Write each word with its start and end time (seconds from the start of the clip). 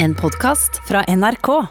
En 0.00 0.14
podkast 0.14 0.80
fra 0.88 1.04
NRK. 1.16 1.66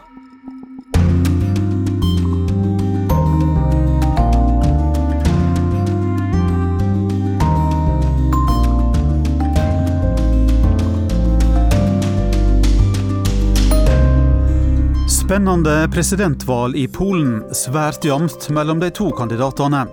Spennende 15.08 15.88
presidentvalg 15.92 16.76
i 16.76 16.84
Polen, 16.88 17.40
svært 17.52 18.04
jevnt 18.04 18.50
mellom 18.52 18.84
de 18.84 18.92
to 18.92 19.08
kandidatene. 19.16 19.86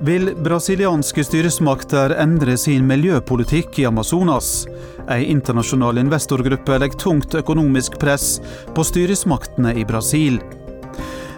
Vil 0.00 0.34
brasilianske 0.36 1.24
styresmakter 1.24 2.14
endre 2.18 2.56
sin 2.58 2.86
miljøpolitikk 2.86 3.78
i 3.78 3.86
Amazonas? 3.86 4.66
Ei 5.10 5.28
internasjonal 5.30 5.98
investorgruppe 6.00 6.78
legger 6.80 6.98
tungt 6.98 7.34
økonomisk 7.38 7.98
press 8.00 8.40
på 8.74 8.84
styresmaktene 8.84 9.74
i 9.78 9.84
Brasil. 9.84 10.40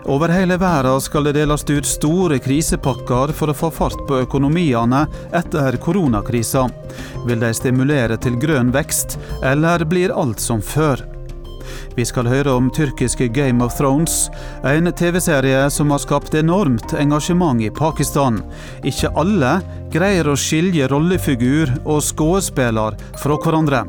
Over 0.07 0.31
hele 0.31 0.57
verden 0.57 1.01
skal 1.03 1.27
det 1.27 1.35
deles 1.35 1.67
ut 1.67 1.87
store 1.87 2.39
krisepakker 2.39 3.35
for 3.35 3.51
å 3.51 3.59
få 3.59 3.73
fart 3.75 4.07
på 4.07 4.21
økonomiene 4.23 5.03
etter 5.35 5.77
koronakrisa. 5.83 6.69
Vil 7.27 7.43
de 7.43 7.51
stimulere 7.55 8.17
til 8.17 8.39
grønn 8.39 8.71
vekst, 8.75 9.19
eller 9.43 9.85
blir 9.85 10.15
alt 10.15 10.41
som 10.41 10.63
før? 10.63 11.03
Vi 11.97 12.05
skal 12.05 12.29
høre 12.31 12.55
om 12.57 12.71
tyrkiske 12.75 13.29
Game 13.35 13.65
of 13.65 13.77
Thrones, 13.79 14.27
en 14.67 14.91
TV-serie 14.93 15.67
som 15.73 15.93
har 15.95 16.03
skapt 16.03 16.35
enormt 16.39 16.95
engasjement 16.99 17.63
i 17.63 17.71
Pakistan. 17.71 18.43
Ikke 18.87 19.13
alle 19.19 19.59
greier 19.95 20.29
å 20.29 20.37
skilje 20.39 20.89
rollefigur 20.93 21.73
og 21.85 22.03
skuespiller 22.05 22.99
fra 23.23 23.39
hverandre. 23.43 23.85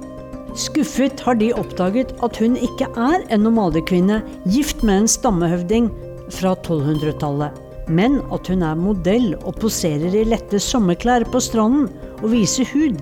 Skuffet 0.57 1.19
har 1.21 1.37
de 1.37 1.51
oppdaget 1.53 2.15
at 2.25 2.39
hun 2.41 2.55
ikke 2.57 2.87
er 2.97 3.25
en 3.33 3.43
nomadekvinne 3.45 4.23
gift 4.49 4.81
med 4.81 5.03
en 5.03 5.11
stammehøvding 5.11 5.91
fra 6.33 6.55
1200-tallet, 6.55 7.51
men 7.87 8.21
at 8.33 8.49
hun 8.51 8.65
er 8.65 8.79
modell 8.79 9.35
og 9.43 9.59
poserer 9.61 10.15
i 10.15 10.25
lette 10.27 10.59
sommerklær 10.63 11.27
på 11.29 11.43
stranden 11.43 11.91
og 12.23 12.31
viser 12.33 12.67
hud 12.73 12.97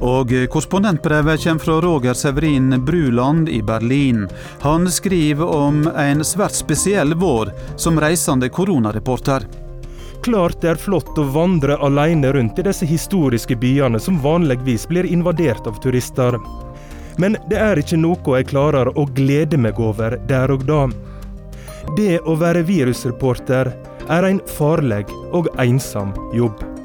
og 0.00 0.30
korrespondentbrevet 0.50 1.42
kommer 1.42 1.64
fra 1.64 1.80
Roger 1.82 2.14
Severin 2.14 2.84
Bruland 2.84 3.48
i 3.48 3.62
Berlin. 3.62 4.28
Han 4.60 4.90
skriver 4.90 5.44
om 5.44 5.86
en 5.96 6.24
svært 6.24 6.54
spesiell 6.54 7.14
vår 7.18 7.50
som 7.76 7.98
reisende 8.00 8.48
koronareporter. 8.48 9.46
Klart 10.22 10.60
det 10.62 10.70
er 10.72 10.80
flott 10.82 11.18
å 11.18 11.26
vandre 11.34 11.78
alene 11.82 12.32
rundt 12.34 12.58
i 12.58 12.66
disse 12.66 12.86
historiske 12.86 13.56
byene 13.56 14.00
som 14.02 14.18
vanligvis 14.22 14.86
blir 14.90 15.06
invadert 15.06 15.66
av 15.66 15.78
turister. 15.82 16.38
Men 17.18 17.36
det 17.50 17.58
er 17.58 17.78
ikke 17.82 17.98
noe 17.98 18.38
jeg 18.38 18.50
klarer 18.52 18.90
å 18.94 19.06
glede 19.14 19.58
meg 19.58 19.78
over 19.82 20.18
der 20.30 20.54
og 20.54 20.66
da. 20.68 20.86
Det 21.96 22.18
å 22.26 22.36
være 22.38 22.66
virusreporter 22.68 23.72
er 24.08 24.30
en 24.30 24.42
farlig 24.58 25.06
og 25.34 25.48
ensom 25.58 26.14
jobb. 26.36 26.77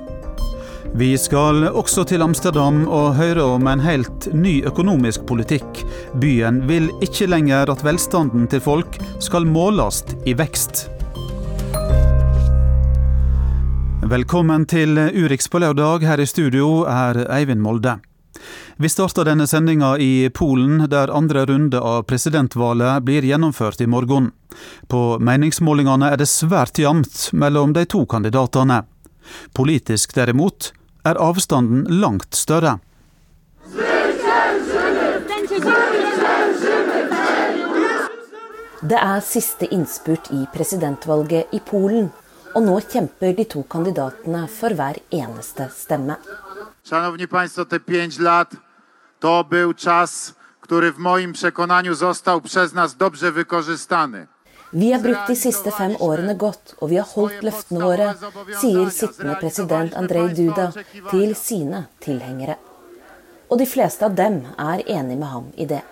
Vi 0.96 1.16
skal 1.18 1.64
også 1.74 2.04
til 2.06 2.22
Amsterdam 2.22 2.84
og 2.86 3.16
høre 3.18 3.42
om 3.56 3.66
en 3.66 3.80
helt 3.82 4.28
ny 4.30 4.60
økonomisk 4.70 5.24
politikk. 5.26 5.80
Byen 6.22 6.60
vil 6.70 6.92
ikke 7.02 7.26
lenger 7.26 7.72
at 7.74 7.82
velstanden 7.82 8.44
til 8.46 8.62
folk 8.62 9.00
skal 9.18 9.48
måles 9.50 10.04
i 10.30 10.36
vekst. 10.38 10.84
Velkommen 14.06 14.68
til 14.70 15.00
Urix 15.18 15.50
på 15.50 15.64
lørdag. 15.64 16.06
Her 16.06 16.22
i 16.22 16.30
studio 16.30 16.84
er 16.86 17.24
Eivind 17.40 17.66
Molde. 17.66 17.96
Vi 18.78 18.90
starter 18.90 19.26
denne 19.26 19.50
sendinga 19.50 19.96
i 19.98 20.30
Polen, 20.30 20.86
der 20.94 21.10
andre 21.10 21.48
runde 21.50 21.82
av 21.82 22.06
presidentvalget 22.06 23.02
blir 23.02 23.26
gjennomført 23.26 23.82
i 23.82 23.90
morgen. 23.90 24.30
På 24.86 25.18
meningsmålingene 25.18 26.14
er 26.14 26.22
det 26.22 26.30
svært 26.30 26.78
jevnt 26.78 27.32
mellom 27.34 27.74
de 27.74 27.88
to 27.90 28.06
kandidatene. 28.06 28.84
Politisk 29.58 30.14
derimot 30.14 30.70
er 31.06 31.20
avstanden 31.20 31.84
langt 31.90 32.36
større. 32.36 32.80
Det 38.84 39.00
er 39.00 39.20
siste 39.24 39.66
innspurt 39.72 40.28
i 40.32 40.46
presidentvalget 40.54 41.56
i 41.56 41.60
Polen, 41.64 42.10
og 42.56 42.66
nå 42.66 42.80
kjemper 42.92 43.32
de 43.38 43.46
to 43.48 43.64
kandidatene 43.64 44.48
for 44.48 44.76
hver 44.76 45.00
eneste 45.12 45.70
stemme. 45.72 46.16
Szanowni 46.84 47.28
Państwo, 47.28 47.66
te 47.66 47.80
pięć 47.80 48.20
lat 48.20 48.56
to 49.20 49.44
był 49.44 49.74
czas, 49.74 50.34
który 50.62 50.92
w 50.92 50.98
moim 50.98 51.34
przekonaniu 51.34 51.94
został 51.94 52.42
przez 52.42 52.74
nas 52.74 52.96
dobrze 52.96 53.32
wykorzystany. 53.32 54.28
Vi 54.76 54.92
har 54.92 55.02
brukt 55.02 55.28
de 55.28 55.36
siste 55.38 55.72
fem 55.72 55.94
årene 56.02 56.34
godt, 56.34 56.72
og 56.82 56.90
vi 56.90 56.98
har 56.98 57.06
holdt 57.06 57.44
løftene 57.46 57.82
våre, 57.84 58.08
sier 58.58 58.90
sittende 58.90 59.36
president 59.38 59.94
Andrej 60.00 60.32
Duda 60.34 60.72
til 61.12 61.36
sine 61.38 61.84
tilhengere. 62.02 62.56
Og 63.54 63.62
de 63.62 63.68
fleste 63.70 64.08
av 64.08 64.16
dem 64.18 64.40
er 64.58 64.82
enig 64.96 65.20
med 65.20 65.30
ham 65.30 65.52
i 65.62 65.70
det. 65.70 65.84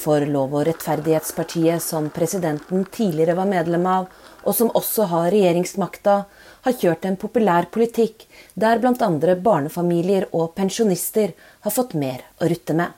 For 0.00 0.24
Lov- 0.24 0.56
og 0.56 0.64
rettferdighetspartiet, 0.70 1.84
som 1.84 2.08
presidenten 2.08 2.88
tidligere 2.88 3.36
var 3.36 3.50
medlem 3.52 3.84
av, 3.92 4.08
og 4.40 4.56
som 4.56 4.72
også 4.72 5.10
har 5.12 5.28
regjeringsmakta, 5.34 6.16
har 6.64 6.80
kjørt 6.80 7.04
en 7.04 7.20
populær 7.20 7.68
politikk 7.76 8.24
der 8.56 8.80
bl.a. 8.80 9.36
barnefamilier 9.36 10.30
og 10.32 10.54
pensjonister 10.56 11.36
har 11.60 11.76
fått 11.76 11.92
mer 11.92 12.24
å 12.40 12.48
rutte 12.48 12.72
med. 12.72 12.88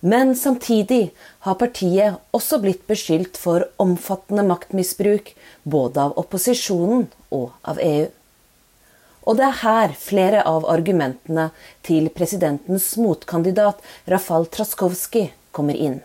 Men 0.00 0.32
samtidig 0.36 1.10
har 1.44 1.58
partiet 1.60 2.16
også 2.36 2.60
blitt 2.62 2.86
beskyldt 2.88 3.36
for 3.36 3.66
omfattende 3.82 4.46
maktmisbruk, 4.48 5.34
både 5.62 6.06
av 6.06 6.16
opposisjonen 6.20 7.04
og 7.28 7.50
av 7.68 7.80
EU. 7.84 8.06
Og 9.28 9.36
det 9.36 9.44
er 9.46 9.58
her 9.60 9.92
flere 10.00 10.40
av 10.48 10.64
argumentene 10.72 11.50
til 11.86 12.08
presidentens 12.14 12.94
motkandidat 12.96 13.84
Rafal 14.08 14.48
Traskowski 14.48 15.28
kommer 15.52 15.76
inn. 15.76 16.00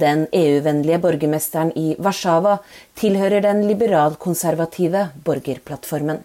Den 0.00 0.24
EU-vennlige 0.32 1.02
borgermesteren 1.02 1.74
i 1.76 1.96
Warszawa 1.98 2.60
tilhører 2.96 3.42
den 3.44 3.66
liberalkonservative 3.68 5.08
borgerplattformen. 5.26 6.22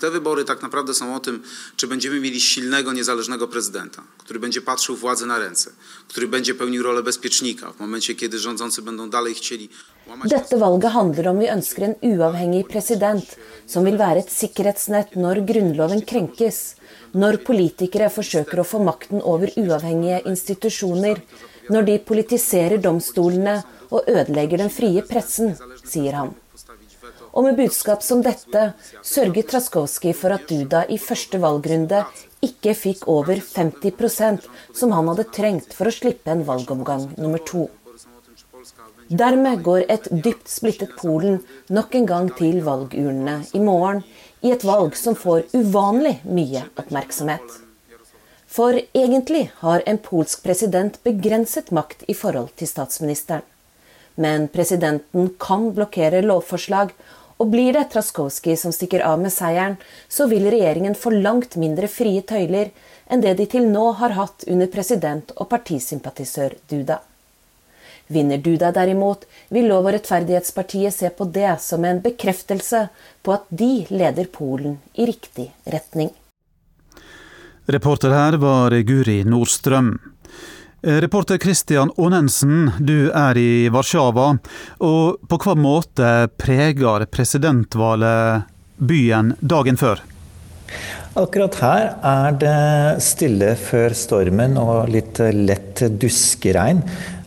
Te 0.00 0.10
wybory 0.10 0.44
tak 0.44 0.62
naprawdę 0.62 0.94
są 0.94 1.14
o 1.14 1.20
tym, 1.20 1.42
czy 1.76 1.86
będziemy 1.86 2.20
mieli 2.20 2.40
silnego, 2.40 2.92
niezależnego 2.92 3.48
prezydenta, 3.48 4.02
który 4.18 4.38
będzie 4.40 4.60
patrzył 4.60 4.96
władzy 4.96 5.26
na 5.26 5.38
ręce, 5.38 5.70
który 6.08 6.28
będzie 6.28 6.54
pełnił 6.54 6.82
rolę 6.82 7.02
bezpiecznika 7.02 7.72
w 7.72 7.80
momencie, 7.80 8.14
kiedy 8.14 8.38
rządzący 8.38 8.82
będą 8.82 9.10
dalej 9.10 9.34
chcieli 9.34 9.68
łamać... 10.08 10.30
Dette 10.30 10.58
valget 10.58 10.92
handler 10.92 11.28
om 11.28 11.38
vi 11.38 11.46
ønsker 11.46 11.82
en 11.82 11.94
uavhengig 12.02 12.68
president 12.68 13.36
som 13.66 13.84
vil 13.84 13.98
være 13.98 14.24
et 14.24 14.30
sikkerhetsnett 14.32 15.16
når 15.16 15.42
grunnloven 15.50 16.02
krenkes, 16.02 16.58
når 17.14 17.42
politikere 17.44 18.08
forsøker 18.10 18.60
å 18.60 18.66
få 18.66 18.80
makten 18.84 19.22
over 19.22 19.52
uavhengige 19.56 20.22
institusjoner, 20.32 21.20
når 21.70 21.88
de 21.90 21.98
politiserer 22.10 22.80
domstolene 22.80 23.62
og 23.90 24.08
ødelegger 24.08 24.64
den 24.64 24.72
frie 24.72 25.02
pressen, 25.04 25.56
sier 25.84 26.20
han. 26.20 26.36
Og 27.32 27.44
med 27.44 27.58
budskap 27.58 28.02
som 28.02 28.22
dette 28.24 28.72
sørget 29.04 29.50
Traskowski 29.50 30.14
for 30.16 30.34
at 30.36 30.48
Duda 30.48 30.84
i 30.88 30.98
første 31.00 31.40
valgrunde 31.42 32.04
ikke 32.44 32.74
fikk 32.78 33.08
over 33.10 33.40
50% 33.42 34.46
som 34.76 34.94
han 34.94 35.10
hadde 35.12 35.28
trengt 35.34 35.74
for 35.76 35.90
å 35.90 35.94
slippe 35.94 36.32
en 36.32 36.46
valgomgang 36.48 37.10
nummer 37.18 37.42
to. 37.50 37.66
Dermed 39.08 39.62
går 39.64 39.86
et 39.88 40.08
dypt 40.12 40.50
splittet 40.52 40.90
Polen 41.00 41.38
nok 41.72 41.94
en 41.96 42.08
gang 42.08 42.26
til 42.36 42.60
valgurnene 42.64 43.38
i 43.56 43.60
morgen, 43.62 44.02
i 44.44 44.52
et 44.52 44.64
valg 44.68 44.94
som 44.96 45.16
får 45.16 45.48
uvanlig 45.56 46.18
mye 46.28 46.66
oppmerksomhet. 46.76 47.56
For 48.48 48.76
egentlig 48.96 49.48
har 49.62 49.82
en 49.86 50.00
polsk 50.02 50.44
president 50.44 50.98
begrenset 51.04 51.72
makt 51.72 52.04
i 52.08 52.14
forhold 52.16 52.52
til 52.56 52.68
statsministeren. 52.68 53.44
Men 54.18 54.48
presidenten 54.52 55.30
kan 55.40 55.68
blokkere 55.76 56.24
lovforslag 56.24 56.92
og 57.38 57.50
blir 57.52 57.72
det 57.72 57.88
Traskowski 57.92 58.56
som 58.58 58.74
stikker 58.74 59.04
av 59.06 59.20
med 59.22 59.32
seieren, 59.32 59.76
så 60.08 60.26
vil 60.30 60.48
regjeringen 60.50 60.98
få 60.98 61.14
langt 61.14 61.56
mindre 61.56 61.88
frie 61.90 62.22
tøyler 62.22 62.72
enn 63.06 63.22
det 63.22 63.36
de 63.38 63.46
til 63.46 63.68
nå 63.70 63.92
har 64.00 64.16
hatt 64.18 64.44
under 64.50 64.70
president 64.72 65.30
og 65.36 65.48
partisympatisør 65.52 66.58
Duda. 66.70 66.98
Vinner 68.08 68.40
Duda 68.40 68.72
derimot, 68.72 69.26
vil 69.52 69.68
Lov- 69.68 69.86
og 69.86 69.92
rettferdighetspartiet 69.92 70.94
se 70.94 71.10
på 71.12 71.28
det 71.28 71.58
som 71.60 71.84
en 71.84 72.00
bekreftelse 72.00 72.86
på 73.22 73.34
at 73.36 73.44
de 73.50 73.84
leder 73.92 74.30
Polen 74.32 74.78
i 74.94 75.06
riktig 75.06 75.50
retning. 75.68 76.10
Reporter 77.68 78.14
her 78.16 78.38
var 78.40 78.72
Guri 78.88 79.20
Nordstrøm. 79.28 79.98
Eh, 80.82 81.00
reporter 81.00 81.38
Christian 81.38 81.90
Aanensen, 81.96 82.70
du 82.78 83.10
er 83.10 83.38
i 83.38 83.68
Warszawa. 83.68 84.36
Og 84.78 85.16
på 85.26 85.38
hva 85.42 85.54
måte 85.58 86.10
preger 86.38 87.02
presidentvalget 87.10 88.46
byen 88.78 89.32
dagen 89.40 89.80
før? 89.80 90.04
Akkurat 91.18 91.58
her 91.58 91.88
er 92.06 92.38
det 92.38 93.02
stille 93.02 93.56
før 93.58 93.96
stormen 93.98 94.54
og 94.60 94.92
litt 94.94 95.18
lett 95.34 95.82
duskeregn. 95.98 96.84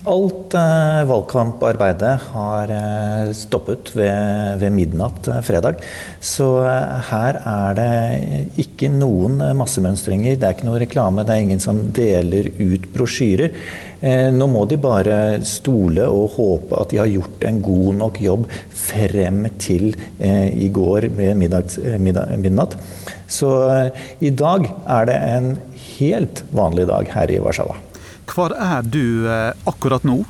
Alt 0.09 0.56
eh, 0.57 1.03
valgkamparbeidet 1.06 2.13
har 2.31 2.71
eh, 2.74 3.27
stoppet 3.38 3.92
ved, 3.94 4.57
ved, 4.57 4.74
midnatt 4.74 5.27
eh, 5.30 5.44
fredag. 5.45 5.83
Så 6.18 6.48
eh, 6.65 6.95
her 7.12 7.38
er 7.38 7.75
det 7.77 8.56
ikke 8.63 8.89
noen 8.89 9.38
massemønstringer, 9.59 10.39
det 10.42 10.48
er 10.48 10.56
ikke 10.56 10.65
noe 10.65 10.80
reklame, 10.81 11.21
det 11.21 11.36
er 11.36 11.44
ingen 11.45 11.62
som 11.62 11.83
deler 11.94 12.50
ut 12.57 12.88
brosjyrer. 12.95 13.53
Eh, 14.01 14.31
nå 14.33 14.48
må 14.50 14.65
de 14.65 14.80
bare 14.81 15.19
stole 15.45 16.09
og 16.09 16.33
håpe 16.39 16.81
at 16.81 16.95
de 16.95 17.01
har 17.04 17.13
gjort 17.13 17.45
en 17.51 17.62
god 17.69 18.01
nok 18.01 18.19
jobb 18.25 18.50
frem 18.88 19.44
til 19.62 19.92
eh, 20.18 20.50
i 20.50 20.71
går 20.74 21.12
ved 21.13 21.38
middags, 21.44 21.77
middag, 22.01 22.33
midnatt. 22.42 22.74
Så 23.30 23.54
i 24.18 24.33
dag 24.33 24.65
er 24.65 25.07
det 25.13 25.21
en 25.30 25.54
helt 25.94 26.44
vanlig 26.57 26.89
dag 26.89 27.13
her 27.13 27.38
i 27.38 27.39
Warszawa. 27.45 27.91
Hvor 28.31 28.54
er 28.56 28.86
du 28.88 29.28
eh, 29.28 29.51
akkurat 29.68 30.06
nå? 30.07 30.22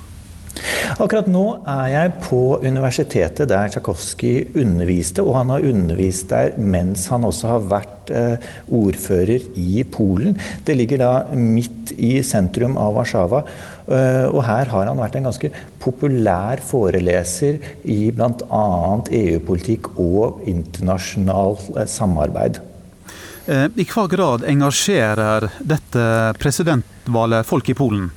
Akkurat 1.00 1.28
nå 1.32 1.44
er 1.70 1.86
jeg 1.94 2.14
på 2.26 2.40
universitetet 2.60 3.50
der 3.50 3.70
Tsjajkovskij 3.72 4.58
underviste, 4.60 5.24
og 5.24 5.38
han 5.38 5.52
har 5.54 5.68
undervist 5.70 6.28
der 6.32 6.58
mens 6.60 7.06
han 7.14 7.26
også 7.28 7.52
har 7.54 7.68
vært 7.72 8.12
eh, 8.12 8.50
ordfører 8.68 9.46
i 9.60 9.86
Polen. 9.88 10.36
Det 10.68 10.76
ligger 10.78 11.02
da 11.02 11.12
midt 11.38 11.94
i 11.96 12.18
sentrum 12.26 12.76
av 12.82 12.98
Warszawa, 12.98 13.44
eh, 13.88 14.28
og 14.28 14.42
her 14.50 14.74
har 14.74 14.90
han 14.92 15.00
vært 15.00 15.20
en 15.20 15.30
ganske 15.30 15.54
populær 15.82 16.64
foreleser 16.66 17.62
i 17.86 18.02
bl.a. 18.12 18.66
EU-politikk 19.22 19.94
og 20.02 20.44
internasjonalt 20.52 21.72
samarbeid. 21.90 22.60
Eh, 23.46 23.68
I 23.76 23.86
hva 23.90 24.08
grad 24.08 24.44
engasjerer 24.48 25.50
dette 25.60 26.08
presidentvalget 26.42 27.48
folk 27.48 27.70
i 27.70 27.78
Polen? 27.78 28.10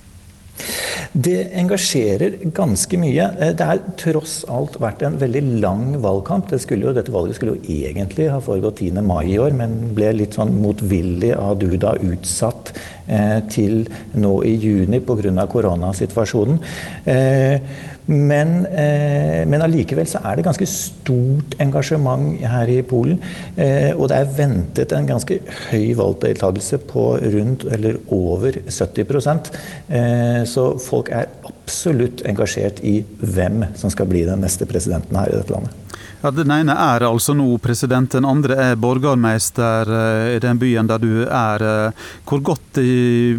Det 1.14 1.48
engasjerer 1.58 2.36
ganske 2.54 2.98
mye. 2.98 3.26
Eh, 3.38 3.52
det 3.54 3.66
har 3.68 3.80
tross 4.00 4.40
alt 4.50 4.76
vært 4.82 5.04
en 5.06 5.16
veldig 5.18 5.42
lang 5.62 5.84
valgkamp. 6.02 6.48
Det 6.50 6.60
jo, 6.66 6.92
dette 6.94 7.14
valget 7.14 7.38
skulle 7.38 7.56
jo 7.56 7.78
egentlig 7.86 8.28
ha 8.32 8.40
foregått 8.42 8.82
10. 8.82 9.02
mai 9.02 9.32
i 9.32 9.38
år, 9.38 9.54
men 9.54 9.94
ble 9.94 10.12
litt 10.14 10.34
sånn 10.38 10.54
motvillig 10.58 11.32
av 11.38 11.58
Duda 11.62 11.94
utsatt 12.02 12.74
eh, 13.06 13.40
til 13.50 13.86
nå 14.14 14.34
i 14.44 14.54
juni 14.58 15.00
pga. 15.00 15.46
koronasituasjonen. 15.50 16.60
Eh, 17.04 17.60
men, 18.06 18.66
eh, 18.66 19.42
men 19.48 19.62
allikevel 19.64 20.06
så 20.08 20.20
er 20.28 20.36
det 20.36 20.44
ganske 20.44 20.66
stort 20.68 21.54
engasjement 21.62 22.36
her 22.44 22.68
i 22.68 22.82
Polen. 22.84 23.20
Eh, 23.56 23.92
og 23.96 24.10
det 24.12 24.18
er 24.18 24.34
ventet 24.36 24.92
en 24.92 25.08
ganske 25.08 25.38
høy 25.70 25.94
valgdeltakelse 25.96 26.82
på 26.90 27.06
rundt 27.34 27.64
eller 27.72 27.96
over 28.12 28.60
70 28.68 29.50
eh, 29.88 30.44
Så 30.44 30.66
folk 30.78 31.08
er 31.12 31.32
absolutt 31.48 32.26
engasjert 32.28 32.82
i 32.84 32.98
hvem 33.20 33.64
som 33.74 33.90
skal 33.90 34.10
bli 34.10 34.26
den 34.28 34.44
neste 34.44 34.68
presidenten 34.68 35.16
her 35.16 35.32
i 35.32 35.38
dette 35.40 35.56
landet. 35.56 35.83
Ja, 36.24 36.30
Den 36.32 36.48
ene 36.54 36.72
er 36.72 37.04
altså 37.04 37.34
nå 37.36 37.58
president, 37.60 38.14
den 38.16 38.24
andre 38.24 38.56
er 38.70 38.78
borgermeister 38.80 39.90
eh, 39.92 40.28
i 40.32 40.38
den 40.40 40.56
byen 40.56 40.88
der 40.88 41.02
du 41.02 41.26
er. 41.26 41.64
Eh, 41.68 42.06
hvor 42.24 42.40
godt 42.48 42.80
eh, 42.80 43.36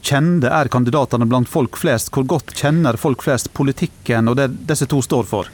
kjente 0.00 0.48
er 0.48 0.70
kandidatene 0.72 1.28
blant 1.28 1.50
folk 1.52 1.76
flest? 1.76 2.08
Hvor 2.14 2.24
godt 2.24 2.54
kjenner 2.56 2.96
folk 2.96 3.20
flest 3.26 3.52
politikken 3.52 4.32
og 4.32 4.40
det 4.40 4.48
disse 4.70 4.88
to 4.88 5.02
står 5.04 5.28
for? 5.28 5.52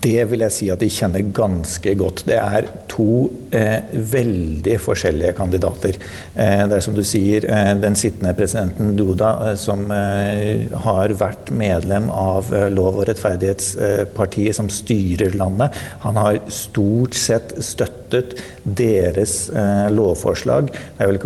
Det 0.00 0.22
vil 0.30 0.40
jeg 0.46 0.54
si 0.54 0.66
at 0.72 0.80
de 0.80 0.88
kjenner 0.88 1.24
ganske 1.36 1.92
godt. 2.00 2.22
Det 2.28 2.36
er 2.40 2.68
to 2.88 3.26
eh, 3.52 3.82
veldig 3.92 4.78
forskjellige 4.80 5.34
kandidater. 5.36 5.98
Eh, 6.32 6.62
det 6.70 6.78
er 6.78 6.84
som 6.86 6.96
du 6.96 7.02
sier, 7.04 7.44
eh, 7.44 7.72
den 7.76 7.98
sittende 8.00 8.32
presidenten 8.38 8.94
Duda, 8.96 9.32
eh, 9.50 9.58
som 9.60 9.84
eh, 9.92 10.72
har 10.86 11.12
vært 11.20 11.52
medlem 11.52 12.08
av 12.14 12.48
eh, 12.48 12.70
Lov- 12.72 13.02
og 13.02 13.10
rettferdighetspartiet 13.10 14.56
som 14.56 14.72
styrer 14.72 15.36
landet. 15.36 15.76
Han 16.06 16.16
har 16.16 16.40
stort 16.48 17.18
sett 17.18 17.52
støttet 17.60 18.38
deres 18.64 19.50
lovforslag. 19.92 20.72
Vel, 20.98 21.20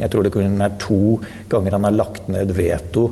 jeg 0.00 0.10
tror 0.12 0.24
det 0.24 0.32
kun 0.34 0.62
er 0.64 0.78
to 0.80 1.18
ganger 1.50 1.76
han 1.76 1.86
har 1.88 1.98
lagt 1.98 2.30
ned 2.32 2.54
veto 2.56 3.10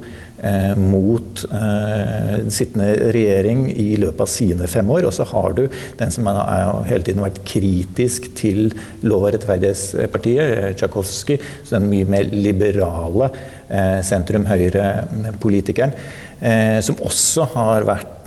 mot 0.79 1.43
eh, 1.51 2.35
sittende 2.53 2.93
regjering 3.15 3.65
i 3.73 3.97
løpet 3.99 4.23
av 4.23 4.31
sine 4.31 4.69
fem 4.71 4.91
år. 4.95 5.09
Og 5.09 5.15
så 5.17 5.27
har 5.33 5.57
du 5.57 5.65
den 5.99 6.11
som 6.15 6.29
har 6.31 6.85
hele 6.89 7.05
tiden 7.07 7.25
vært 7.25 7.43
kritisk 7.49 8.31
til 8.39 8.71
Lov- 9.03 9.25
og 9.27 9.33
rettferdighetspartiet, 9.35 10.45
eh, 10.45 10.75
Tsjajkovskij, 10.79 11.41
den 11.71 11.91
mye 11.91 12.07
mer 12.09 12.25
liberale 12.31 13.31
eh, 13.69 13.99
sentrum-høyre-politikeren. 14.07 15.93
Eh, 16.39 16.79
som 16.87 16.95
også 17.03 17.49
har 17.57 17.83
vært 17.83 18.07
eh, 18.07 18.18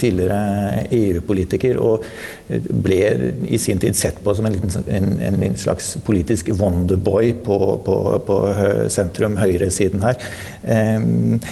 tidligere 0.00 0.84
EU-politiker 0.94 1.78
og 1.82 2.04
ble 2.48 3.00
i 3.48 3.58
sin 3.60 3.80
tid 3.80 3.96
sett 3.96 4.20
på 4.24 4.32
som 4.36 4.46
en, 4.48 4.54
liten, 4.54 4.84
en, 4.88 5.42
en 5.44 5.56
slags 5.60 5.94
politisk 6.04 6.50
wonderboy 6.56 7.34
på, 7.44 7.58
på, 7.84 7.96
på 8.24 8.38
sentrum-høyresiden 8.92 10.04
her. 10.04 10.20
Eh, 10.62 11.08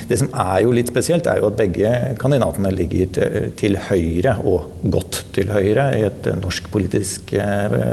det 0.08 0.20
som 0.22 0.31
er 0.32 0.62
jo 0.64 0.75
litt 0.76 0.93
spesielt, 0.93 1.28
er 1.28 1.43
jo 1.43 1.50
at 1.50 1.58
begge 1.58 1.93
kandidatene 2.20 2.72
ligger 2.75 3.52
til, 3.58 3.78
høyre, 3.88 4.37
og 4.46 4.88
godt 4.92 5.22
til 5.37 5.52
høyre, 5.52 5.90
i 5.99 6.06
et 6.08 6.31
norsk 6.40 6.70
politisk 6.72 7.34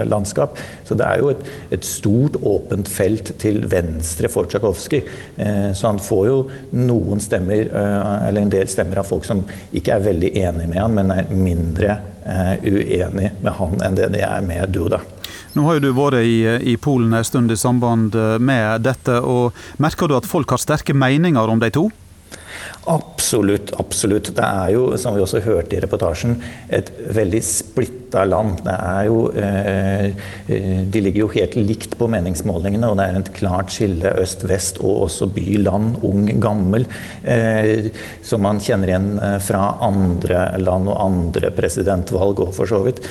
landskap. 0.10 0.60
Så 0.88 0.98
det 1.00 1.08
er 1.08 1.22
jo 1.22 1.32
et, 1.34 1.44
et 1.76 1.88
stort, 1.88 2.40
åpent 2.44 2.90
felt 2.90 3.34
til 3.42 3.64
venstre 3.72 4.30
for 4.32 4.48
Tsjajkovskij. 4.50 5.04
Så 5.76 5.90
han 5.90 6.02
får 6.04 6.24
jo 6.28 6.38
noen 6.76 7.22
stemmer 7.24 7.70
eller 7.74 8.44
en 8.44 8.54
del 8.54 8.70
stemmer 8.72 9.02
av 9.02 9.10
folk 9.10 9.28
som 9.28 9.44
ikke 9.76 9.93
er 9.94 10.04
veldig 10.04 10.32
enig 10.44 10.70
med 10.70 10.82
han, 10.82 10.98
men 10.98 11.14
er 11.14 11.32
mindre 11.32 11.98
eh, 12.26 12.54
uenig 12.64 13.32
med 13.42 13.52
han 13.60 13.82
enn 13.86 13.98
det 14.00 14.12
de 14.16 14.24
er 14.26 14.46
med 14.46 14.74
Duda. 14.74 15.02
Nå 15.54 15.68
har 15.68 15.78
jo 15.78 15.84
du 15.86 15.92
vært 15.94 16.24
i, 16.26 16.38
i 16.74 16.78
Polen 16.82 17.14
en 17.14 17.26
stund 17.28 17.54
i 17.54 17.58
samband 17.60 18.16
med 18.42 18.82
dette. 18.88 19.20
og 19.22 19.54
Merker 19.78 20.10
du 20.10 20.16
at 20.18 20.26
folk 20.26 20.50
har 20.50 20.62
sterke 20.62 20.96
meninger 20.98 21.52
om 21.54 21.62
de 21.62 21.70
to? 21.76 21.92
Absolutt, 22.90 23.74
absolutt. 23.80 24.34
Det 24.36 24.44
er 24.44 24.74
jo, 24.74 24.88
som 24.98 25.16
vi 25.16 25.22
også 25.24 25.44
hørte 25.46 25.78
i 25.78 25.84
reportasjen, 25.84 26.36
et 26.74 26.90
veldig 27.16 27.44
splitta 28.14 28.26
land. 28.26 28.62
Det 28.64 28.74
er 28.74 29.06
jo 29.08 29.32
eh, 29.34 30.06
eh, 30.48 30.82
De 30.86 31.02
ligger 31.02 31.24
jo 31.24 31.32
helt 31.34 31.56
likt 31.56 31.98
på 31.98 32.08
meningsmålingene, 32.08 32.90
og 32.90 32.98
det 32.98 33.08
er 33.08 33.20
et 33.20 33.34
klart 33.34 33.72
skille 33.74 34.14
øst-vest 34.22 34.80
og 34.82 35.08
også 35.08 35.28
by-land, 35.34 35.98
ung-gammel, 36.04 36.86
eh, 37.24 37.90
som 38.24 38.44
man 38.44 38.60
kjenner 38.60 38.90
igjen 38.90 39.20
fra 39.44 39.78
andre 39.82 40.58
land 40.60 40.90
og 40.90 41.00
andre 41.00 41.52
presidentvalg 41.56 42.40
òg, 42.44 42.54
for 42.54 42.70
så 42.70 42.84
vidt. 42.86 43.02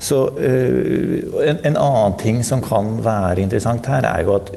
Så 0.00 0.18
en, 0.38 1.58
en, 1.64 1.76
annen 1.78 2.16
ting 2.20 2.40
som 2.44 2.62
kan 2.62 2.98
være 3.04 3.42
interessant 3.42 3.86
her, 3.88 4.06
er 4.06 4.24
jo 4.26 4.36
at 4.36 4.50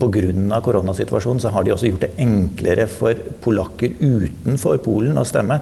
pga. 0.00 0.60
koronasituasjonen 0.62 1.42
så 1.42 1.52
har 1.54 1.64
de 1.64 1.74
også 1.74 1.90
gjort 1.90 2.06
det 2.06 2.12
enklere 2.22 2.86
for 2.90 3.18
polakker 3.44 3.96
utenfor 4.00 4.78
Polen 4.84 5.18
å 5.18 5.26
stemme. 5.26 5.58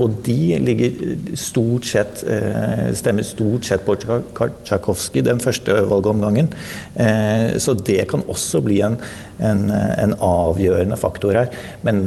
Og 0.00 0.20
de 0.26 0.40
ligger 0.62 0.89
stort 1.38 1.84
sett, 1.88 2.22
eh, 2.26 2.90
stemmer 2.94 3.26
stort 3.26 3.64
sett 3.64 3.84
på 3.86 3.96
Tsjajkovskij 3.96 5.24
den 5.26 5.40
første 5.40 5.80
valgomgangen. 5.90 6.52
Eh, 6.94 7.56
så 7.58 7.74
det 7.74 8.08
kan 8.10 8.22
også 8.28 8.62
bli 8.64 8.80
en, 8.86 8.98
en, 9.38 9.70
en 9.70 10.14
avgjørende 10.14 10.96
faktor 11.00 11.38
her. 11.38 11.52
Men 11.82 12.04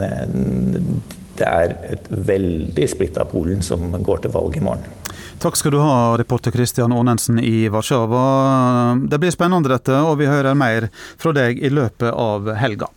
det 1.37 1.47
er 1.47 1.77
et 1.95 2.09
veldig 2.09 2.89
splitta 2.89 3.25
Polen 3.25 3.63
som 3.65 3.91
går 4.03 4.25
til 4.25 4.33
valg 4.35 4.57
i 4.57 4.63
morgen. 4.63 4.99
Takk 5.43 5.57
skal 5.59 5.73
du 5.75 5.79
ha, 5.81 6.15
reporter 6.19 6.53
Kristian 6.53 6.93
Aanensen 6.95 7.39
i 7.41 7.67
Warszawa. 7.73 8.95
Det 9.09 9.19
blir 9.19 9.33
spennende 9.33 9.73
dette, 9.73 9.95
og 10.05 10.19
vi 10.21 10.29
hører 10.29 10.55
mer 10.55 10.87
fra 11.17 11.33
deg 11.35 11.59
i 11.59 11.73
løpet 11.73 12.13
av 12.13 12.53
helga. 12.61 12.87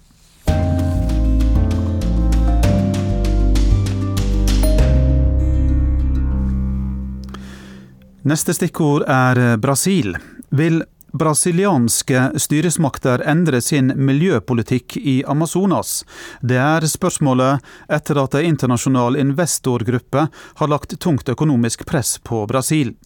Neste 8.26 8.56
stikkord 8.56 9.04
er 9.06 9.38
eh, 9.38 9.56
Brasil. 9.56 10.16
Vil 10.50 10.80
brasilianske 11.14 12.24
styresmakter 12.42 13.22
endre 13.22 13.60
sin 13.62 13.92
miljøpolitikk 13.94 14.96
i 14.96 15.20
Amazonas? 15.30 16.00
Det 16.42 16.58
er 16.58 16.88
spørsmålet 16.90 17.62
etter 17.86 18.18
at 18.18 18.34
en 18.34 18.48
internasjonal 18.50 19.14
investorgruppe 19.22 20.26
har 20.58 20.72
lagt 20.72 20.96
tungt 20.98 21.30
økonomisk 21.30 21.86
press 21.86 22.16
på 22.18 22.42
Brasil. 22.50 22.96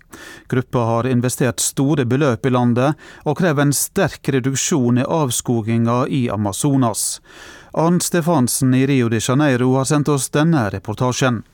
Gruppa 0.48 0.86
har 0.94 1.12
investert 1.12 1.60
store 1.60 2.08
beløp 2.08 2.48
i 2.48 2.56
landet, 2.56 2.96
og 3.28 3.36
krever 3.44 3.68
en 3.68 3.76
sterk 3.76 4.32
reduksjon 4.32 5.04
i 5.04 5.08
avskoginga 5.20 6.06
i 6.08 6.30
Amazonas. 6.32 7.20
Arnt 7.76 8.08
Stefansen 8.08 8.72
i 8.72 8.86
Rio 8.88 9.12
de 9.12 9.20
Janeiro 9.20 9.74
har 9.76 9.84
sendt 9.84 10.08
oss 10.08 10.32
denne 10.32 10.70
reportasjen. 10.72 11.44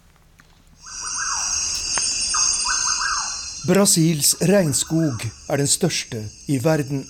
Brasils 3.67 4.37
regnskog 4.47 5.25
er 5.51 5.59
den 5.59 5.67
største 5.67 6.21
i 6.47 6.61
verden. 6.63 7.01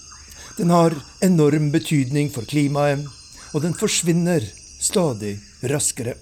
Den 0.56 0.70
har 0.72 0.94
enorm 1.20 1.66
betydning 1.74 2.30
for 2.32 2.48
klimaet, 2.48 3.02
og 3.52 3.60
den 3.60 3.74
forsvinner 3.76 4.44
stadig 4.80 5.34
raskere. 5.68 6.14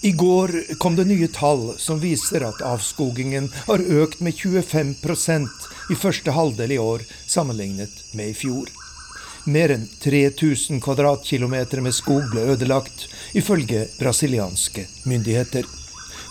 I 0.00 0.14
går 0.16 0.54
kom 0.80 0.96
det 0.96 1.04
nye 1.10 1.28
tall 1.28 1.74
som 1.82 2.00
viser 2.00 2.46
at 2.46 2.62
avskogingen 2.64 3.50
har 3.66 3.84
økt 4.00 4.22
med 4.24 4.38
25% 4.40 5.68
i 5.92 5.98
første 6.00 6.32
halvdel 6.32 6.72
i 6.72 6.80
år 6.80 7.04
sammenlignet 7.28 7.92
med 8.16 8.32
i 8.32 8.38
fjor. 8.38 8.70
Mer 9.44 9.74
enn 9.76 9.84
3000 10.00 10.80
kvadratkilometer 10.80 11.84
med 11.84 11.96
skog 11.96 12.32
ble 12.32 12.46
ødelagt, 12.54 13.10
ifølge 13.36 13.90
brasilianske 13.98 14.86
myndigheter. 15.04 15.68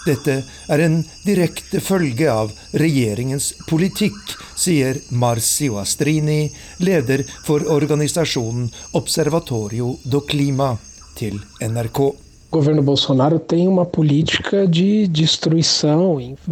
Dette 0.09 0.39
er 0.73 0.81
en 0.81 1.01
direkte 1.21 1.81
følge 1.83 2.29
av 2.31 2.53
regjeringens 2.81 3.51
politikk, 3.69 4.17
sier 4.57 4.97
Marcio 5.13 5.77
Astrini, 5.81 6.47
leder 6.81 7.21
for 7.45 7.67
organisasjonen 7.69 8.71
Observatorio 8.97 9.91
do 10.09 10.23
Clima, 10.25 10.71
til 11.19 11.37
NRK. 11.61 11.99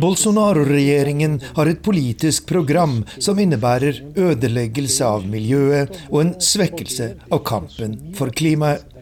Bolsonaro-regjeringen 0.04 1.40
har 1.56 1.72
et 1.72 1.82
politisk 1.88 2.46
program 2.52 3.00
som 3.18 3.40
innebærer 3.42 4.04
ødeleggelse 4.28 5.08
av 5.08 5.26
miljøet 5.32 5.98
og 6.12 6.20
en 6.22 6.36
svekkelse 6.52 7.10
av 7.32 7.42
kampen 7.50 7.98
for 8.20 8.30
klimaet. 8.30 8.97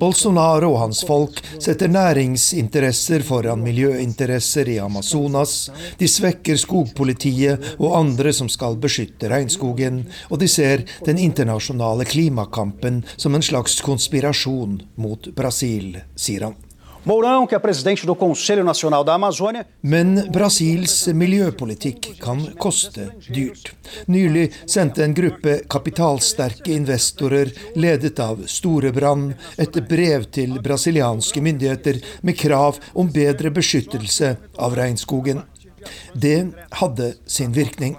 Bolsonaro 0.00 0.72
og 0.74 0.80
hans 0.84 1.02
folk 1.06 1.40
setter 1.62 1.90
næringsinteresser 1.92 3.24
foran 3.26 3.62
miljøinteresser 3.64 4.70
i 4.74 4.78
Amazonas. 4.82 5.70
De 6.00 6.08
svekker 6.10 6.58
skogpolitiet 6.60 7.74
og 7.78 7.96
andre 7.98 8.34
som 8.36 8.50
skal 8.52 8.78
beskytte 8.80 9.30
regnskogen. 9.32 10.04
Og 10.30 10.40
de 10.42 10.50
ser 10.50 10.86
den 11.06 11.20
internasjonale 11.22 12.06
klimakampen 12.08 13.02
som 13.16 13.34
en 13.34 13.44
slags 13.44 13.80
konspirasjon 13.84 14.80
mot 15.00 15.32
Brasil, 15.36 15.98
sier 16.16 16.48
han. 16.48 16.63
Mourão, 17.04 17.46
que 17.46 17.54
é 17.54 17.58
presidente 17.58 18.06
do 18.06 18.16
Conselho 18.16 18.64
Nacional 18.64 19.04
da 19.04 19.12
Amazônia. 19.12 19.66
Men 19.82 20.30
Brasils 20.32 21.06
miljøpolitikk 21.12 22.14
kan 22.16 22.40
koste 22.56 23.10
dyrt. 23.28 23.74
Nylig 24.08 24.46
sendte 24.64 25.04
en 25.04 25.12
gruppe 25.12 25.58
kapitalsterke 25.68 26.72
investorer, 26.72 27.52
ledet 27.76 28.22
av 28.24 28.40
Storebrand, 28.48 29.34
et 29.60 29.76
brev 29.84 30.24
til 30.32 30.56
brasilianske 30.64 31.44
myndigheter 31.44 32.00
med 32.22 32.40
krav 32.40 32.80
om 32.94 33.12
bedre 33.12 33.52
beskyttelse 33.52 34.38
av 34.56 34.80
regnskogen. 34.80 35.44
Det 36.16 36.38
hadde 36.80 37.12
sin 37.28 37.52
virkning. 37.52 37.98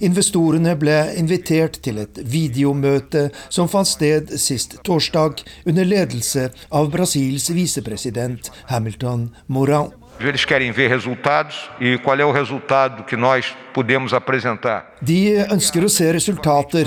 Investorene 0.00 0.74
ble 0.78 0.98
invitert 1.20 1.80
til 1.84 2.00
et 2.02 2.18
videomøte 2.24 3.28
som 3.48 3.68
fant 3.70 3.88
sted 3.88 4.32
sist 4.40 4.80
torsdag, 4.86 5.44
under 5.66 5.84
ledelse 5.86 6.48
av 6.74 6.90
Brasils 6.90 7.50
visepresident 7.54 8.50
Hamilton 8.70 9.28
Moran. 9.46 9.92
Eles 10.20 10.44
querem 10.44 10.70
ver 10.70 10.90
resultados 10.90 11.68
e 11.80 11.98
qual 11.98 12.20
é 12.20 12.24
o 12.24 12.30
resultado 12.30 13.02
que 13.02 13.16
nós 13.16 13.52
podemos 13.74 14.14
apresentar. 14.14 14.94
De 15.02 15.44
ønsker 15.50 15.84
å 15.84 15.90
se 15.90 16.06
resultater. 16.12 16.86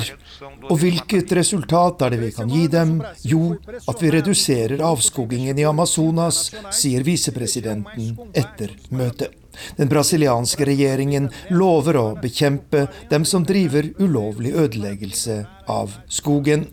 Og 0.70 0.78
hvilket 0.80 1.32
resultat 1.36 2.02
er 2.06 2.16
det 2.16 2.20
vi 2.22 2.32
kan 2.32 2.50
gi 2.50 2.68
dem? 2.72 3.02
Jo, 3.26 3.58
at 3.90 4.02
vi 4.02 4.12
reduserer 4.14 4.84
avskogingen 4.86 5.60
i 5.60 5.66
Amazonas, 5.68 6.48
sier 6.72 7.04
visepresidenten 7.04 8.16
etter 8.34 8.78
møtet. 8.92 9.47
Den 9.78 9.90
brasilianske 9.92 10.66
regjeringen 10.66 11.30
lover 11.50 11.98
å 11.98 12.08
bekjempe 12.22 12.88
dem 13.10 13.26
som 13.26 13.46
driver 13.46 13.90
ulovlig 14.00 14.54
ødeleggelse 14.56 15.46
av 15.68 15.98
skogen. 16.10 16.68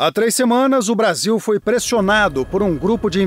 Há 0.00 0.08
três 0.12 0.34
semanas, 0.34 0.88
o 0.88 0.94
Brasil 0.94 1.38
foi 1.38 1.60
pressionado 1.60 2.46
por 2.46 2.62
um 2.62 2.78
grupo 2.78 3.10
de 3.10 3.20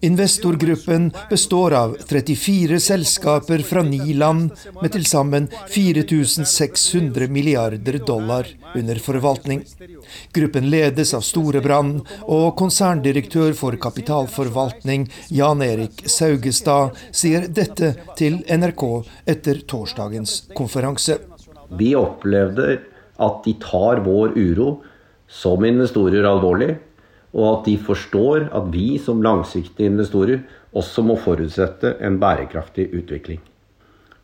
Investorgruppen 0.00 1.12
består 1.30 1.74
av 1.74 1.96
34 2.08 2.80
selskaper 2.80 3.58
fra 3.58 3.82
ni 3.82 4.14
land 4.14 4.50
med 4.82 4.92
til 4.92 5.06
sammen 5.08 5.46
4600 5.72 7.28
milliarder 7.32 7.96
dollar 8.06 8.46
under 8.74 9.00
forvaltning. 9.00 9.62
Gruppen 10.36 10.68
ledes 10.70 11.14
av 11.16 11.24
Storebrand, 11.24 12.02
og 12.28 12.52
konserndirektør 12.60 13.56
for 13.56 13.78
kapitalforvaltning 13.80 15.08
Jan 15.32 15.64
Erik 15.64 16.04
Saugestad 16.04 16.98
sier 17.08 17.48
dette 17.48 17.94
til 18.20 18.42
NRK 18.52 18.84
etter 19.32 19.62
torsdagens 19.64 20.42
konferanse. 20.56 21.22
Vi 21.72 21.94
opplevde 21.96 22.82
at 23.16 23.40
de 23.48 23.56
tar 23.64 24.04
vår 24.04 24.36
uro 24.36 24.74
som 25.26 25.64
investorer 25.64 26.28
alvorlig 26.28 26.74
og 27.36 27.48
at 27.50 27.66
de 27.68 27.76
forstår 27.76 28.48
at 28.56 28.70
vi 28.72 28.96
som 29.02 29.20
langsiktige 29.24 29.90
investorer 29.92 30.40
også 30.76 31.04
må 31.04 31.18
forutsette 31.20 31.96
en 32.04 32.16
bærekraftig 32.20 32.88
utvikling. 32.96 33.42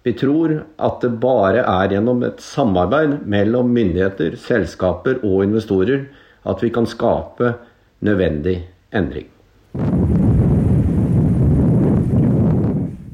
Vi 0.02 0.14
tror 0.19 0.57
at 0.83 1.04
det 1.04 1.12
bare 1.23 1.62
er 1.62 1.92
gjennom 1.92 2.25
et 2.26 2.40
samarbeid 2.42 3.21
mellom 3.23 3.71
myndigheter, 3.71 4.35
selskaper 4.40 5.21
og 5.23 5.45
investorer 5.47 6.09
at 6.49 6.64
vi 6.64 6.73
kan 6.75 6.88
skape 6.90 7.54
nødvendig 8.02 8.59
endring. 8.90 9.31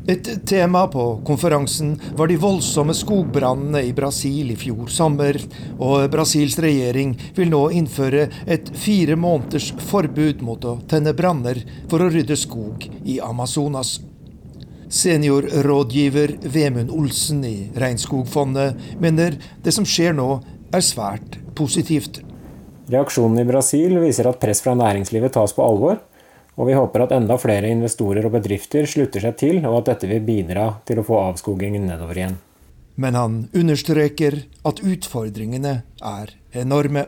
Et 0.08 0.46
tema 0.46 0.86
på 0.88 1.20
konferansen 1.26 1.90
var 2.16 2.30
de 2.30 2.36
voldsomme 2.40 2.94
skogbrannene 2.96 3.82
i 3.84 3.90
Brasil 3.92 4.54
i 4.54 4.56
fjor 4.56 4.88
sommer, 4.88 5.36
og 5.76 6.06
Brasils 6.08 6.56
regjering 6.64 7.12
vil 7.36 7.50
nå 7.52 7.60
innføre 7.76 8.22
et 8.48 8.70
fire 8.72 9.18
måneders 9.20 9.66
forbud 9.90 10.40
mot 10.40 10.64
å 10.64 10.78
tenne 10.88 11.12
branner 11.12 11.60
for 11.92 12.00
å 12.00 12.08
rydde 12.08 12.40
skog 12.40 12.88
i 13.04 13.18
Amazonas. 13.20 13.98
Seniorrådgiver 14.88 16.38
Vemund 16.56 16.88
Olsen 16.96 17.44
i 17.44 17.56
Regnskogfondet 17.76 18.96
mener 19.04 19.36
det 19.60 19.76
som 19.76 19.84
skjer 19.84 20.16
nå, 20.16 20.38
er 20.72 20.88
svært 20.88 21.36
positivt. 21.56 22.22
Reaksjonen 22.88 23.44
i 23.44 23.50
Brasil 23.52 24.00
viser 24.00 24.32
at 24.32 24.40
press 24.40 24.64
fra 24.64 24.72
næringslivet 24.72 25.36
tas 25.36 25.52
på 25.52 25.68
alvor 25.68 26.00
og 26.58 26.66
vi 26.66 26.74
håper 26.74 27.04
at 27.04 27.14
enda 27.14 27.36
flere 27.38 27.70
investorer 27.70 28.26
og 28.26 28.34
bedrifter 28.34 28.86
slutter 28.90 29.22
seg 29.22 29.36
til, 29.38 29.60
og 29.62 29.80
at 29.80 29.92
dette 29.92 30.10
vil 30.10 30.24
bidra 30.26 30.72
til 30.88 30.98
å 30.98 31.06
få 31.06 31.20
avskogingen 31.28 31.86
nedover 31.86 32.18
igjen. 32.18 32.38
Men 32.98 33.14
han 33.14 33.36
understreker 33.54 34.40
at 34.66 34.82
utfordringene 34.82 35.74
er 36.02 36.32
enorme. 36.58 37.04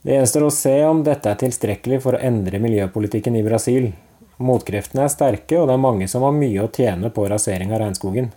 Det 0.00 0.16
gjenstår 0.16 0.46
å 0.46 0.54
se 0.54 0.72
om 0.88 1.02
dette 1.04 1.28
er 1.28 1.42
tilstrekkelig 1.42 2.00
for 2.00 2.16
å 2.16 2.22
endre 2.24 2.62
miljøpolitikken 2.62 3.36
i 3.36 3.44
Brasil. 3.44 3.90
Motkreftene 4.40 5.04
er 5.04 5.12
sterke, 5.12 5.58
og 5.60 5.68
det 5.68 5.76
er 5.76 5.84
mange 5.84 6.08
som 6.08 6.24
har 6.24 6.32
mye 6.32 6.64
å 6.64 6.72
tjene 6.72 7.12
på 7.12 7.26
rasering 7.28 7.74
av 7.76 7.82
regnskogen. 7.84 8.30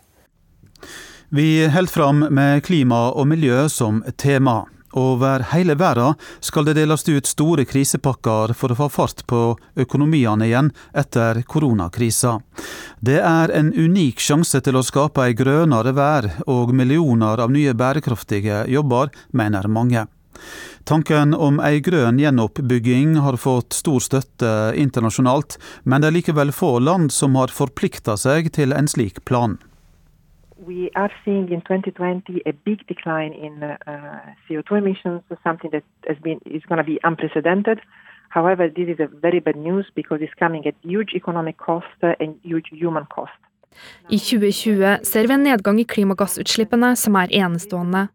Vi 1.32 1.64
holder 1.72 1.94
fram 1.96 2.28
med 2.36 2.66
klima 2.68 3.06
og 3.16 3.32
miljø 3.32 3.64
som 3.72 4.04
tema. 4.20 4.66
Over 4.94 5.46
hele 5.54 5.76
verden 5.76 6.14
skal 6.40 6.66
det 6.66 6.76
deles 6.78 7.08
ut 7.10 7.26
store 7.26 7.66
krisepakker 7.66 8.54
for 8.54 8.74
å 8.74 8.78
få 8.78 8.90
fart 8.94 9.24
på 9.28 9.42
økonomiene 9.76 10.46
igjen 10.46 10.72
etter 10.94 11.42
koronakrisa. 11.50 12.38
Det 13.02 13.18
er 13.20 13.54
en 13.58 13.74
unik 13.74 14.22
sjanse 14.22 14.62
til 14.62 14.78
å 14.78 14.86
skape 14.86 15.26
ei 15.26 15.34
grønnere 15.38 15.96
vær 15.98 16.30
og 16.46 16.76
millioner 16.78 17.42
av 17.42 17.52
nye 17.54 17.74
bærekraftige 17.74 18.66
jobber, 18.70 19.10
mener 19.32 19.68
mange. 19.68 20.06
Tanken 20.84 21.34
om 21.34 21.62
ei 21.64 21.80
grønn 21.80 22.20
gjenoppbygging 22.20 23.16
har 23.24 23.38
fått 23.40 23.74
stor 23.78 24.02
støtte 24.04 24.54
internasjonalt, 24.78 25.58
men 25.88 26.04
det 26.04 26.10
er 26.12 26.18
likevel 26.20 26.52
få 26.54 26.76
land 26.84 27.14
som 27.16 27.38
har 27.40 27.54
forplikta 27.54 28.18
seg 28.20 28.52
til 28.54 28.76
en 28.76 28.90
slik 28.92 29.24
plan. 29.26 29.58
We 30.66 30.90
are 30.96 31.12
seeing 31.24 31.52
in 31.52 31.62
2020 31.62 32.42
a 32.46 32.54
big 32.54 32.86
decline 32.88 33.34
in 33.34 33.64
uh, 33.64 33.78
CO2 34.48 34.78
emissions, 34.78 35.22
something 35.44 35.72
that 35.72 35.84
has 36.08 36.18
been 36.24 36.40
is 36.46 36.64
going 36.66 36.78
to 36.78 36.84
be 36.84 37.00
unprecedented. 37.04 37.80
However, 38.30 38.68
this 38.68 38.88
is 38.90 39.00
a 39.00 39.08
very 39.08 39.40
bad 39.40 39.56
news 39.56 39.86
because 39.96 40.20
it's 40.22 40.34
coming 40.40 40.66
at 40.66 40.76
huge 40.82 41.12
economic 41.14 41.58
cost 41.58 42.00
and 42.02 42.40
huge 42.44 42.70
human 42.72 43.06
cost. 43.06 43.38
I 44.10 44.18
2020 44.18 45.00
ser 45.04 45.28
vi 45.28 45.34
en 45.34 45.46
nedgang 45.48 45.80
i 45.82 45.86
klimagassutslippene 45.90 46.92
som 47.00 47.16
er 47.18 47.32
enestående. 47.34 48.08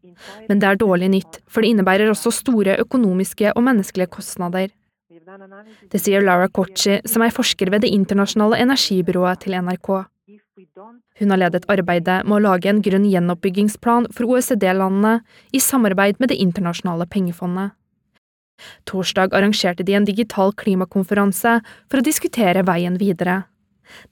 Men 0.48 0.60
det 0.60 0.68
er 0.68 0.78
dårlig 0.78 1.08
nytt, 1.10 1.40
for 1.50 1.62
det 1.62 1.72
innebærer 1.72 2.10
også 2.12 2.30
store 2.34 2.76
økonomiske 2.82 3.54
og 3.54 3.64
menneskelige 3.66 4.10
kostnader. 4.18 4.70
Det 5.90 6.00
sier 6.00 6.22
Lara 6.22 6.46
Kochi, 6.48 7.00
som 7.04 7.22
er 7.22 7.34
forsker 7.34 7.70
ved 7.70 7.82
Det 7.82 7.90
internasjonale 7.90 8.62
energibyrået 8.62 9.40
til 9.40 9.58
NRK. 9.58 9.90
Hun 11.18 11.30
har 11.30 11.40
ledet 11.40 11.66
arbeidet 11.70 12.22
med 12.26 12.36
å 12.36 12.42
lage 12.42 12.70
en 12.70 12.80
grønn 12.82 13.06
gjenoppbyggingsplan 13.08 14.08
for 14.14 14.26
OECD-landene 14.26 15.20
i 15.52 15.60
samarbeid 15.62 16.18
med 16.18 16.32
Det 16.32 16.38
internasjonale 16.42 17.06
pengefondet. 17.06 17.74
Torsdag 18.84 19.34
arrangerte 19.34 19.84
de 19.86 19.94
en 19.94 20.04
digital 20.08 20.52
klimakonferanse 20.52 21.60
for 21.86 22.00
å 22.00 22.04
diskutere 22.04 22.64
veien 22.66 22.98
videre. 22.98 23.44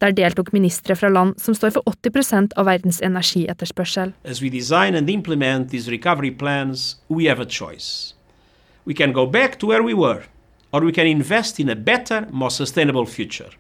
Der 0.01 0.15
deltok 0.15 0.53
ministre 0.55 0.97
fra 0.97 1.11
land 1.13 1.41
som 1.43 1.55
står 1.55 1.75
for 1.77 1.83
80% 1.91 2.55
av 2.57 2.69
verdens 2.71 3.03
energietterspørsel. 3.05 4.15
As 4.25 4.41
we 4.41 4.49
design 4.51 4.95
and 4.95 5.11
implement 5.11 5.71
these 5.71 5.91
recovery 5.91 6.31
plans, 6.31 6.97
we 7.09 7.27
have 7.27 7.41
a 7.43 7.47
choice. 7.47 8.15
We 8.87 8.95
can 8.95 9.13
go 9.13 9.27
back 9.27 9.59
to 9.59 9.67
where 9.67 9.83
we 9.83 9.95
were, 9.95 10.23
or 10.73 10.85
we 10.85 10.93
can 10.93 11.07
invest 11.07 11.61
in 11.61 11.69
a 11.69 11.75
better, 11.75 12.27
more 12.31 12.51
sustainable 12.51 13.05
future. 13.05 13.51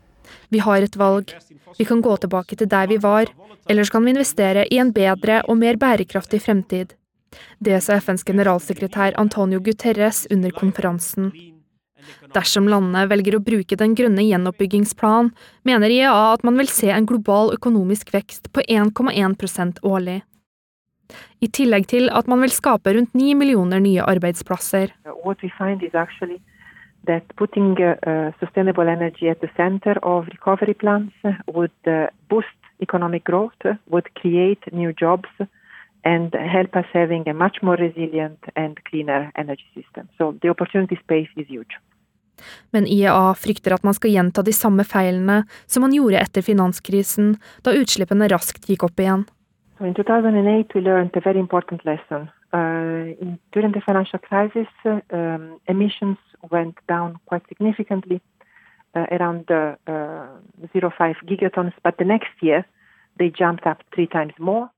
Vi 0.48 0.58
har 0.62 0.82
et 0.82 0.96
valg. 0.96 1.32
Vi 1.78 1.84
kan 1.84 2.00
gå 2.02 2.16
tilbake 2.16 2.56
til 2.56 2.68
der 2.68 2.86
vi 2.86 2.98
var, 3.02 3.30
eller 3.68 3.84
så 3.84 3.96
kan 3.96 4.04
vi 4.04 4.14
investere 4.14 4.66
i 4.70 4.78
en 4.78 4.92
bedre 4.92 5.42
og 5.48 5.58
mer 5.58 5.76
bærekraftig 5.76 6.40
fremtid. 6.42 6.94
Det 7.58 7.82
sa 7.82 7.98
FNs 8.00 8.24
generalsekretær 8.24 9.18
Antonio 9.20 9.60
Guterres 9.60 10.26
under 10.30 10.50
konferansen. 10.50 11.32
Dersom 12.34 12.68
landet 12.70 13.10
velger 13.10 13.36
å 13.36 13.42
bruke 13.42 13.78
den 13.78 13.94
grønne 13.98 14.22
gjenoppbyggingsplanen, 14.22 15.32
mener 15.66 15.90
IEA 15.90 16.14
at 16.32 16.44
man 16.46 16.58
vil 16.60 16.70
se 16.70 16.90
en 16.94 17.08
global 17.08 17.52
økonomisk 17.56 18.12
vekst 18.14 18.52
på 18.54 18.62
1,1% 18.62 19.82
årlig. 19.82 20.20
I 21.42 21.48
tillegg 21.48 21.86
til 21.90 22.08
at 22.10 22.26
man 22.30 22.42
vil 22.42 22.54
skape 22.54 22.94
rundt 22.94 23.14
ni 23.14 23.34
millioner 23.38 23.82
nye 23.82 24.02
arbeidsplasser. 24.06 24.94
That 27.06 27.24
putting 27.36 27.76
uh, 27.80 27.96
uh, 28.06 28.32
sustainable 28.40 28.88
energy 28.88 29.28
at 29.28 29.40
the 29.40 29.50
center 29.56 29.94
of 30.02 30.26
recovery 30.26 30.74
plans 30.74 31.12
would 31.46 31.78
uh, 31.86 32.06
boost 32.28 32.58
economic 32.80 33.24
growth, 33.24 33.62
would 33.88 34.14
create 34.14 34.62
new 34.72 34.92
jobs, 34.92 35.28
and 36.04 36.34
help 36.34 36.76
us 36.76 36.86
having 36.92 37.28
a 37.28 37.34
much 37.34 37.56
more 37.62 37.76
resilient 37.76 38.38
and 38.54 38.78
cleaner 38.84 39.32
energy 39.36 39.68
system. 39.74 40.08
So 40.18 40.36
the 40.42 40.48
opportunity 40.48 40.96
space 41.02 41.28
is 41.36 41.46
huge. 41.48 41.78
Men 42.70 42.84
IEA 42.84 43.34
frykter 43.34 43.74
at 43.74 43.84
man 43.84 43.94
skal 43.96 44.12
gjenta 44.12 44.42
de 44.44 44.52
samme 44.52 44.84
feilene 44.84 45.44
som 45.66 45.82
man 45.82 45.94
gjorde 45.96 46.20
etter 46.20 46.44
finanskrisen, 46.44 47.36
da 47.64 47.72
utslippene 47.72 48.28
raskt 48.28 48.68
gikk 48.68 48.84
opp 48.86 49.00
igjen. 49.00 49.24
So 49.78 49.84
in 49.84 49.94
2008 49.96 50.74
we 50.74 50.80
learned 50.80 51.16
a 51.16 51.24
very 51.24 51.40
important 51.40 51.84
lesson. 51.84 52.28
Uh, 52.56 53.12
in, 53.22 53.38
during 53.52 53.72
the 53.72 53.82
financial 53.88 54.20
crisis, 54.28 54.68
uh, 54.84 55.00
um, 55.10 55.60
emissions 55.66 56.18
went 56.50 56.76
down 56.88 57.18
quite 57.26 57.44
significantly, 57.48 58.18
uh, 58.94 59.06
around 59.16 59.44
uh, 59.50 59.74
0,5 60.74 61.14
gigatons, 61.28 61.74
but 61.84 61.94
the 61.98 62.04
next 62.04 62.32
year 62.40 62.64
they 63.18 63.28
jumped 63.30 63.66
up 63.66 63.78
three 63.94 64.06
times 64.06 64.32
more. 64.38 64.68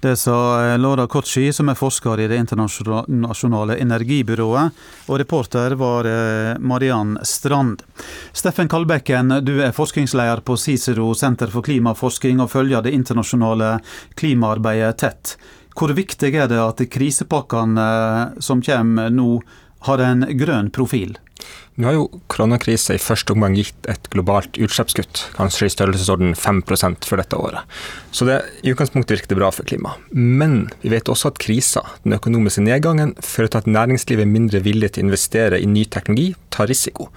Det 0.00 0.16
sa 0.16 0.72
eh, 0.72 0.78
Laura 0.78 1.06
Kotschi, 1.06 1.52
som 1.52 1.68
er 1.68 1.74
forsker 1.74 2.20
i 2.20 2.26
Det 2.28 2.36
internasjonale 2.36 3.78
energibyrået, 3.80 4.82
og 5.08 5.18
reporter 5.18 5.74
var 5.74 6.04
eh, 6.04 6.58
Mariann 6.58 7.16
Strand. 7.22 7.82
Steffen 8.32 8.68
Kalbekken, 8.68 9.38
du 9.44 9.62
er 9.62 9.72
forskningsleder 9.72 10.44
på 10.44 10.56
Cicero 10.56 11.14
senter 11.14 11.46
for 11.46 11.62
klimaforskning 11.62 12.40
og 12.44 12.50
følger 12.50 12.84
det 12.84 12.92
internasjonale 12.92 13.78
klimaarbeidet 14.14 14.98
tett. 15.00 15.38
Hvor 15.76 15.92
viktig 15.92 16.32
er 16.32 16.48
det 16.48 16.62
at 16.62 16.80
krisepakkene 16.92 17.86
eh, 17.86 18.40
som 18.40 18.64
kommer 18.64 19.12
nå, 19.12 19.30
har 19.86 20.00
en 20.02 20.24
grønn 20.40 20.72
profil? 20.74 21.18
Nå 21.76 21.84
har 21.84 21.96
jo 21.98 22.20
koronakrisa 22.32 22.94
i 22.96 23.00
første 23.02 23.34
omgang 23.34 23.52
gitt 23.58 23.88
et 23.92 24.08
globalt 24.08 24.56
utslippskutt, 24.56 25.20
kanskje 25.36 25.68
i 25.68 25.72
størrelsesorden 25.74 26.32
5 26.32 26.62
for 27.04 27.20
dette 27.20 27.36
året. 27.36 27.68
Så 28.10 28.24
det 28.24 28.38
i 28.64 28.72
utgangspunktet 28.72 29.12
virker 29.12 29.34
det 29.34 29.38
bra 29.42 29.50
for 29.52 29.68
klimaet. 29.68 30.00
Men 30.16 30.70
vi 30.80 30.94
vet 30.94 31.10
også 31.12 31.34
at 31.34 31.40
krisa, 31.44 31.82
den 32.06 32.16
økonomiske 32.16 32.64
nedgangen, 32.64 33.12
fører 33.20 33.52
til 33.52 33.60
at 33.60 33.68
næringslivet 33.68 34.24
er 34.24 34.32
mindre 34.32 34.62
villig 34.64 34.94
til 34.94 35.04
å 35.04 35.10
investere 35.10 35.60
i 35.60 35.68
ny 35.68 35.84
teknologi, 35.84 36.30
tar 36.48 36.72
risiko. 36.72 37.10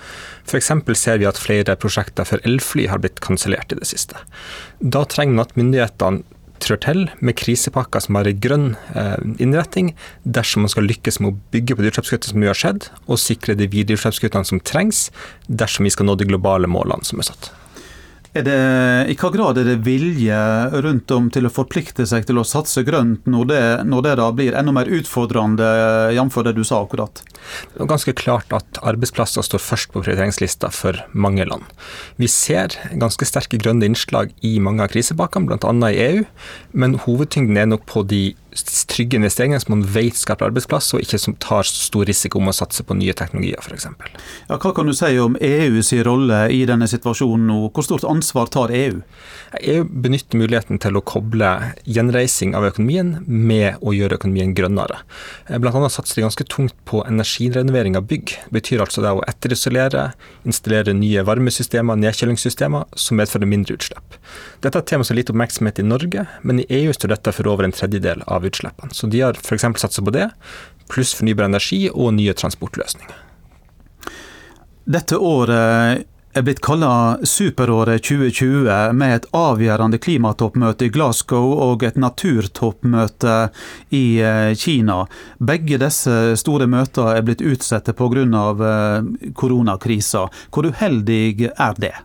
F.eks. 0.44 0.74
ser 1.00 1.24
vi 1.24 1.30
at 1.30 1.40
flere 1.40 1.78
prosjekter 1.80 2.28
for 2.28 2.44
elfly 2.44 2.90
har 2.92 3.00
blitt 3.00 3.24
kansellert 3.24 3.72
i 3.72 3.80
det 3.80 3.88
siste. 3.88 4.20
Da 4.84 5.06
trenger 5.08 5.40
man 5.40 5.48
at 5.48 5.56
myndighetene 5.56 6.39
trår 6.64 6.82
til 6.86 7.06
med 7.26 7.38
krisepakker 7.40 8.04
som 8.04 8.18
har 8.20 8.30
en 8.30 8.42
grønn 8.44 8.68
eh, 8.96 9.18
innretning, 9.42 9.94
dersom 10.24 10.66
man 10.66 10.74
skal 10.74 10.88
lykkes 10.90 11.20
med 11.22 11.32
å 11.32 11.40
bygge 11.56 11.78
på 11.78 11.86
de 11.86 11.94
utslippskuttene 11.94 12.34
som 12.34 12.44
vi 12.44 12.52
har 12.52 12.60
skjedd, 12.60 12.90
og 13.08 13.22
sikre 13.22 13.58
de 13.60 13.70
videre 13.72 14.00
utslippskuttene 14.00 14.48
som 14.48 14.62
trengs 14.62 15.08
dersom 15.48 15.88
vi 15.88 15.94
skal 15.96 16.10
nå 16.10 16.18
de 16.20 16.30
globale 16.30 16.70
målene 16.70 17.08
som 17.08 17.22
er 17.22 17.32
satt. 17.32 17.52
Det, 18.34 18.56
I 19.10 19.16
hva 19.18 19.30
grad 19.34 19.58
er 19.58 19.66
det 19.66 19.80
vilje 19.88 20.38
rundt 20.86 21.10
om 21.16 21.32
til 21.34 21.48
å 21.50 21.52
forplikte 21.54 22.06
seg 22.06 22.28
til 22.30 22.38
å 22.38 22.46
satse 22.46 22.84
grønt, 22.86 23.26
når 23.26 23.48
det, 23.50 23.62
når 23.90 24.04
det 24.06 24.12
da 24.20 24.28
blir 24.38 24.58
enda 24.58 24.74
mer 24.76 24.92
utfordrende, 25.00 25.66
jf. 26.14 26.38
det 26.46 26.54
du 26.60 26.62
sa 26.68 26.84
akkurat? 26.84 27.24
Det 27.74 27.82
er 27.82 27.90
ganske 27.90 28.14
klart 28.20 28.54
at 28.54 28.82
arbeidsplasser 28.86 29.46
står 29.46 29.64
først 29.64 29.94
på 29.96 30.04
prioriteringslista 30.04 30.70
for 30.74 31.02
mange 31.14 31.48
land. 31.50 31.66
Vi 32.22 32.30
ser 32.30 32.78
ganske 33.02 33.26
sterke 33.26 33.58
grønne 33.58 33.90
innslag 33.90 34.36
i 34.46 34.60
mange 34.62 34.86
av 34.86 34.94
krisepakkene, 34.94 35.50
bl.a. 35.50 35.74
i 35.90 36.04
EU, 36.06 36.24
men 36.78 37.00
hovedtyngden 37.02 37.58
er 37.58 37.72
nok 37.74 37.90
på 37.90 38.06
de 38.14 38.24
trygge 38.90 39.20
investeringer 39.20 39.60
som 39.62 39.76
man 39.76 39.84
vet 39.94 40.18
skaper 40.18 40.50
arbeidsplass, 40.50 40.94
og 40.96 41.04
ikke 41.04 41.20
som 41.22 41.36
tar 41.42 41.68
stor 41.68 42.08
risiko 42.10 42.42
om 42.42 42.52
å 42.52 42.56
satse 42.56 42.84
på 42.86 42.98
nye 42.98 43.14
teknologier 43.18 43.62
f.eks. 43.62 43.88
Ja, 44.50 44.58
hva 44.58 44.74
kan 44.76 44.90
du 44.90 44.96
si 44.98 45.12
om 45.22 45.38
EUs 45.40 45.92
rolle 46.06 46.42
i 46.54 46.64
denne 46.70 46.88
situasjonen 46.90 47.48
nå? 47.50 47.60
Hvor 47.76 47.86
stort 47.86 48.08
ansvar 48.10 48.50
tar 48.54 48.74
EU? 48.76 49.02
EU 49.62 49.86
benytter 49.90 50.40
muligheten 50.42 50.82
til 50.82 50.98
å 50.98 51.04
koble 51.06 51.50
gjenreising 51.90 52.56
av 52.58 52.68
økonomien 52.70 53.16
med 53.26 53.80
å 53.82 53.94
gjøre 53.96 54.20
økonomien 54.20 54.54
grønnere. 54.58 55.02
Blant 55.50 55.80
annet 55.80 55.96
satser 55.96 56.20
de 56.20 56.28
ganske 56.28 56.48
tungt 56.52 56.76
på 56.90 57.02
energirenovering 57.08 57.98
av 57.98 58.08
bygg. 58.10 58.36
Det 58.50 58.58
betyr 58.60 58.84
altså 58.86 59.04
det 59.06 59.14
å 59.16 59.24
etterisolere, 59.30 60.12
installere 60.48 60.94
nye 60.98 61.24
varmesystemer, 61.26 62.00
nedkjølingssystemer, 62.04 62.90
som 62.98 63.20
medfører 63.20 63.50
mindre 63.50 63.78
utslipp. 63.80 64.20
Dette 64.60 64.76
er 64.76 64.84
et 64.84 64.90
tema 64.92 65.06
som 65.06 65.16
har 65.16 65.22
lite 65.22 65.34
oppmerksomhet 65.34 65.82
i 65.82 65.88
Norge, 65.88 66.26
men 66.44 66.62
i 66.62 66.68
EU 66.82 66.94
står 66.96 67.14
dette 67.14 67.34
for 67.36 67.50
over 67.50 67.66
en 67.66 67.76
tredjedel 67.76 68.24
av 68.28 68.46
utslippene. 68.50 68.94
Så 68.94 69.08
de 69.08 69.24
har 69.24 69.40
f.eks. 69.40 69.66
satsa 69.82 70.04
på 70.06 70.14
det, 70.16 70.30
pluss 70.90 71.16
fornybar 71.18 71.50
energi 71.50 71.86
og 71.94 72.14
nye 72.18 72.36
transportløsninger. 72.38 73.26
Dette 74.90 75.20
året 75.22 76.08
er 76.38 76.46
blitt 76.46 76.62
kalla 76.62 77.18
superåret 77.26 78.04
2020, 78.06 78.94
med 78.98 79.16
et 79.16 79.28
avgjørende 79.36 80.00
klimatoppmøte 80.02 80.88
i 80.88 80.94
Glasgow 80.94 81.56
og 81.66 81.86
et 81.86 81.98
naturtoppmøte 82.00 83.38
i 83.96 84.04
eh, 84.22 84.54
Kina. 84.58 85.02
Begge 85.42 85.80
disse 85.82 86.16
store 86.40 86.70
møtene 86.70 87.18
er 87.18 87.26
blitt 87.26 87.42
utsatt 87.46 87.90
pga. 87.98 88.26
Eh, 88.30 89.34
koronakrisa. 89.38 90.28
Hvor 90.54 90.70
uheldig 90.70 91.50
er 91.50 91.82
det? 91.82 91.96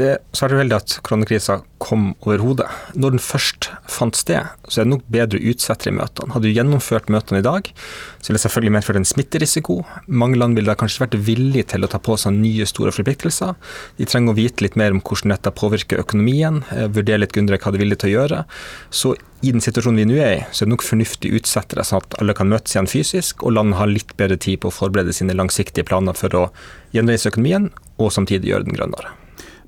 Det 0.00 0.06
er 0.08 0.20
svært 0.32 0.54
uheldig 0.56 0.78
at 0.78 0.92
koronakrisa 1.04 1.58
kom 1.80 2.14
over 2.24 2.40
hodet. 2.40 2.68
Når 2.96 3.12
den 3.12 3.20
først 3.20 3.66
fant 3.90 4.16
sted, 4.16 4.48
så 4.64 4.80
er 4.80 4.86
det 4.86 4.92
nok 4.94 5.02
bedre 5.12 5.36
å 5.36 5.50
utsette 5.52 5.90
de 5.90 5.92
møtene. 5.98 6.32
Hadde 6.32 6.48
du 6.48 6.56
gjennomført 6.56 7.10
møtene 7.12 7.42
i 7.42 7.44
dag, 7.44 7.68
så 7.68 8.30
ville 8.30 8.38
det 8.38 8.44
selvfølgelig 8.46 8.74
medført 8.78 9.00
en 9.02 9.08
smitterisiko. 9.10 9.76
Mange 10.08 10.40
land 10.40 10.56
ville 10.56 10.72
da 10.72 10.78
kanskje 10.80 11.04
vært 11.04 11.18
villige 11.26 11.68
til 11.74 11.84
å 11.84 11.90
ta 11.92 12.00
på 12.00 12.16
seg 12.20 12.32
nye, 12.38 12.64
store 12.68 12.94
forpliktelser. 12.96 13.52
De 14.00 14.08
trenger 14.08 14.32
å 14.32 14.38
vite 14.40 14.64
litt 14.64 14.80
mer 14.80 14.96
om 14.96 15.04
hvordan 15.04 15.34
dette 15.34 15.52
påvirker 15.60 16.00
økonomien, 16.00 16.62
eh, 16.72 16.88
vurdere 16.88 17.26
litt 17.26 17.36
grundigere 17.36 17.60
hva 17.60 17.76
de 17.76 17.82
er 17.82 17.84
villige 17.84 18.04
til 18.06 18.12
å 18.14 18.16
gjøre. 18.16 18.42
Så 18.88 19.14
i 19.44 19.52
den 19.52 19.60
situasjonen 19.60 20.00
vi 20.00 20.08
nå 20.08 20.16
er 20.16 20.32
i, 20.38 20.42
så 20.48 20.64
er 20.64 20.70
det 20.70 20.76
nok 20.78 20.88
fornuftig 20.88 21.28
å 21.28 21.40
utsette 21.42 21.76
det, 21.76 21.84
sånn 21.84 22.00
at 22.00 22.16
alle 22.24 22.36
kan 22.36 22.48
møtes 22.48 22.72
igjen 22.72 22.88
fysisk, 22.88 23.44
og 23.44 23.52
landet 23.60 23.76
har 23.76 23.92
litt 23.92 24.16
bedre 24.16 24.40
tid 24.40 24.64
på 24.64 24.72
å 24.72 24.78
forberede 24.80 25.12
sine 25.12 25.36
langsiktige 25.36 25.84
planer 25.92 26.16
for 26.16 26.32
å 26.32 26.48
gjenreise 26.96 27.28
økonomien, 27.28 27.68
og 28.00 28.14
samtidig 28.16 28.54
gjøre 28.54 28.64
den 28.64 28.80
grønnere. 28.80 29.19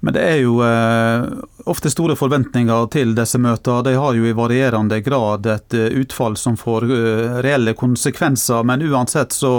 Men 0.05 0.15
det 0.15 0.23
er 0.27 0.39
jo 0.43 0.57
eh, 0.67 1.25
ofte 1.71 1.91
store 1.93 2.17
forventninger 2.19 2.89
til 2.91 3.13
disse 3.15 3.39
møtene. 3.39 3.85
De 3.87 3.93
har 3.95 4.17
jo 4.19 4.25
i 4.27 4.35
varierende 4.35 4.99
grad 5.07 5.47
et 5.47 5.77
eh, 5.79 5.95
utfall 6.03 6.35
som 6.35 6.57
får 6.59 6.87
uh, 6.91 7.37
reelle 7.47 7.71
konsekvenser. 7.79 8.65
Men 8.67 8.83
uansett 8.83 9.31
så, 9.31 9.53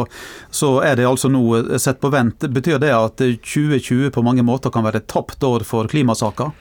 så, 0.51 0.73
er 0.83 0.99
det 0.99 1.07
altså 1.07 1.31
nå 1.31 1.43
eh, 1.61 1.77
sett 1.79 2.01
på 2.03 2.11
vent. 2.11 2.43
Betyr 2.43 2.81
det 2.83 2.91
at 2.91 3.23
2020 3.23 4.11
på 4.11 4.25
mange 4.27 4.43
måter 4.43 4.73
kan 4.73 4.83
være 4.83 4.99
et 4.99 5.07
tapt 5.07 5.47
år 5.47 5.63
for 5.63 5.87
klimasaker? 5.87 6.51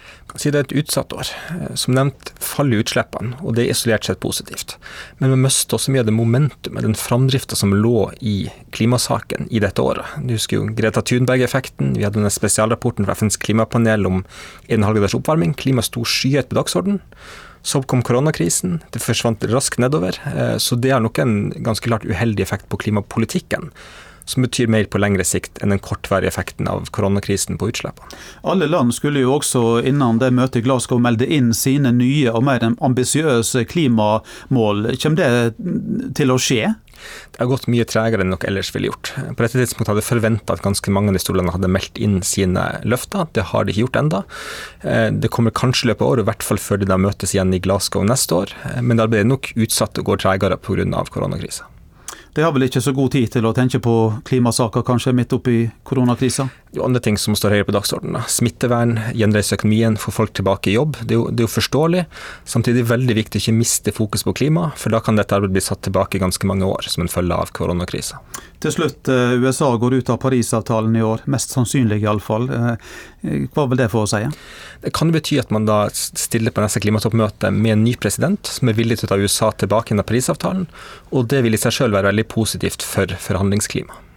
Si 0.41 0.49
det 0.49 0.59
er 0.61 0.65
et 0.65 0.75
utsatt 0.81 1.13
år. 1.13 1.29
Som 1.77 1.97
nevnt 1.97 2.33
faller 2.41 2.81
utslippene, 2.81 3.37
og 3.45 3.57
det 3.57 3.67
er 3.67 3.75
isolert 3.75 4.07
sett 4.09 4.21
positivt. 4.23 4.77
Men 5.21 5.35
vi 5.35 5.41
mister 5.45 5.77
også 5.77 5.93
mye 5.93 6.05
av 6.05 6.09
det 6.09 6.17
momentumet, 6.17 6.87
den 6.87 6.97
framdrifta 6.97 7.59
som 7.59 7.75
lå 7.77 8.07
i 8.21 8.37
klimasaken 8.73 9.51
i 9.53 9.61
dette 9.63 9.85
året. 9.85 10.17
Du 10.25 10.33
husker 10.35 10.59
jo 10.59 10.71
Greta 10.79 11.05
Thunberg-effekten. 11.05 11.95
Vi 11.99 12.07
hadde 12.07 12.21
denne 12.21 12.33
spesialrapporten 12.33 13.09
fra 13.09 13.17
FNs 13.19 13.37
klimapanel 13.43 14.09
om 14.09 14.23
1,5 14.69 14.87
graders 14.89 15.17
oppvarming. 15.19 15.57
Klima 15.59 15.85
sto 15.85 16.07
skyhøyt 16.09 16.49
på 16.53 16.61
dagsordenen. 16.61 17.03
Så 17.63 17.79
kom 17.87 18.01
koronakrisen, 18.03 18.81
det 18.91 19.05
forsvant 19.05 19.45
raskt 19.53 19.79
nedover. 19.79 20.17
Eh, 20.33 20.57
så 20.59 20.75
det 20.75 20.91
har 20.91 21.05
nok 21.05 21.21
en 21.23 21.37
ganske 21.63 21.87
klart 21.87 22.09
uheldig 22.09 22.43
effekt 22.43 22.67
på 22.73 22.81
klimapolitikken 22.81 23.71
som 24.25 24.47
betyr 24.47 24.71
mer 24.73 24.89
på 24.91 25.01
lengre 25.03 25.25
sikt 25.27 25.61
enn 25.63 25.75
den 25.75 25.83
kortvarige 25.83 26.33
effekten 26.33 26.69
av 26.71 26.89
koronakrisen 26.95 27.59
på 27.61 27.71
utslippene. 27.73 28.13
Alle 28.43 28.69
land 28.71 28.95
skulle 28.97 29.25
jo 29.25 29.37
også 29.39 29.83
innan 29.89 30.21
det 30.23 30.33
møtet 30.35 30.63
i 30.63 30.67
Glasgow 30.67 31.01
melde 31.03 31.27
inn 31.27 31.53
sine 31.57 31.93
nye 31.97 32.33
og 32.33 32.47
mer 32.47 32.65
ambisiøse 32.73 33.67
klimamål. 33.71 34.87
Kommer 35.03 35.21
det 35.21 36.15
til 36.19 36.33
å 36.33 36.41
skje? 36.41 36.73
Det 37.33 37.41
har 37.41 37.51
gått 37.51 37.69
mye 37.73 37.87
tregere 37.89 38.25
enn 38.25 38.33
nok 38.33 38.45
ellers 38.47 38.71
ville 38.75 38.91
gjort. 38.91 39.13
På 39.17 39.45
dette 39.45 39.59
tidspunktet 39.59 39.91
hadde 39.91 40.05
jeg 40.05 40.11
forventa 40.11 40.55
at 40.55 40.65
ganske 40.65 40.95
mange 40.95 41.13
av 41.13 41.19
de 41.19 41.23
store 41.25 41.41
landene 41.41 41.57
hadde 41.57 41.73
meldt 41.75 42.01
inn 42.03 42.21
sine 42.27 42.67
løfter. 42.87 43.27
Det 43.35 43.49
har 43.51 43.67
de 43.67 43.75
ikke 43.75 43.87
gjort 43.87 44.01
enda. 44.03 44.23
Eh, 44.83 45.09
det 45.11 45.33
kommer 45.35 45.55
kanskje 45.57 45.89
i 45.89 45.93
løpet 45.93 46.07
av 46.07 46.13
året, 46.13 46.25
i 46.25 46.31
hvert 46.31 46.47
fall 46.47 46.63
før 46.63 46.83
de 46.83 46.91
da 46.93 47.01
møtes 47.01 47.35
igjen 47.35 47.55
i 47.57 47.63
Glasgow 47.65 48.07
neste 48.07 48.39
år. 48.45 48.57
Eh, 48.71 48.81
men 48.85 49.01
da 49.01 49.09
blir 49.09 49.25
det 49.25 49.33
nok 49.33 49.53
utsatt 49.57 49.99
og 50.03 50.13
går 50.13 50.25
tregere 50.27 50.61
pga. 50.61 51.05
koronakrisa. 51.13 51.72
De 52.35 52.41
har 52.41 52.53
vel 52.55 52.65
ikke 52.65 52.81
så 52.81 52.95
god 52.97 53.13
tid 53.13 53.29
til 53.35 53.45
å 53.45 53.53
tenke 53.53 53.77
på 53.85 53.95
klimasaker 54.25 54.85
kanskje 54.89 55.13
midt 55.13 55.35
oppi 55.37 55.67
koronakrisa? 55.85 56.47
Jo 56.73 56.87
andre 56.87 57.03
ting 57.05 57.19
som 57.21 57.37
står 57.37 57.59
høyere 57.59 57.67
på 57.69 57.75
dagsordenen. 57.77 58.25
Smittevern, 58.33 58.95
gjenreise 59.13 59.59
økonomien, 59.59 59.99
få 60.01 60.15
folk 60.17 60.33
tilbake 60.39 60.71
i 60.73 60.77
jobb. 60.79 60.97
Det 61.03 61.13
er, 61.13 61.19
jo, 61.19 61.27
det 61.29 61.43
er, 61.43 61.45
jo, 61.45 61.53
forståelig. 61.53 62.07
Samtidig 62.49 62.81
er 62.81 62.87
det 62.87 62.93
veldig 62.95 63.17
viktig 63.19 63.37
å 63.37 63.45
ikke 63.45 63.55
miste 63.59 63.93
fokus 63.93 64.25
på 64.25 64.33
klima, 64.41 64.71
for 64.81 64.97
da 64.97 65.03
kan 65.05 65.21
dette 65.21 65.37
arbeidet 65.37 65.59
bli 65.59 65.65
satt 65.67 65.83
tilbake 65.85 66.17
i 66.17 66.23
ganske 66.25 66.49
mange 66.49 66.65
år 66.65 66.89
som 66.89 67.05
en 67.05 67.13
følge 67.13 67.37
av 67.37 67.53
koronakrisa. 67.53 68.23
Til 68.65 68.73
slutt, 68.73 69.13
eh, 69.13 69.37
USA 69.43 69.69
går 69.77 69.99
ut 70.01 70.15
av 70.15 70.23
Parisavtalen 70.25 70.97
i 70.97 71.05
år, 71.05 71.27
mest 71.29 71.53
sannsynlig 71.53 72.01
iallfall. 72.01 72.49
Eh, 73.23 73.47
hva 73.55 73.67
vil 73.71 73.79
det 73.79 73.91
få 73.93 74.05
å 74.05 74.11
si? 74.11 74.23
Det 74.83 74.93
kan 74.97 75.13
bety 75.15 75.39
at 75.43 75.53
man 75.55 75.67
da 75.69 75.85
stiller 75.95 76.55
på 76.55 76.65
neste 76.65 76.83
klimatoppmøte 76.83 77.53
med 77.55 77.77
en 77.77 77.85
ny 77.87 77.95
president 78.01 78.51
som 78.51 78.71
er 78.71 78.79
villig 78.79 79.01
til 79.01 79.09
å 79.09 79.13
ta 79.15 79.21
USA 79.23 79.53
tilbake 79.55 79.95
av 79.97 80.07
Parisavtalen, 80.09 80.67
og 81.15 81.29
det 81.31 81.45
vil 81.47 81.55
i 81.55 81.61
seg 81.61 81.77
sjøl 81.77 81.95
være 81.95 82.11
veldig 82.11 82.29
positivt 82.33 82.87
for 82.87 83.15
forhandlingsklimaet. 83.29 84.09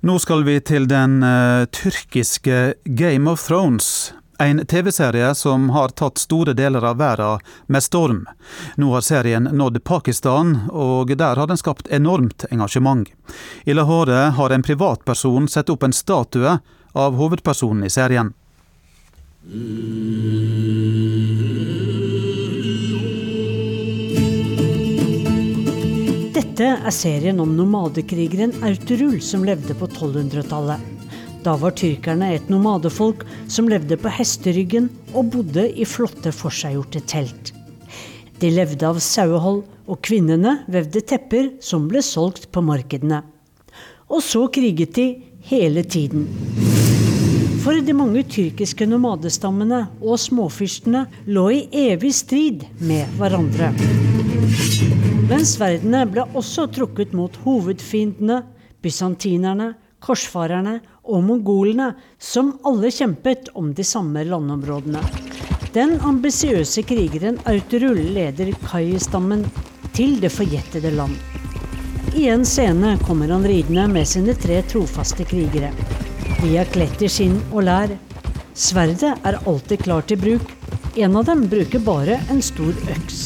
Nå 0.00 0.14
skal 0.16 0.46
vi 0.46 0.54
til 0.64 0.86
den 0.88 1.18
uh, 1.20 1.68
tyrkiske 1.76 2.60
Game 2.96 3.28
of 3.28 3.42
Thrones. 3.44 4.14
En 4.40 4.66
TV-serie 4.66 5.34
som 5.34 5.70
har 5.70 5.88
tatt 5.88 6.18
store 6.18 6.52
deler 6.56 6.84
av 6.84 6.96
verden 6.96 7.38
med 7.66 7.82
storm. 7.82 8.22
Nå 8.76 8.92
har 8.94 9.00
serien 9.04 9.44
nådd 9.52 9.82
Pakistan, 9.84 10.54
og 10.72 11.12
der 11.12 11.36
har 11.36 11.46
den 11.46 11.60
skapt 11.60 11.90
enormt 11.92 12.46
engasjement. 12.48 13.10
I 13.68 13.74
Lahore 13.76 14.30
har 14.38 14.50
en 14.50 14.64
privatperson 14.64 15.48
satt 15.48 15.68
opp 15.68 15.84
en 15.84 15.92
statue 15.92 16.54
av 16.92 17.18
hovedpersonen 17.20 17.84
i 17.84 17.90
serien. 17.92 18.32
Dette 26.40 26.70
er 26.80 26.96
serien 26.96 27.44
om 27.44 27.52
nomadekrigeren 27.60 28.56
Autorul 28.64 29.20
som 29.20 29.44
levde 29.44 29.76
på 29.76 29.90
1200-tallet. 29.92 30.99
Da 31.44 31.54
var 31.56 31.72
tyrkerne 31.72 32.34
et 32.34 32.50
nomadefolk 32.52 33.22
som 33.48 33.68
levde 33.70 33.96
på 33.96 34.12
hesteryggen 34.12 34.90
og 35.14 35.30
bodde 35.32 35.64
i 35.72 35.86
flotte 35.88 36.32
forseggjorte 36.36 37.00
telt. 37.08 37.54
De 38.40 38.50
levde 38.52 38.84
av 38.88 39.00
sauehold, 39.04 39.64
og 39.90 39.98
kvinnene 40.06 40.60
vevde 40.70 41.00
tepper 41.02 41.48
som 41.64 41.88
ble 41.90 42.02
solgt 42.04 42.46
på 42.54 42.62
markedene. 42.62 43.24
Og 44.06 44.22
så 44.22 44.44
kriget 44.52 44.94
de 44.94 45.06
hele 45.48 45.82
tiden. 45.82 46.28
For 47.64 47.76
de 47.84 47.92
mange 47.96 48.22
tyrkiske 48.24 48.86
nomadestammene 48.88 49.82
og 50.00 50.20
småfyrstene 50.22 51.02
lå 51.28 51.48
i 51.56 51.60
evig 51.88 52.12
strid 52.16 52.64
med 52.78 53.10
hverandre. 53.18 53.72
Men 55.28 55.44
sverdene 55.48 56.04
ble 56.08 56.24
også 56.38 56.68
trukket 56.72 57.12
mot 57.16 57.36
hovedfiendene, 57.44 58.40
bysantinerne, 58.80 59.74
korsfarerne 60.00 60.78
og 61.10 61.24
mongolene, 61.26 61.90
som 62.18 62.54
alle 62.66 62.92
kjempet 62.94 63.50
om 63.58 63.74
de 63.74 63.84
samme 63.86 64.22
landområdene. 64.24 65.02
Den 65.74 65.98
ambisiøse 66.06 66.82
krigeren 66.86 67.36
Autorull 67.50 68.00
leder 68.14 68.54
Kai-stammen 68.64 69.44
til 69.94 70.16
det 70.22 70.32
forjettede 70.34 70.90
land. 70.94 71.18
I 72.16 72.26
en 72.32 72.42
scene 72.46 72.96
kommer 73.06 73.30
han 73.30 73.46
ridende 73.46 73.84
med 73.92 74.08
sine 74.08 74.34
tre 74.34 74.62
trofaste 74.66 75.26
krigere. 75.30 75.70
De 76.40 76.56
er 76.58 76.70
kledt 76.72 77.04
i 77.06 77.10
skinn 77.12 77.36
og 77.52 77.68
lær. 77.68 77.92
Sverdet 78.54 79.12
er 79.26 79.38
alltid 79.44 79.84
klar 79.84 80.02
til 80.08 80.18
bruk. 80.18 80.50
En 80.98 81.14
av 81.20 81.28
dem 81.28 81.46
bruker 81.52 81.82
bare 81.86 82.18
en 82.32 82.42
stor 82.42 82.74
øks. 82.90 83.20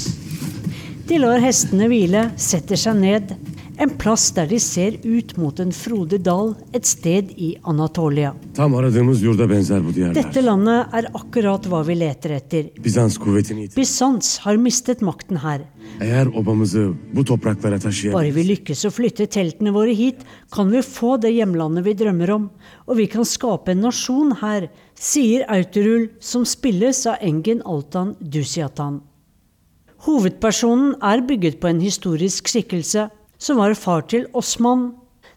De 1.09 1.17
lar 1.21 1.41
hestene 1.41 1.89
hvile, 1.89 2.29
setter 2.37 2.81
seg 2.81 3.01
ned. 3.01 3.33
En 3.75 3.91
plass 3.99 4.29
der 4.37 4.47
de 4.47 4.59
ser 4.63 5.01
ut 5.03 5.33
mot 5.41 5.59
en 5.59 5.73
frodig 5.75 6.21
dal 6.23 6.53
et 6.77 6.87
sted 6.87 7.33
i 7.35 7.57
Anatolia. 7.67 8.31
Dette 10.15 10.43
landet 10.45 10.95
er 10.99 11.09
akkurat 11.19 11.67
hva 11.67 11.81
vi 11.89 11.97
leter 11.99 12.37
etter. 12.37 12.69
Bysants 13.75 14.29
har 14.45 14.61
mistet 14.63 15.03
makten 15.03 15.41
her. 15.43 15.65
Bare 18.15 18.31
vi 18.37 18.45
lykkes 18.53 18.85
å 18.87 18.93
flytte 18.95 19.27
teltene 19.27 19.75
våre 19.75 19.97
hit, 19.99 20.23
kan 20.55 20.71
vi 20.71 20.85
få 20.87 21.17
det 21.23 21.35
hjemlandet 21.35 21.87
vi 21.89 21.97
drømmer 21.99 22.35
om. 22.37 22.47
Og 22.87 23.01
vi 23.03 23.09
kan 23.11 23.27
skape 23.27 23.75
en 23.75 23.83
nasjon 23.89 24.37
her, 24.45 24.69
sier 24.95 25.43
Autorul, 25.51 26.13
som 26.23 26.47
spilles 26.47 27.03
av 27.11 27.19
Engin 27.27 27.65
Altan 27.67 28.15
Dusiatan. 28.21 29.03
Hovedpersonen 30.07 30.95
er 31.03 31.27
bygget 31.27 31.59
på 31.63 31.71
en 31.73 31.83
historisk 31.83 32.49
skikkelse, 32.53 33.09
som 33.45 33.61
var 33.61 33.75
far 33.77 34.07
til 34.09 34.25
Osman, 34.33 34.95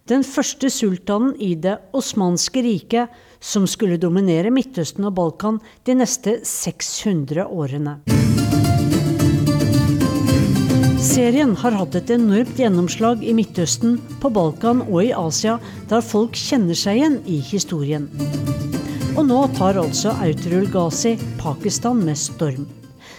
den 0.07 0.23
første 0.23 0.69
sultanen 0.71 1.33
i 1.43 1.55
det 1.59 1.75
osmanske 1.97 2.63
riket, 2.63 3.11
som 3.43 3.65
skulle 3.67 3.99
dominere 3.99 4.51
Midtøsten 4.53 5.09
og 5.09 5.17
Balkan 5.17 5.59
de 5.85 5.97
neste 5.99 6.37
600 6.47 7.43
årene. 7.43 7.97
Serien 11.03 11.53
har 11.59 11.75
hatt 11.75 11.95
et 11.99 12.11
enormt 12.15 12.59
gjennomslag 12.59 13.23
i 13.25 13.35
Midtøsten, 13.35 13.99
på 14.21 14.31
Balkan 14.31 14.85
og 14.87 15.01
i 15.03 15.11
Asia, 15.11 15.57
der 15.91 16.05
folk 16.05 16.37
kjenner 16.39 16.77
seg 16.77 17.01
igjen 17.01 17.21
i 17.27 17.41
historien. 17.43 18.07
Og 19.17 19.23
nå 19.27 19.43
tar 19.57 19.81
altså 19.81 20.15
Autorul 20.23 20.69
Ghazi 20.71 21.17
Pakistan 21.41 22.05
med 22.05 22.19
storm. 22.21 22.67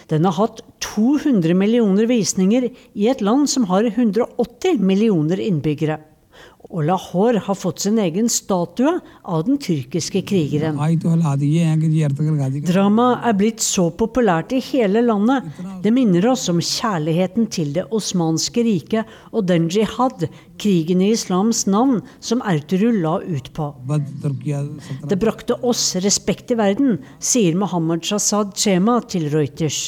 Den 0.08 0.24
har 0.24 0.36
hatt 0.38 0.62
200 0.84 1.54
millioner 1.58 2.08
visninger 2.08 2.68
i 2.70 3.08
et 3.10 3.20
land 3.20 3.48
som 3.50 3.66
har 3.68 3.84
180 3.84 4.80
millioner 4.80 5.40
innbyggere. 5.42 5.98
Og 6.68 6.84
Lahore 6.84 7.40
har 7.40 7.56
fått 7.56 7.80
sin 7.80 7.96
egen 8.02 8.26
statue 8.28 8.98
av 9.24 9.44
den 9.46 9.56
tyrkiske 9.56 10.20
krigeren. 10.28 10.76
Dramaet 12.68 13.24
er 13.30 13.38
blitt 13.38 13.64
så 13.64 13.86
populært 14.02 14.52
i 14.52 14.60
hele 14.66 15.00
landet. 15.06 15.48
Det 15.80 15.94
minner 15.96 16.28
oss 16.34 16.44
om 16.52 16.60
kjærligheten 16.60 17.48
til 17.48 17.72
det 17.78 17.86
osmanske 17.88 18.66
riket 18.68 19.16
og 19.32 19.48
den 19.48 19.70
jihad, 19.72 20.28
krigen 20.60 21.00
i 21.00 21.12
islams 21.14 21.64
navn, 21.70 22.02
som 22.20 22.44
Erturul 22.44 23.00
la 23.00 23.16
ut 23.24 23.48
på. 23.56 23.72
Det 25.08 25.20
brakte 25.24 25.56
oss 25.64 25.94
respekt 26.04 26.52
i 26.52 26.60
verden, 26.60 26.98
sier 27.16 27.56
Mohammed 27.56 28.04
Shazad 28.04 28.52
Chema 28.60 29.00
til 29.08 29.30
Reuters. 29.32 29.86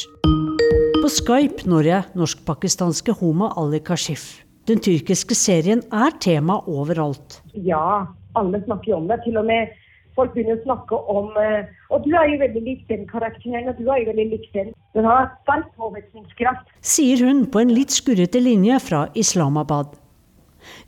På 1.01 1.09
Skype 1.09 1.69
når 1.69 1.91
jeg 1.93 2.15
norsk-pakistanske 2.17 3.21
Homa 3.21 3.53
Ali 3.59 3.85
Kashif. 3.85 4.41
Den 4.71 4.79
tyrkiske 4.79 5.35
serien 5.35 5.81
er 5.91 6.13
tema 6.23 6.61
overalt. 6.71 7.41
Ja, 7.51 8.07
alle 8.39 8.61
snakker 8.63 8.95
om 8.95 9.09
det. 9.09 9.17
Til 9.25 9.35
og 9.41 9.49
med 9.49 9.73
folk 10.15 10.31
begynner 10.31 10.59
å 10.59 10.63
snakke 10.63 10.99
om 11.11 11.33
eh, 11.39 11.67
Og 11.91 12.05
du 12.05 12.13
er 12.15 12.29
jo 12.31 12.37
veldig 12.39 12.61
lik 12.63 12.85
den 12.87 13.03
karakteren, 13.09 13.67
og 13.67 13.79
du 13.79 13.89
er 13.91 14.03
jo 14.03 14.11
veldig 14.13 14.27
lik 14.31 14.45
den. 14.55 14.69
Den 14.95 15.07
har 15.09 15.33
sterk 15.41 15.67
påvirkningskraft. 15.79 16.71
Sier 16.79 17.25
hun 17.25 17.43
på 17.51 17.63
en 17.63 17.73
litt 17.75 17.91
skurrete 17.91 18.39
linje 18.39 18.79
fra 18.85 19.09
Islamabad. 19.19 19.97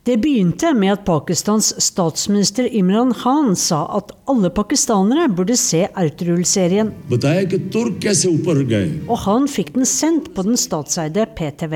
Det 0.06 0.16
begynte 0.22 0.70
med 0.76 0.92
at 0.92 1.04
Pakistans 1.04 1.72
statsminister 1.82 2.68
Imran 2.70 3.12
Khan 3.16 3.52
sa 3.58 3.82
at 3.98 4.12
alle 4.30 4.48
pakistanere 4.54 5.26
burde 5.32 5.56
se 5.60 5.82
Ertrul-serien. 5.90 6.92
Og 9.08 9.18
han 9.24 9.48
fikk 9.50 9.74
den 9.76 9.88
sendt 9.88 10.30
på 10.36 10.46
den 10.46 10.60
statseide 10.60 11.26
PTV. 11.36 11.74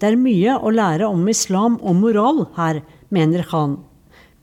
Det 0.00 0.10
er 0.10 0.18
mye 0.18 0.56
å 0.58 0.72
lære 0.74 1.06
om 1.06 1.26
islam 1.30 1.76
og 1.78 1.98
moral 2.00 2.44
her, 2.56 2.80
mener 3.14 3.46
Khan. 3.46 3.76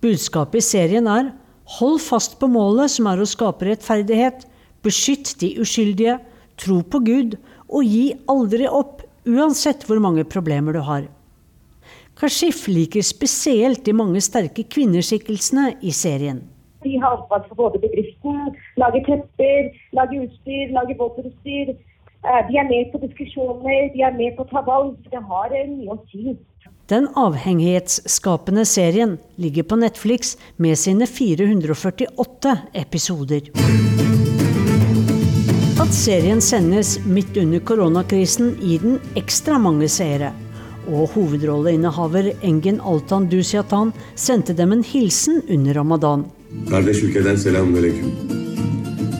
Budskapet 0.01 0.61
i 0.61 0.65
serien 0.65 1.09
er 1.11 1.33
hold 1.77 1.99
fast 2.03 2.37
på 2.39 2.47
målet, 2.51 2.93
som 2.93 3.09
er 3.11 3.19
å 3.19 3.27
skape 3.27 3.67
rettferdighet, 3.67 4.45
beskytt 4.81 5.35
de 5.41 5.53
uskyldige, 5.61 6.17
tro 6.61 6.81
på 6.83 7.01
Gud 7.03 7.35
og 7.67 7.83
gi 7.87 8.11
aldri 8.31 8.67
opp, 8.67 9.01
uansett 9.27 9.83
hvor 9.87 9.99
mange 10.03 10.23
problemer 10.27 10.75
du 10.75 10.81
har. 10.87 11.05
Kashif 12.17 12.67
liker 12.69 13.03
spesielt 13.05 13.83
de 13.85 13.93
mange 13.97 14.21
sterke 14.23 14.65
kvinneskikkelsene 14.69 15.75
i 15.81 15.93
serien. 15.95 16.41
De 16.81 16.97
har 17.01 17.15
ansvar 17.17 17.43
for 17.47 17.59
både 17.59 17.79
bedriften, 17.83 18.55
lage 18.81 19.03
tepper, 19.05 19.69
lage 19.97 20.19
utstyr, 20.23 20.71
lage 20.73 20.97
våpenutstyr. 20.97 21.75
Eh, 22.21 22.41
de 22.47 22.57
er 22.61 22.67
med 22.69 22.91
på 22.93 22.99
diskusjoner, 23.01 23.89
de 23.95 24.03
er 24.05 24.13
med 24.13 24.35
på 24.37 24.45
å 24.45 24.49
ta 24.51 24.61
valg. 24.65 24.93
Det 25.09 25.21
har 25.25 25.53
eh, 25.57 25.65
mye 25.65 25.95
å 25.95 25.97
si. 26.11 26.35
Den 26.91 27.07
avhengighetsskapende 27.17 28.65
serien 28.67 29.15
ligger 29.41 29.65
på 29.65 29.79
Netflix 29.81 30.35
med 30.61 30.77
sine 30.77 31.07
448 31.09 32.53
episoder. 32.77 33.49
At 35.81 35.97
serien 35.97 36.43
sendes 36.45 36.99
midt 37.09 37.39
under 37.41 37.63
koronakrisen, 37.65 38.53
gir 38.61 38.85
den 38.85 38.99
ekstra 39.17 39.57
mange 39.57 39.89
seere. 39.89 40.29
Og 40.91 41.15
hovedrolleinnehaver 41.15 42.33
Engin 42.45 42.81
Altan 42.85 43.29
Dusiatan 43.31 43.95
sendte 44.13 44.53
dem 44.57 44.75
en 44.75 44.85
hilsen 44.85 45.41
under 45.49 45.79
ramadan. 45.81 46.27
Kardeş 46.69 47.03
ülkeden 47.03 47.35
selamünaleyküm. 47.35 48.11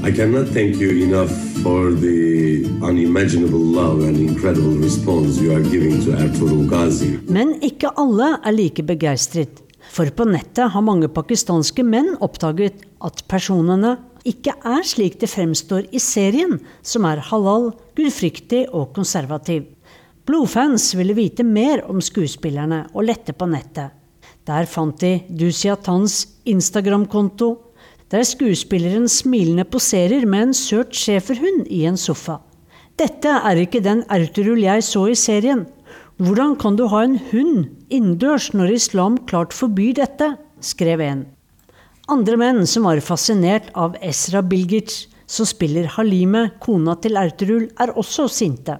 I 0.05 0.11
cannot 0.11 0.53
thank 0.53 0.81
you 0.81 0.91
enough 1.05 1.50
for 1.63 1.93
the 1.93 2.65
unimaginable 2.81 3.59
love 3.59 4.01
and 4.07 4.17
incredible 4.17 4.75
response 4.81 5.37
you 5.41 5.53
are 5.53 5.61
giving 5.61 6.01
to 6.05 6.11
Ertuğrul 6.17 6.65
Ghazi. 6.69 7.19
Men 7.29 7.53
ikke 7.61 7.91
alle 7.97 8.37
er 8.43 8.55
like 8.55 8.83
begeistret. 8.83 9.61
For 9.91 10.09
på 10.09 10.25
nettet 10.25 10.71
har 10.73 10.81
mange 10.85 11.09
pakistanske 11.11 11.83
menn 11.85 12.15
oppdaget 12.23 12.81
at 13.03 13.23
personene 13.29 13.97
ikke 14.25 14.53
er 14.65 14.81
slik 14.85 15.19
det 15.21 15.29
fremstår 15.29 15.89
i 15.93 16.01
serien, 16.01 16.57
som 16.81 17.05
er 17.09 17.21
halal, 17.29 17.71
gudfryktig 17.97 18.67
og 18.73 18.93
konservativ. 18.95 19.65
Blodfans 20.25 20.91
ville 20.97 21.17
vite 21.17 21.45
mer 21.45 21.83
om 21.89 22.01
skuespillerne 22.01 22.87
og 22.93 23.05
lette 23.09 23.33
på 23.37 23.49
nettet. 23.49 23.93
Der 24.47 24.65
fant 24.65 24.97
de 25.01 25.19
Dusiatans 25.29 26.23
Instagram-konto, 26.49 27.51
der 28.11 28.25
skuespilleren 28.27 29.07
smilende 29.07 29.63
poserer 29.63 30.25
med 30.27 30.49
en 30.49 30.53
søt 30.53 30.95
schæferhund 30.95 31.67
i 31.71 31.85
en 31.87 31.97
sofa. 31.97 32.41
Dette 32.99 33.31
er 33.31 33.61
ikke 33.61 33.79
den 33.83 34.03
Erturul 34.11 34.59
jeg 34.61 34.83
så 34.83 35.05
i 35.07 35.15
serien. 35.15 35.65
Hvordan 36.21 36.57
kan 36.59 36.75
du 36.77 36.85
ha 36.91 37.05
en 37.07 37.17
hund 37.31 37.69
innendørs 37.89 38.51
når 38.53 38.75
islam 38.75 39.17
klart 39.29 39.55
forbyr 39.55 39.95
dette? 40.01 40.35
skrev 40.61 41.01
en. 41.01 41.23
Andre 42.11 42.35
menn 42.37 42.67
som 42.67 42.85
var 42.85 42.99
fascinert 43.01 43.71
av 43.73 43.95
Ezra 44.03 44.43
Bilgic, 44.43 45.07
som 45.25 45.47
spiller 45.47 45.87
Halime, 45.95 46.49
kona 46.59 46.97
til 46.99 47.15
Erturul, 47.17 47.69
er 47.79 47.95
også 47.95 48.27
sinte. 48.27 48.75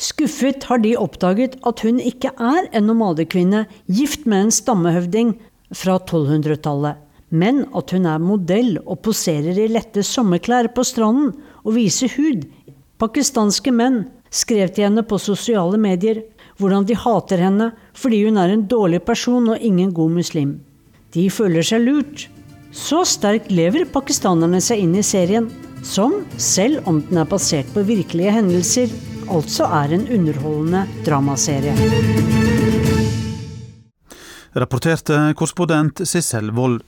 Skuffet 0.00 0.64
har 0.70 0.80
de 0.80 0.94
oppdaget 0.96 1.58
at 1.66 1.82
hun 1.84 1.98
ikke 2.00 2.30
er 2.38 2.70
en 2.72 2.86
nomadekvinne 2.88 3.66
gift 3.90 4.24
med 4.24 4.46
en 4.46 4.54
stammehøvding 4.54 5.34
fra 5.76 5.98
1200-tallet, 5.98 6.96
men 7.30 7.62
at 7.76 7.94
hun 7.94 8.06
er 8.10 8.22
modell 8.22 8.76
og 8.84 9.02
poserer 9.06 9.58
i 9.58 9.68
lette 9.70 10.02
sommerklær 10.06 10.70
på 10.74 10.84
stranden 10.86 11.32
og 11.62 11.76
viser 11.76 12.10
hud. 12.16 12.44
Pakistanske 13.00 13.72
menn 13.72 14.02
skrev 14.30 14.72
til 14.74 14.88
henne 14.88 15.04
på 15.06 15.18
sosiale 15.22 15.78
medier 15.80 16.22
hvordan 16.60 16.84
de 16.88 16.98
hater 16.98 17.40
henne 17.40 17.70
fordi 17.96 18.24
hun 18.26 18.38
er 18.40 18.52
en 18.52 18.66
dårlig 18.68 19.02
person 19.06 19.48
og 19.54 19.62
ingen 19.62 19.94
god 19.96 20.18
muslim. 20.18 20.58
De 21.14 21.26
føler 21.32 21.66
seg 21.66 21.86
lurt. 21.86 22.28
Så 22.70 23.02
sterkt 23.08 23.50
lever 23.50 23.88
pakistanerne 23.90 24.60
seg 24.62 24.84
inn 24.84 24.92
i 24.94 25.02
serien, 25.02 25.48
som, 25.82 26.20
selv 26.38 26.86
om 26.86 27.00
den 27.08 27.18
er 27.18 27.26
basert 27.26 27.66
på 27.74 27.82
virkelige 27.88 28.34
hendelser, 28.36 28.92
altså 29.26 29.66
er 29.80 29.96
en 29.96 30.06
underholdende 30.06 30.84
dramaserie. 31.06 31.74
Rapporterte 34.54 35.18
korrespondent 35.38 36.04
Sissel 36.06 36.50
Wold. 36.54 36.82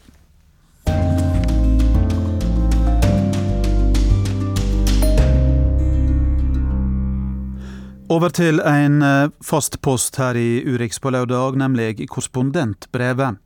Over 8.13 8.29
til 8.29 8.61
en 8.61 9.03
eh, 9.03 9.31
fast 9.41 9.79
post 9.81 10.19
her 10.21 10.37
i 10.37 10.61
Urix 10.69 10.99
på 11.01 11.11
lørdag, 11.15 11.57
nemlig 11.57 12.09
korrespondentbrevet. 12.11 13.39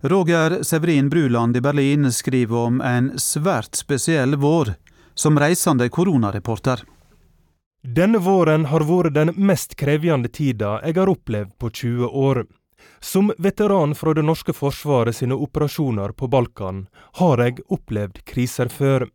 Roger 0.00 0.62
Severin 0.62 1.10
Bruland 1.10 1.56
i 1.56 1.60
Berlin 1.60 2.12
skriver 2.12 2.56
om 2.70 2.80
en 2.80 3.10
svært 3.20 3.76
spesiell 3.76 4.38
vår 4.40 4.72
som 5.18 5.36
reisende 5.38 5.90
koronareporter. 5.92 6.84
Denne 7.82 8.22
våren 8.22 8.64
har 8.70 8.86
vært 8.88 9.16
den 9.18 9.34
mest 9.36 9.76
krevende 9.76 10.30
tida 10.32 10.78
jeg 10.86 10.96
har 10.96 11.12
opplevd 11.12 11.52
på 11.58 11.70
20 11.70 12.08
år. 12.08 12.44
Som 13.00 13.32
veteran 13.38 13.94
fra 13.94 14.14
det 14.14 14.24
norske 14.26 14.52
forsvaret 14.52 15.16
sine 15.16 15.34
operasjoner 15.34 16.12
på 16.12 16.28
Balkan 16.28 16.86
har 17.20 17.44
jeg 17.44 17.62
opplevd 17.68 18.22
kriser 18.24 18.68
før. 18.72 19.08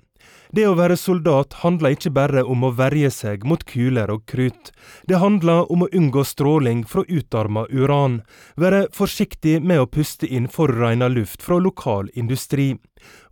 Det 0.53 0.67
å 0.69 0.75
være 0.77 0.95
soldat 0.99 1.55
handler 1.63 1.95
ikke 1.95 2.11
bare 2.13 2.43
om 2.45 2.63
å 2.63 2.71
verje 2.77 3.09
seg 3.11 3.45
mot 3.49 3.63
kuler 3.65 4.11
og 4.13 4.27
krutt. 4.29 4.69
Det 5.09 5.17
handler 5.17 5.71
om 5.73 5.83
å 5.83 5.89
unngå 5.89 6.23
stråling 6.29 6.83
fra 6.85 7.03
utarma 7.09 7.65
uran, 7.71 8.21
være 8.55 8.85
forsiktig 8.93 9.57
med 9.65 9.81
å 9.81 9.89
puste 9.89 10.29
inn 10.29 10.47
forurensa 10.47 11.09
luft 11.09 11.41
fra 11.41 11.57
lokal 11.57 12.11
industri, 12.13 12.75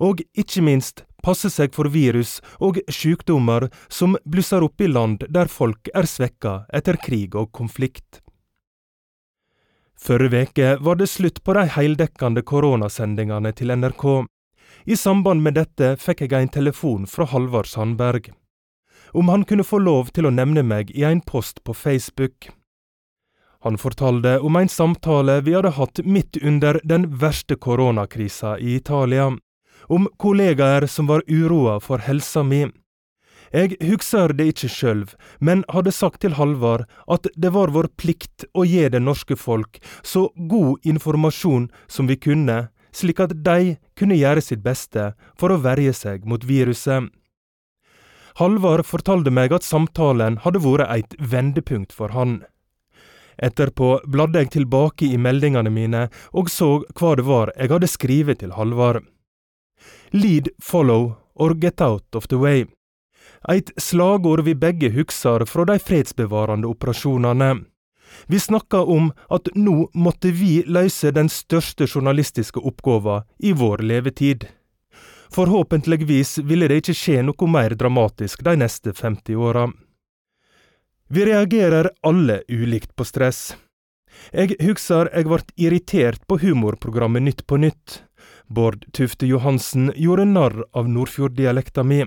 og 0.02 0.24
ikke 0.34 0.66
minst 0.66 1.06
passe 1.22 1.52
seg 1.54 1.76
for 1.78 1.92
virus 1.94 2.40
og 2.60 2.82
sykdommer 2.90 3.70
som 3.88 4.18
blusser 4.26 4.66
opp 4.66 4.82
i 4.82 4.90
land 4.90 5.28
der 5.30 5.52
folk 5.52 5.94
er 5.94 6.10
svekka 6.10 6.64
etter 6.74 6.98
krig 6.98 7.38
og 7.38 7.52
konflikt. 7.54 8.24
Forrige 10.02 10.30
veke 10.30 10.78
var 10.82 10.96
det 10.96 11.08
slutt 11.08 11.44
på 11.44 11.54
de 11.54 11.68
heildekkende 11.76 12.42
koronasendingene 12.42 13.52
til 13.54 13.70
NRK. 13.78 14.06
I 14.90 14.96
samband 14.98 15.44
med 15.46 15.54
dette 15.60 15.92
fikk 16.02 16.24
jeg 16.26 16.34
en 16.42 16.50
telefon 16.56 17.06
fra 17.06 17.28
Halvard 17.30 17.70
Sandberg. 17.70 18.32
Om 19.14 19.30
han 19.30 19.46
kunne 19.46 19.68
få 19.68 19.78
lov 19.78 20.10
til 20.16 20.26
å 20.26 20.34
nevne 20.34 20.64
meg 20.66 20.90
i 20.98 21.06
en 21.06 21.22
post 21.22 21.62
på 21.64 21.76
Facebook. 21.78 22.50
Han 23.62 23.78
fortalte 23.78 24.40
om 24.42 24.58
en 24.58 24.72
samtale 24.74 25.38
vi 25.46 25.54
hadde 25.54 25.76
hatt 25.78 26.02
midt 26.02 26.40
under 26.42 26.82
den 26.84 27.06
verste 27.22 27.56
koronakrisa 27.56 28.58
i 28.58 28.80
Italia 28.80 29.30
om 29.86 30.08
kollegaer 30.18 30.88
som 30.90 31.06
var 31.12 31.22
uroa 31.28 31.78
for 31.80 32.02
helsa 32.02 32.42
mi. 32.44 32.64
Jeg 33.52 33.76
husker 33.84 34.32
det 34.32 34.48
ikke 34.54 34.70
sjølv, 34.72 35.16
men 35.44 35.66
hadde 35.74 35.92
sagt 35.92 36.22
til 36.24 36.38
Halvard 36.38 36.86
at 37.12 37.28
det 37.36 37.52
var 37.52 37.74
vår 37.76 37.90
plikt 38.00 38.46
å 38.56 38.64
gi 38.64 38.86
det 38.88 39.02
norske 39.04 39.36
folk 39.36 39.82
så 40.08 40.30
god 40.36 40.88
informasjon 40.88 41.68
som 41.92 42.08
vi 42.08 42.16
kunne, 42.16 42.70
slik 42.96 43.20
at 43.24 43.36
de 43.44 43.76
kunne 44.00 44.20
gjøre 44.20 44.44
sitt 44.44 44.64
beste 44.64 45.12
for 45.40 45.52
å 45.52 45.60
verje 45.64 45.92
seg 45.96 46.24
mot 46.28 46.48
viruset. 46.48 47.12
Halvard 48.40 48.88
fortalte 48.88 49.34
meg 49.36 49.52
at 49.52 49.68
samtalen 49.68 50.40
hadde 50.46 50.64
vært 50.64 50.88
et 50.88 51.16
vendepunkt 51.20 51.92
for 51.92 52.16
han. 52.16 52.40
Etterpå 53.42 53.98
bladde 54.08 54.44
jeg 54.44 54.54
tilbake 54.56 55.10
i 55.12 55.20
meldingene 55.20 55.72
mine 55.74 56.08
og 56.32 56.52
så 56.52 56.78
hva 56.96 57.16
det 57.20 57.26
var 57.28 57.52
jeg 57.58 57.74
hadde 57.74 57.90
skrevet 57.92 58.40
til 58.40 58.56
Halvard. 58.56 59.04
Lead, 60.16 60.52
follow 60.62 61.18
or 61.36 61.56
get 61.56 61.82
out 61.82 62.16
of 62.16 62.28
the 62.30 62.40
way. 62.40 62.68
Eit 63.50 63.72
slagord 63.78 64.44
vi 64.46 64.54
begge 64.56 64.92
hugsar 64.94 65.46
fra 65.46 65.66
de 65.66 65.80
fredsbevarende 65.80 66.68
operasjonene. 66.68 67.56
Vi 68.28 68.40
snakka 68.40 68.84
om 68.84 69.12
at 69.30 69.50
nå 69.56 69.90
måtte 69.94 70.32
vi 70.32 70.62
løse 70.68 71.12
den 71.12 71.30
største 71.30 71.88
journalistiske 71.88 72.60
oppgåva 72.60 73.24
i 73.40 73.54
vår 73.54 73.78
levetid. 73.78 74.46
Forhåpentligvis 75.32 76.38
ville 76.38 76.68
det 76.68 76.82
ikke 76.82 76.98
skje 76.98 77.22
noe 77.24 77.48
mer 77.50 77.74
dramatisk 77.80 78.44
de 78.44 78.58
neste 78.60 78.94
50 78.94 79.36
åra. 79.40 79.66
Vi 81.08 81.26
reagerer 81.26 81.90
alle 82.08 82.42
ulikt 82.48 82.96
på 82.96 83.08
stress. 83.08 83.56
Jeg 84.36 84.58
husker 84.62 85.10
jeg 85.16 85.28
ble 85.28 85.42
irritert 85.58 86.28
på 86.28 86.38
humorprogrammet 86.44 87.24
Nytt 87.24 87.46
på 87.48 87.58
nytt. 87.58 88.04
Bård 88.48 88.86
Tufte 88.94 89.26
Johansen 89.26 89.94
gjorde 89.96 90.28
narr 90.28 90.66
av 90.76 90.90
nordfjorddialekta 90.92 91.84
mi. 91.88 92.04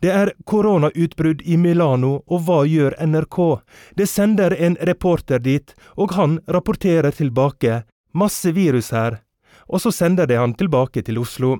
Det 0.00 0.10
er 0.12 0.32
koronautbrudd 0.44 1.42
i 1.44 1.56
Milano, 1.56 2.22
og 2.26 2.44
hva 2.46 2.64
gjør 2.68 2.96
NRK? 3.06 3.38
Det 3.96 4.06
sender 4.06 4.52
en 4.52 4.76
reporter 4.80 5.38
dit, 5.38 5.74
og 5.96 6.12
han 6.12 6.40
rapporterer 6.46 7.10
tilbake. 7.10 7.82
Masse 8.12 8.52
virus 8.52 8.92
her. 8.92 9.22
Og 9.66 9.80
så 9.82 9.92
sender 9.92 10.26
det 10.26 10.36
han 10.38 10.54
tilbake 10.54 11.02
til 11.02 11.18
Oslo. 11.18 11.56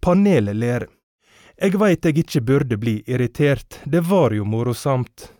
Panelet 0.00 0.56
ler. 0.56 0.86
Jeg 1.58 1.74
veit 1.80 2.04
jeg 2.04 2.20
ikke 2.22 2.44
burde 2.46 2.76
bli 2.78 3.00
irritert, 3.06 3.80
det 3.84 4.04
var 4.06 4.30
jo 4.30 4.44
morosamt. 4.46 5.32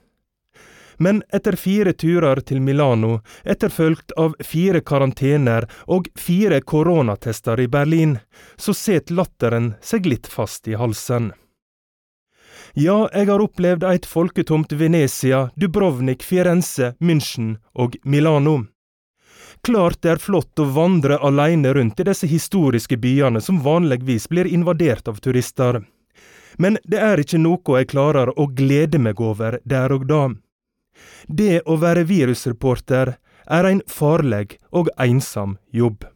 Men 0.99 1.23
etter 1.31 1.55
fire 1.55 1.93
turer 1.95 2.41
til 2.43 2.59
Milano, 2.61 3.21
etterfulgt 3.45 4.13
av 4.19 4.35
fire 4.43 4.81
karantener 4.83 5.69
og 5.87 6.09
fire 6.19 6.59
koronatester 6.61 7.61
i 7.63 7.69
Berlin, 7.71 8.17
så 8.57 8.75
set 8.75 9.15
latteren 9.15 9.77
seg 9.81 10.11
litt 10.11 10.27
fast 10.27 10.67
i 10.67 10.75
halsen. 10.75 11.31
Ja, 12.79 13.09
jeg 13.11 13.27
har 13.27 13.43
opplevd 13.43 13.83
eit 13.83 14.05
folketomt 14.07 14.71
Venezia, 14.79 15.49
Dubrovnik, 15.59 16.23
Firenze, 16.23 16.93
München 17.03 17.57
og 17.75 17.97
Milano. 18.05 18.69
Klart 19.67 19.99
det 20.07 20.13
er 20.13 20.23
flott 20.23 20.63
å 20.63 20.69
vandre 20.77 21.17
aleine 21.19 21.73
rundt 21.75 21.99
i 21.99 22.07
disse 22.07 22.31
historiske 22.31 23.01
byene 23.03 23.43
som 23.43 23.59
vanligvis 23.67 24.29
blir 24.31 24.47
invadert 24.47 25.11
av 25.11 25.19
turister. 25.19 25.81
Men 26.55 26.79
det 26.87 27.03
er 27.03 27.19
ikke 27.19 27.43
noe 27.43 27.81
jeg 27.81 27.91
klarer 27.97 28.31
å 28.39 28.47
glede 28.47 29.03
meg 29.03 29.19
over 29.19 29.59
der 29.67 29.99
og 29.99 30.07
da. 30.07 30.23
Det 31.27 31.65
å 31.67 31.83
være 31.83 32.07
virusreporter 32.07 33.17
er 33.59 33.73
en 33.75 33.83
farlig 33.91 34.61
og 34.71 34.95
ensom 35.03 35.59
jobb. 35.75 36.07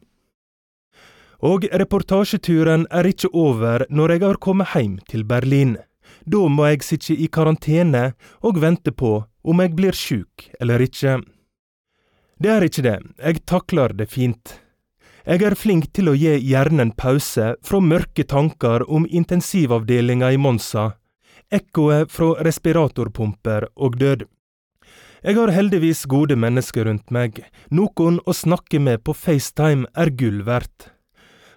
Og 1.43 1.67
reportasjeturen 1.67 2.87
er 2.87 3.11
ikke 3.11 3.35
over 3.35 3.83
når 3.89 4.15
jeg 4.15 4.29
har 4.31 4.45
kommet 4.47 4.77
hjem 4.77 5.01
til 5.11 5.27
Berlin. 5.27 5.81
Da 6.25 6.47
må 6.47 6.67
jeg 6.69 6.83
sitte 6.87 7.15
i 7.19 7.27
karantene 7.27 8.13
og 8.41 8.59
vente 8.63 8.91
på 8.95 9.15
om 9.43 9.59
jeg 9.59 9.75
blir 9.75 9.97
sjuk 9.97 10.49
eller 10.59 10.83
ikke. 10.83 11.19
Det 12.39 12.51
er 12.51 12.65
ikke 12.65 12.83
det, 12.85 12.97
jeg 13.19 13.43
takler 13.47 13.93
det 13.95 14.09
fint. 14.11 14.59
Jeg 15.23 15.43
er 15.47 15.55
flink 15.55 15.85
til 15.95 16.11
å 16.11 16.17
gi 16.19 16.33
hjernen 16.43 16.91
pause 16.99 17.53
fra 17.63 17.79
mørke 17.79 18.25
tanker 18.27 18.83
om 18.91 19.05
intensivavdelinga 19.07 20.33
i 20.35 20.39
Monsa, 20.39 20.97
ekkoet 21.47 22.11
fra 22.11 22.33
respiratorpumper 22.43 23.69
og 23.75 23.99
død. 24.01 24.25
Jeg 25.23 25.37
har 25.39 25.53
heldigvis 25.55 26.03
gode 26.11 26.35
mennesker 26.35 26.89
rundt 26.89 27.13
meg, 27.15 27.39
noen 27.71 28.19
å 28.27 28.35
snakke 28.35 28.81
med 28.83 29.05
på 29.07 29.15
FaceTime 29.15 29.87
er 29.95 30.11
gull 30.19 30.43
verdt. 30.43 30.92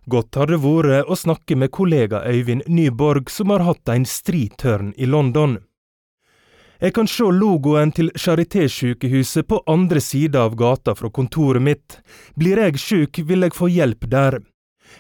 Godt 0.07 0.37
har 0.39 0.47
det 0.47 0.61
vært 0.63 1.09
å 1.11 1.17
snakke 1.19 1.57
med 1.59 1.73
kollega 1.75 2.21
Øyvind 2.31 2.69
Nyborg, 2.71 3.27
som 3.31 3.51
har 3.51 3.65
hatt 3.67 3.91
en 3.91 4.05
stri 4.07 4.45
tørn 4.55 4.93
i 4.95 5.07
London. 5.07 5.59
Jeg 6.79 6.93
kan 6.95 7.09
se 7.11 7.25
logoen 7.25 7.91
til 7.97 8.13
Charité-sykehuset 8.15 9.49
på 9.51 9.63
andre 9.67 9.99
sida 10.01 10.45
av 10.47 10.55
gata 10.55 10.95
fra 10.95 11.11
kontoret 11.11 11.65
mitt. 11.65 11.99
Blir 12.39 12.61
jeg 12.63 12.79
sjuk, 12.79 13.19
vil 13.27 13.49
jeg 13.49 13.57
få 13.57 13.67
hjelp 13.73 14.07
der. 14.13 14.39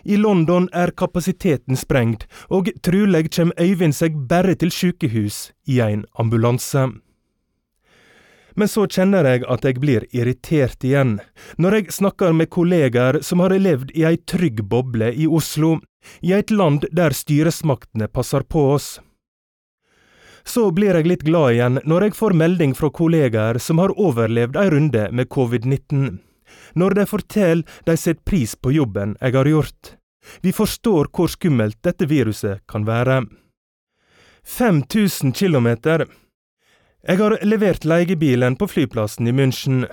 I 0.02 0.16
London 0.18 0.66
er 0.74 0.90
kapasiteten 0.90 1.78
sprengt, 1.78 2.26
og 2.50 2.72
truleg 2.82 3.30
kjem 3.30 3.54
Øyvind 3.60 3.94
seg 3.94 4.16
bare 4.26 4.56
til 4.58 4.74
sykehus 4.74 5.52
i 5.70 5.78
en 5.84 6.02
ambulanse. 6.18 6.88
Men 8.56 8.68
så 8.72 8.86
kjenner 8.88 9.26
jeg 9.28 9.44
at 9.52 9.64
jeg 9.68 9.80
blir 9.82 10.06
irritert 10.16 10.84
igjen, 10.84 11.18
når 11.60 11.78
jeg 11.78 11.96
snakker 11.98 12.32
med 12.32 12.48
kollegaer 12.52 13.20
som 13.26 13.42
har 13.44 13.52
levd 13.52 13.92
i 13.92 14.06
ei 14.08 14.16
trygg 14.16 14.62
boble 14.70 15.10
i 15.12 15.26
Oslo, 15.28 15.76
i 16.24 16.32
et 16.32 16.50
land 16.50 16.86
der 16.92 17.12
styresmaktene 17.12 18.08
passer 18.08 18.46
på 18.48 18.70
oss. 18.76 18.96
Så 20.46 20.70
blir 20.70 20.94
jeg 20.94 21.08
litt 21.10 21.24
glad 21.26 21.56
igjen 21.56 21.80
når 21.84 22.06
jeg 22.06 22.16
får 22.16 22.36
melding 22.38 22.72
fra 22.78 22.88
kollegaer 22.94 23.58
som 23.60 23.82
har 23.82 23.92
overlevd 23.98 24.56
ei 24.56 24.68
runde 24.72 25.08
med 25.12 25.28
covid-19, 25.36 26.20
når 26.78 27.00
de 27.00 27.06
forteller 27.10 27.80
de 27.84 27.96
setter 27.98 28.22
pris 28.24 28.54
på 28.56 28.72
jobben 28.72 29.16
jeg 29.20 29.36
har 29.36 29.50
gjort. 29.50 29.96
Vi 30.40 30.52
forstår 30.54 31.10
hvor 31.12 31.28
skummelt 31.30 31.82
dette 31.84 32.06
viruset 32.08 32.62
kan 32.70 32.86
være. 32.86 33.24
5000 34.46 35.34
kilometer 35.34 36.06
jeg 37.06 37.20
har 37.20 37.36
levert 37.46 37.84
leiebilen 37.86 38.56
på 38.58 38.66
flyplassen 38.66 39.28
i 39.30 39.34
München. 39.34 39.84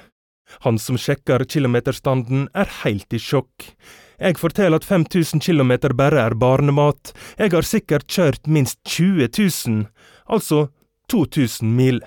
Han 0.65 0.79
som 0.81 0.97
sjekker 0.97 1.45
kilometerstanden, 1.45 2.47
er 2.53 2.69
helt 2.83 3.13
i 3.13 3.19
sjokk. 3.21 3.69
Jeg 4.17 4.39
forteller 4.41 4.79
at 4.81 4.87
5000 4.87 5.41
km 5.41 5.73
bare 5.97 6.23
er 6.25 6.33
barnemat. 6.33 7.13
Jeg 7.37 7.53
har 7.53 7.67
sikkert 7.67 8.07
kjørt 8.07 8.47
minst 8.47 8.79
20 8.85 9.29
000, 9.29 9.85
altså 10.25 10.67
2000 11.09 11.75
mil. 11.77 12.01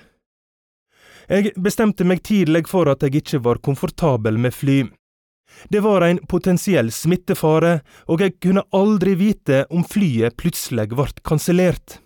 Jeg 1.29 1.53
bestemte 1.59 2.07
meg 2.07 2.23
tidlig 2.23 2.67
for 2.71 2.91
at 2.91 3.03
jeg 3.03 3.23
ikke 3.23 3.43
var 3.45 3.63
komfortabel 3.63 4.39
med 4.39 4.55
fly. 4.55 4.85
Det 5.71 5.83
var 5.83 6.03
en 6.03 6.19
potensiell 6.29 6.91
smittefare, 6.93 7.81
og 8.11 8.21
jeg 8.21 8.39
kunne 8.43 8.67
aldri 8.75 9.15
vite 9.19 9.65
om 9.71 9.87
flyet 9.87 10.37
plutselig 10.39 10.91
ble 10.95 11.09
kansellert. 11.23 12.01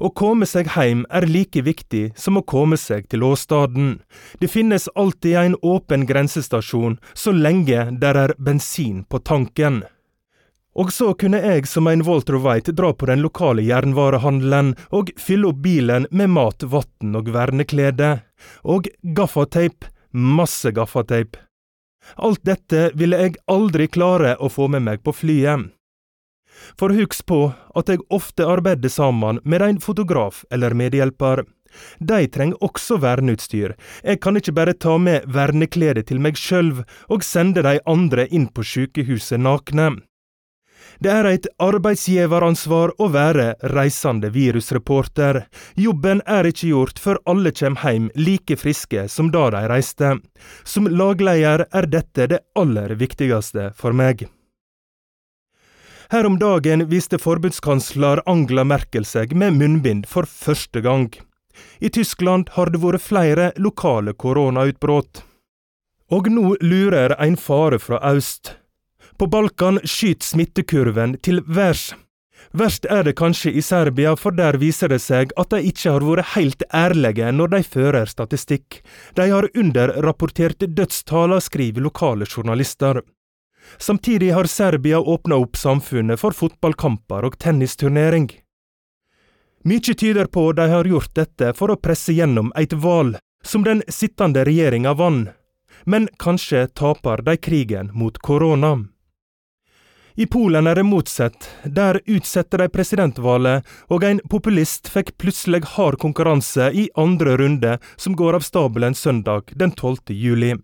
Å 0.00 0.08
komme 0.16 0.46
seg 0.48 0.70
heim 0.78 1.04
er 1.12 1.26
like 1.28 1.60
viktig 1.60 2.14
som 2.16 2.40
å 2.40 2.42
komme 2.48 2.78
seg 2.80 3.08
til 3.12 3.24
åstaden. 3.26 3.98
Det 4.40 4.48
finnes 4.48 4.88
alltid 4.96 5.36
en 5.36 5.56
åpen 5.60 6.06
grensestasjon 6.08 6.96
så 7.12 7.34
lenge 7.36 7.90
der 8.00 8.16
er 8.16 8.34
bensin 8.38 9.04
på 9.04 9.20
tanken. 9.20 9.82
Og 10.80 10.92
så 10.94 11.10
kunne 11.18 11.40
jeg 11.42 11.66
som 11.68 11.88
en 11.90 12.04
Walter 12.06 12.38
White 12.40 12.72
dra 12.78 12.92
på 12.94 13.10
den 13.10 13.20
lokale 13.24 13.62
jernvarehandelen 13.66 14.72
og 14.96 15.10
fylle 15.20 15.50
opp 15.50 15.60
bilen 15.64 16.06
med 16.10 16.30
mat, 16.32 16.62
vann 16.62 17.18
og 17.18 17.28
verneklede. 17.34 18.20
Og 18.64 18.88
gaffateip. 19.02 19.84
Masse 20.10 20.72
gaffateip. 20.74 21.36
Alt 22.16 22.40
dette 22.46 22.88
ville 22.98 23.18
jeg 23.20 23.36
aldri 23.46 23.86
klare 23.86 24.32
å 24.40 24.48
få 24.50 24.66
med 24.72 24.82
meg 24.86 25.04
på 25.04 25.14
flyet. 25.14 25.68
For 26.78 26.94
huks 26.96 27.22
på 27.22 27.52
at 27.76 27.88
jeg 27.92 28.04
ofte 28.10 28.46
arbeider 28.46 28.92
sammen 28.92 29.40
med 29.44 29.62
en 29.62 29.80
fotograf 29.80 30.44
eller 30.50 30.74
medhjelper. 30.74 31.44
De 31.98 32.26
trenger 32.26 32.58
også 32.66 32.98
verneutstyr. 33.02 33.76
Jeg 34.02 34.20
kan 34.20 34.36
ikke 34.36 34.54
bare 34.56 34.74
ta 34.74 34.96
med 34.98 35.26
verneklede 35.30 36.02
til 36.06 36.20
meg 36.22 36.38
sjøl 36.38 36.80
og 37.08 37.26
sende 37.26 37.62
de 37.66 37.78
andre 37.86 38.26
inn 38.26 38.48
på 38.50 38.66
sykehuset 38.66 39.40
nakne. 39.40 39.92
Det 41.00 41.12
er 41.12 41.28
et 41.30 41.46
arbeidsgiveransvar 41.62 42.92
å 43.00 43.06
være 43.14 43.54
reisende 43.72 44.28
virusreporter. 44.34 45.44
Jobben 45.78 46.20
er 46.26 46.48
ikke 46.50 46.72
gjort 46.72 47.00
før 47.00 47.20
alle 47.30 47.54
kommer 47.56 47.94
hjem 47.94 48.10
like 48.18 48.58
friske 48.60 49.06
som 49.08 49.30
da 49.32 49.46
de 49.54 49.62
reiste. 49.70 50.16
Som 50.64 50.90
lagleder 50.90 51.64
er 51.70 51.88
dette 51.88 52.28
det 52.34 52.42
aller 52.58 52.98
viktigste 53.00 53.70
for 53.78 53.96
meg. 53.96 54.26
Her 56.10 56.26
om 56.26 56.38
dagen 56.38 56.88
viste 56.90 57.18
forbundskansler 57.22 58.18
Angela 58.26 58.64
Merkel 58.66 59.04
seg 59.06 59.30
med 59.38 59.54
munnbind 59.60 60.08
for 60.10 60.26
første 60.26 60.80
gang. 60.82 61.04
I 61.78 61.86
Tyskland 61.94 62.48
har 62.56 62.72
det 62.74 62.80
vært 62.82 63.04
flere 63.04 63.52
lokale 63.62 64.16
koronautbrudd. 64.18 65.20
Og 66.10 66.26
nå 66.34 66.56
lurer 66.66 67.14
en 67.14 67.36
fare 67.38 67.78
fra 67.78 68.00
øst. 68.10 68.56
På 69.22 69.28
Balkan 69.30 69.78
skyter 69.84 70.26
smittekurven 70.32 71.14
til 71.22 71.44
værs. 71.46 71.92
Verst 72.58 72.90
er 72.90 73.06
det 73.06 73.14
kanskje 73.20 73.52
i 73.54 73.62
Serbia, 73.62 74.16
for 74.18 74.34
der 74.34 74.58
viser 74.58 74.90
det 74.90 74.98
seg 75.04 75.30
at 75.38 75.54
de 75.54 75.62
ikke 75.70 75.94
har 75.94 76.08
vært 76.08 76.32
helt 76.34 76.66
ærlige 76.74 77.30
når 77.36 77.54
de 77.54 77.62
fører 77.62 78.10
statistikk. 78.10 78.80
De 79.14 79.30
har 79.30 79.46
underrapportert 79.54 80.66
dødstallene, 80.66 81.38
skriver 81.38 81.86
lokale 81.86 82.26
journalister. 82.26 83.04
Samtidig 83.78 84.30
har 84.32 84.44
Serbia 84.44 85.00
åpna 85.00 85.36
opp 85.36 85.56
samfunnet 85.56 86.20
for 86.20 86.36
fotballkamper 86.36 87.26
og 87.28 87.38
tennisturnering. 87.38 88.30
Mykje 89.64 89.94
tyder 89.94 90.24
på 90.24 90.52
de 90.52 90.68
har 90.70 90.88
gjort 90.88 91.14
dette 91.14 91.52
for 91.56 91.72
å 91.72 91.80
presse 91.80 92.14
gjennom 92.16 92.52
eit 92.56 92.72
valg 92.72 93.18
som 93.44 93.64
den 93.64 93.82
sittende 93.88 94.44
regjeringa 94.44 94.94
vann, 94.94 95.28
men 95.84 96.08
kanskje 96.18 96.66
taper 96.66 97.22
de 97.24 97.36
krigen 97.36 97.90
mot 97.92 98.18
korona. 98.18 98.78
I 100.14 100.26
Polen 100.26 100.66
er 100.66 100.74
det 100.74 100.84
motsatt, 100.84 101.46
der 101.64 102.00
utsetter 102.04 102.60
de 102.60 102.68
presidentvalget, 102.68 103.64
og 103.88 104.04
en 104.04 104.20
populist 104.28 104.90
fikk 104.92 105.14
plutselig 105.22 105.62
hard 105.76 105.96
konkurranse 106.02 106.66
i 106.76 106.88
andre 106.98 107.36
runde, 107.40 107.78
som 107.96 108.16
går 108.18 108.40
av 108.40 108.44
stabelen 108.44 108.94
søndag 108.94 109.54
den 109.56 109.72
12. 109.72 110.12
juli. 110.12 110.56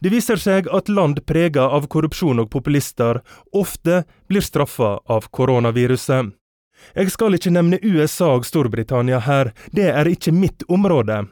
Det 0.00 0.12
viser 0.12 0.40
seg 0.40 0.68
at 0.68 0.88
land 0.88 1.22
prega 1.26 1.68
av 1.76 1.86
korrupsjon 1.92 2.42
og 2.42 2.50
populister 2.52 3.20
ofte 3.52 4.02
blir 4.28 4.44
straffa 4.44 4.98
av 5.06 5.28
koronaviruset. 5.30 6.34
Jeg 6.94 7.12
skal 7.14 7.36
ikke 7.36 7.52
nevne 7.54 7.80
USA 7.82 8.34
og 8.34 8.44
Storbritannia 8.44 9.22
her, 9.24 9.54
det 9.72 9.88
er 9.92 10.10
ikke 10.10 10.34
mitt 10.34 10.66
område. 10.68 11.24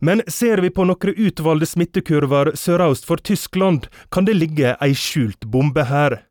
Men 0.00 0.22
ser 0.26 0.62
vi 0.64 0.70
på 0.72 0.86
noen 0.88 1.14
utvalgte 1.14 1.68
smittekurver 1.74 2.54
søraust 2.56 3.06
for 3.06 3.20
Tyskland, 3.20 3.86
kan 4.10 4.24
det 4.24 4.38
ligge 4.38 4.74
ei 4.80 4.94
skjult 4.96 5.44
bombe 5.44 5.84
her. 5.84 6.22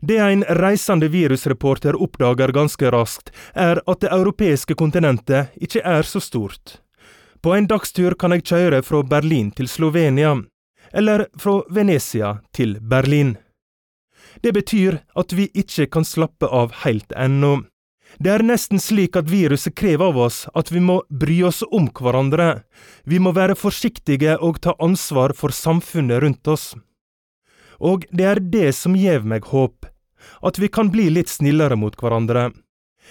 Det 0.00 0.16
en 0.22 0.44
reisende 0.44 1.08
virusreporter 1.12 1.96
oppdager 1.98 2.52
ganske 2.54 2.90
raskt, 2.90 3.32
er 3.54 3.82
at 3.86 4.00
det 4.00 4.12
europeiske 4.14 4.74
kontinentet 4.78 5.54
ikke 5.60 5.82
er 5.84 6.06
så 6.06 6.22
stort. 6.22 6.78
På 7.42 7.54
en 7.54 7.66
dagstur 7.70 8.16
kan 8.18 8.32
jeg 8.34 8.46
kjøre 8.48 8.82
fra 8.82 9.02
Berlin 9.02 9.50
til 9.54 9.68
Slovenia 9.68 10.38
eller 10.92 11.26
fra 11.38 11.62
Venezia 11.70 12.38
til 12.52 12.78
Berlin. 12.80 13.36
Det 14.42 14.52
betyr 14.52 15.00
at 15.18 15.32
vi 15.32 15.48
ikke 15.54 15.88
kan 15.90 16.06
slappe 16.06 16.46
av 16.46 16.72
helt 16.84 17.12
ennå. 17.16 17.62
Det 18.16 18.30
er 18.32 18.44
nesten 18.46 18.80
slik 18.80 19.16
at 19.20 19.28
viruset 19.28 19.74
krever 19.76 20.10
av 20.10 20.18
oss 20.28 20.38
at 20.56 20.72
vi 20.72 20.80
må 20.80 21.02
bry 21.10 21.42
oss 21.44 21.60
om 21.62 21.90
hverandre. 21.92 22.62
Vi 23.04 23.20
må 23.20 23.34
være 23.36 23.58
forsiktige 23.58 24.38
og 24.40 24.60
ta 24.64 24.74
ansvar 24.80 25.34
for 25.36 25.54
samfunnet 25.54 26.22
rundt 26.24 26.48
oss. 26.48 26.72
Og 27.78 28.06
det 28.10 28.26
er 28.26 28.40
det 28.40 28.72
som 28.74 28.96
gjev 28.98 29.26
meg 29.28 29.50
håp, 29.52 29.86
at 30.42 30.58
vi 30.58 30.70
kan 30.72 30.90
bli 30.90 31.10
litt 31.12 31.30
snillere 31.30 31.76
mot 31.78 31.94
hverandre. 31.94 32.50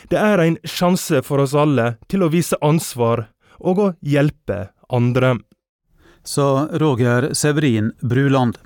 Det 0.09 0.19
er 0.19 0.41
en 0.43 0.57
sjanse 0.67 1.21
for 1.25 1.41
oss 1.41 1.55
alle 1.57 1.95
til 2.11 2.25
å 2.25 2.31
vise 2.33 2.57
ansvar 2.61 3.27
og 3.57 3.79
å 3.79 3.87
hjelpe 4.05 4.67
andre 4.93 5.37
sa 6.27 6.67
Roger 6.71 7.33
Severin 7.33 7.91
Bruland. 7.99 8.57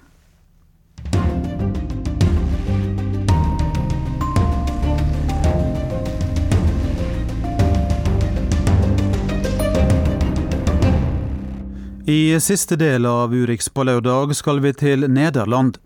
I 12.05 12.39
siste 12.39 12.75
del 12.75 13.05
av 13.05 13.33
Urix 13.33 13.69
på 13.69 13.83
lørdag 13.83 14.35
skal 14.35 14.59
vi 14.59 14.73
til 14.73 15.05
Nederland. 15.09 15.77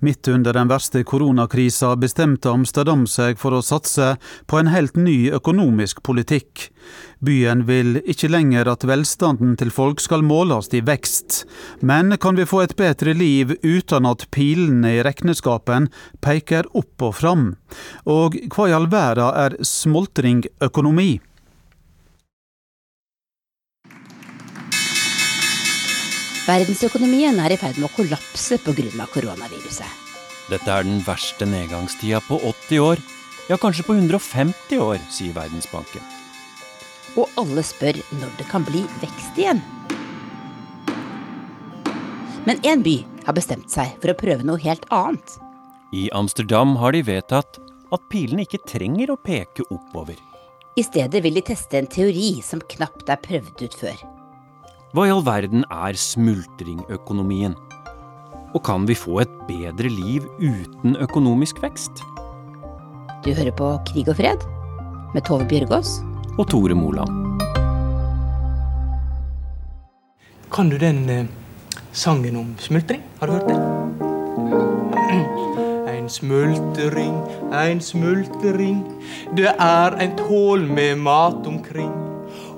Midt 0.00 0.28
under 0.28 0.56
den 0.56 0.70
verste 0.70 1.02
koronakrisa 1.04 1.94
bestemte 2.00 2.50
Amsterdam 2.50 3.06
seg 3.10 3.38
for 3.40 3.56
å 3.56 3.62
satse 3.64 4.14
på 4.46 4.60
en 4.60 4.70
helt 4.72 4.96
ny 4.96 5.30
økonomisk 5.36 6.02
politikk. 6.06 6.68
Byen 7.20 7.66
vil 7.68 8.00
ikke 8.08 8.30
lenger 8.32 8.70
at 8.72 8.86
velstanden 8.88 9.56
til 9.60 9.72
folk 9.74 10.00
skal 10.00 10.24
måles 10.26 10.70
i 10.72 10.80
vekst, 10.84 11.44
men 11.84 12.16
kan 12.20 12.38
vi 12.38 12.48
få 12.48 12.64
et 12.64 12.76
bedre 12.78 13.14
liv 13.14 13.54
uten 13.62 14.08
at 14.08 14.26
pilene 14.34 14.96
i 14.96 15.02
regneskapen 15.04 15.90
peker 16.24 16.68
opp 16.72 17.08
og 17.10 17.16
fram? 17.20 17.48
Og 18.08 18.40
hva 18.52 18.70
i 18.70 18.76
all 18.76 18.88
verden 18.90 19.36
er 19.36 19.58
smoltringøkonomi? 19.60 21.12
Verdensøkonomien 26.48 27.36
er 27.42 27.52
i 27.52 27.58
ferd 27.60 27.76
med 27.76 27.90
å 27.90 27.94
kollapse 27.94 28.56
pga. 28.64 29.06
koronaviruset. 29.12 30.08
Dette 30.50 30.70
er 30.72 30.84
den 30.84 31.02
verste 31.04 31.46
nedgangstida 31.46 32.20
på 32.26 32.40
80 32.40 32.80
år, 32.80 33.02
ja 33.50 33.56
kanskje 33.56 33.84
på 33.84 33.94
150 33.94 34.80
år, 34.80 34.98
sier 35.10 35.34
Verdensbanken. 35.34 36.02
Og 37.16 37.28
alle 37.36 37.62
spør 37.62 38.00
når 38.18 38.32
det 38.38 38.48
kan 38.48 38.64
bli 38.64 38.82
vekst 39.02 39.38
igjen. 39.38 39.60
Men 42.46 42.58
én 42.64 42.82
by 42.82 43.04
har 43.26 43.36
bestemt 43.36 43.70
seg 43.70 43.92
for 44.00 44.10
å 44.10 44.18
prøve 44.18 44.46
noe 44.46 44.58
helt 44.58 44.86
annet. 44.90 45.36
I 45.92 46.08
Amsterdam 46.14 46.76
har 46.80 46.94
de 46.94 47.02
vedtatt 47.02 47.58
at 47.92 48.08
pilene 48.10 48.46
ikke 48.46 48.62
trenger 48.64 49.12
å 49.12 49.18
peke 49.18 49.66
oppover. 49.68 50.16
I 50.78 50.86
stedet 50.86 51.20
vil 51.22 51.36
de 51.36 51.44
teste 51.44 51.76
en 51.78 51.90
teori 51.90 52.40
som 52.46 52.62
knapt 52.62 53.10
er 53.10 53.20
prøvd 53.20 53.66
ut 53.66 53.76
før. 53.76 54.19
Hva 54.90 55.04
i 55.06 55.10
all 55.14 55.20
verden 55.22 55.62
er 55.70 55.94
smultringøkonomien? 55.94 57.52
Og 58.50 58.62
kan 58.66 58.88
vi 58.88 58.96
få 58.98 59.20
et 59.22 59.36
bedre 59.46 59.86
liv 59.86 60.26
uten 60.42 60.96
økonomisk 60.98 61.60
vekst? 61.62 62.02
Du 63.22 63.30
hører 63.30 63.54
på 63.54 63.68
Krig 63.86 64.10
og 64.10 64.18
fred 64.18 64.42
med 65.14 65.22
Tove 65.28 65.46
Bjørgaas 65.46 66.00
Og 66.40 66.50
Tore 66.50 66.74
Moland. 66.74 67.06
Kan 70.50 70.74
du 70.74 70.76
den 70.82 71.06
eh, 71.06 71.30
sangen 71.92 72.42
om 72.42 72.50
smultring? 72.58 73.06
Har 73.20 73.30
du 73.30 73.38
hørt 73.38 73.46
den? 73.46 73.62
En 75.94 76.08
smultring, 76.10 77.14
en 77.54 77.80
smultring, 77.80 78.82
det 79.38 79.54
er 79.54 80.02
et 80.02 80.26
hull 80.26 80.66
med 80.66 80.96
mat 80.98 81.46
omkring. 81.46 82.09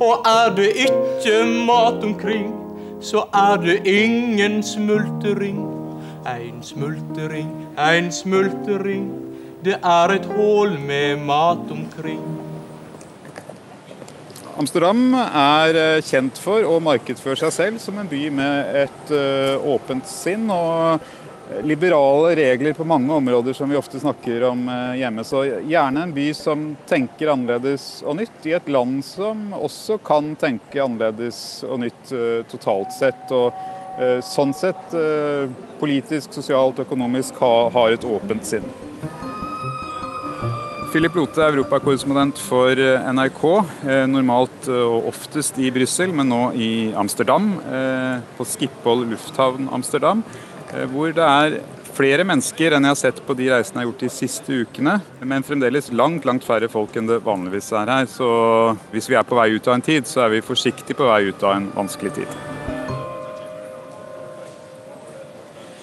Og 0.03 0.27
er 0.27 0.51
det 0.57 0.71
ikke 0.87 1.45
mat 1.67 2.03
omkring, 2.03 2.49
så 3.01 3.23
er 3.35 3.57
det 3.63 3.77
ingen 3.87 4.63
smultring. 4.63 5.61
En 6.27 6.63
smultring, 6.63 7.51
en 7.79 8.13
smultring, 8.13 9.05
det 9.65 9.77
er 9.79 10.15
et 10.17 10.27
hull 10.27 10.75
med 10.81 11.23
mat 11.23 11.71
omkring. 11.71 12.23
Amsterdam 14.59 15.15
er 15.15 15.77
eh, 15.81 16.03
kjent 16.05 16.37
for 16.39 16.67
å 16.67 16.77
markedsføre 16.83 17.39
seg 17.41 17.55
selv 17.55 17.79
som 17.83 17.97
en 17.99 18.11
by 18.11 18.27
med 18.35 18.77
et 18.83 19.13
eh, 19.17 19.55
åpent 19.75 20.07
sinn 20.11 20.51
og 20.53 21.01
liberale 21.63 22.37
regler 22.37 22.73
på 22.73 22.85
mange 22.85 23.13
områder 23.15 23.53
som 23.53 23.71
vi 23.71 23.77
ofte 23.77 24.01
snakker 24.01 24.45
om 24.49 24.69
eh, 24.69 24.99
hjemme. 25.03 25.25
Så 25.25 25.45
gjerne 25.45 26.07
en 26.07 26.15
by 26.15 26.29
som 26.37 26.65
tenker 26.89 27.33
annerledes 27.33 28.03
og 28.07 28.17
nytt, 28.21 28.39
i 28.47 28.57
et 28.57 28.71
land 28.73 29.03
som 29.07 29.51
også 29.59 29.99
kan 30.05 30.35
tenke 30.41 30.83
annerledes 30.85 31.63
og 31.69 31.83
nytt 31.85 32.15
totalt 32.51 32.95
sett. 32.97 33.31
Og 33.33 33.53
sånn 34.25 34.55
sett 34.57 34.95
politisk, 35.77 36.33
sosialt, 36.33 36.79
økonomisk 36.81 37.37
har 37.45 37.93
et 37.93 38.07
åpent 38.09 38.47
sinn. 38.49 38.65
Philip 40.93 41.15
Lote, 41.17 41.41
europakorrespondent 41.45 42.41
for 42.41 42.77
NRK. 43.17 43.45
Normalt 44.09 44.71
og 44.73 45.11
oftest 45.13 45.61
i 45.61 45.69
Brussel, 45.73 46.13
men 46.17 46.33
nå 46.33 46.41
i 46.57 46.71
Amsterdam. 46.97 47.53
På 48.39 48.49
Schiphol 48.49 49.05
lufthavn 49.13 49.69
Amsterdam. 49.73 50.25
Hvor 50.73 51.13
det 51.13 51.25
er 51.25 51.59
flere 51.93 52.25
mennesker 52.25 52.73
enn 52.73 52.87
jeg 52.87 52.95
har 52.95 53.01
sett 53.01 53.19
på 53.27 53.35
de 53.37 53.51
reisene 53.53 53.83
jeg 53.83 53.85
har 53.85 53.91
gjort 53.91 54.05
de 54.07 54.13
siste 54.13 54.61
ukene. 54.65 54.95
Men 55.21 55.45
fremdeles 55.45 55.93
langt 55.93 56.25
langt 56.29 56.47
færre 56.47 56.71
folk 56.73 56.97
enn 56.97 57.11
det 57.11 57.21
vanligvis 57.27 57.69
er 57.77 57.93
her. 57.93 58.09
Så 58.09 58.29
hvis 58.95 59.11
vi 59.13 59.19
er 59.19 59.29
på 59.29 59.37
vei 59.37 59.51
ut 59.53 59.69
av 59.69 59.77
en 59.77 59.85
tid, 59.85 60.09
så 60.09 60.25
er 60.25 60.37
vi 60.37 60.45
forsiktig 60.47 60.97
på 60.97 61.09
vei 61.11 61.27
ut 61.29 61.45
av 61.45 61.59
en 61.59 61.69
vanskelig 61.77 62.15
tid. 62.23 62.39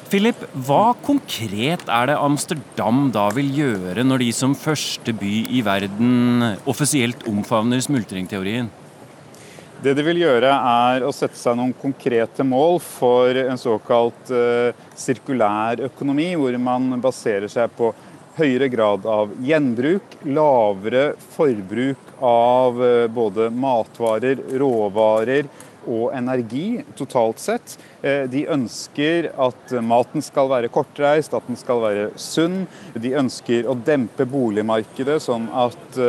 Philip, 0.09 0.41
hva 0.65 0.95
konkret 1.05 1.83
er 1.85 2.09
det 2.09 2.17
Amsterdam 2.17 3.11
da 3.13 3.27
vil 3.35 3.51
gjøre 3.53 4.01
når 4.01 4.23
de 4.23 4.29
som 4.33 4.55
første 4.57 5.13
by 5.13 5.33
i 5.53 5.61
verden 5.61 6.55
offisielt 6.65 7.27
omfavner 7.29 7.83
smultringteorien? 7.85 8.71
Det 9.79 9.93
de 9.95 10.03
vil 10.03 10.17
gjøre, 10.19 10.49
er 10.51 11.05
å 11.07 11.11
sette 11.15 11.39
seg 11.39 11.55
noen 11.55 11.71
konkrete 11.79 12.43
mål 12.43 12.81
for 12.83 13.37
en 13.39 13.59
såkalt 13.59 14.31
uh, 14.35 14.75
sirkulær 14.91 15.79
økonomi, 15.87 16.33
hvor 16.35 16.57
man 16.59 16.97
baserer 16.99 17.47
seg 17.47 17.71
på 17.77 17.93
høyere 18.35 18.67
grad 18.73 19.07
av 19.07 19.31
gjenbruk, 19.39 20.17
lavere 20.35 21.13
forbruk 21.31 22.11
av 22.19 22.83
uh, 22.83 23.07
både 23.07 23.47
matvarer, 23.55 24.43
råvarer 24.59 25.47
og 25.87 26.11
energi 26.11 26.81
totalt 26.99 27.39
sett. 27.39 27.79
Uh, 28.03 28.27
de 28.27 28.49
ønsker 28.51 29.31
at 29.31 29.77
maten 29.79 30.27
skal 30.27 30.51
være 30.51 30.75
kortreist, 30.75 31.31
at 31.31 31.47
den 31.47 31.63
skal 31.63 31.85
være 31.87 32.09
sunn. 32.19 32.65
De 32.99 33.15
ønsker 33.23 33.63
å 33.63 33.79
dempe 33.79 34.27
boligmarkedet, 34.27 35.21
sånn 35.23 35.47
at 35.55 36.03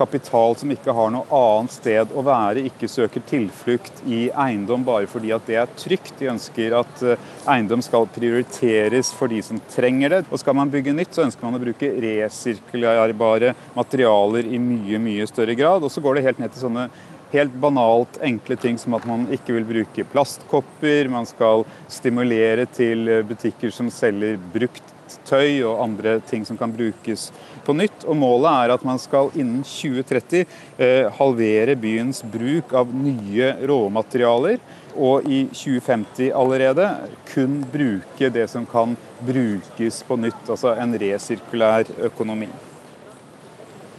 kapital 0.00 0.56
som 0.56 0.72
ikke 0.72 0.94
har 0.96 1.12
noe 1.12 1.28
annet 1.36 1.76
sted 1.76 2.14
å 2.16 2.24
være, 2.24 2.64
ikke 2.70 2.88
søker 2.90 3.24
tilflukt 3.28 4.02
i 4.08 4.22
eiendom 4.32 4.84
bare 4.86 5.08
fordi 5.10 5.34
at 5.36 5.46
det 5.48 5.58
er 5.60 5.70
trygt. 5.76 6.16
De 6.18 6.30
ønsker 6.32 6.76
at 6.80 7.04
eiendom 7.50 7.84
skal 7.84 8.08
prioriteres 8.14 9.12
for 9.16 9.32
de 9.32 9.42
som 9.44 9.60
trenger 9.74 10.16
det. 10.16 10.24
Og 10.30 10.40
skal 10.40 10.56
man 10.56 10.72
bygge 10.72 10.96
nytt, 10.96 11.14
så 11.14 11.26
ønsker 11.26 11.46
man 11.46 11.58
å 11.58 11.62
bruke 11.62 11.92
resirkulerbare 12.02 13.54
materialer 13.76 14.48
i 14.48 14.60
mye, 14.62 15.00
mye 15.02 15.28
større 15.30 15.56
grad. 15.58 15.84
Og 15.84 15.92
så 15.92 16.02
går 16.04 16.18
det 16.18 16.26
helt 16.28 16.42
ned 16.42 16.54
til 16.54 16.66
sånne 16.66 16.88
helt 17.30 17.54
banalt 17.62 18.18
enkle 18.26 18.56
ting 18.58 18.78
som 18.78 18.96
at 18.98 19.06
man 19.06 19.28
ikke 19.34 19.54
vil 19.54 19.68
bruke 19.68 20.06
plastkopper. 20.12 21.10
Man 21.12 21.28
skal 21.28 21.64
stimulere 21.90 22.66
til 22.74 23.06
butikker 23.28 23.74
som 23.74 23.90
selger 23.94 24.40
brukt 24.54 24.96
tøy 25.26 25.62
og 25.66 25.80
andre 25.82 26.18
ting 26.26 26.44
som 26.46 26.58
kan 26.58 26.72
brukes 26.74 27.30
på 27.70 27.76
nytt. 27.78 28.04
Og 28.10 28.18
målet 28.18 28.50
er 28.50 28.74
at 28.74 28.86
man 28.86 29.00
skal 29.00 29.30
innen 29.38 29.62
2030 29.66 30.44
eh, 30.78 31.06
halvere 31.20 31.76
byens 31.78 32.24
bruk 32.26 32.74
av 32.76 32.90
nye 32.94 33.54
råmaterialer. 33.70 34.58
Og 35.00 35.28
i 35.30 35.44
2050 35.54 36.32
allerede 36.34 36.88
kun 37.30 37.60
bruke 37.70 38.32
det 38.34 38.48
som 38.50 38.66
kan 38.66 38.96
brukes 39.22 40.02
på 40.06 40.18
nytt. 40.18 40.42
Altså 40.50 40.74
en 40.74 40.98
resirkulær 40.98 41.88
økonomi. 42.10 42.50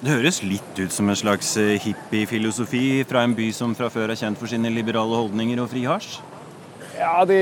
Det 0.02 0.16
høres 0.16 0.42
litt 0.42 0.80
ut 0.80 0.90
som 0.90 1.12
en 1.14 1.18
slags 1.18 1.54
hippiefilosofi 1.84 3.04
fra 3.06 3.22
en 3.22 3.36
by 3.38 3.52
som 3.54 3.76
fra 3.78 3.90
før 3.94 4.10
er 4.10 4.18
kjent 4.18 4.40
for 4.40 4.50
sine 4.50 4.72
liberale 4.74 5.14
holdninger 5.14 5.62
og 5.62 5.70
fri 5.70 5.86
hasj? 5.86 6.18
Ja, 7.00 7.26
det, 7.26 7.38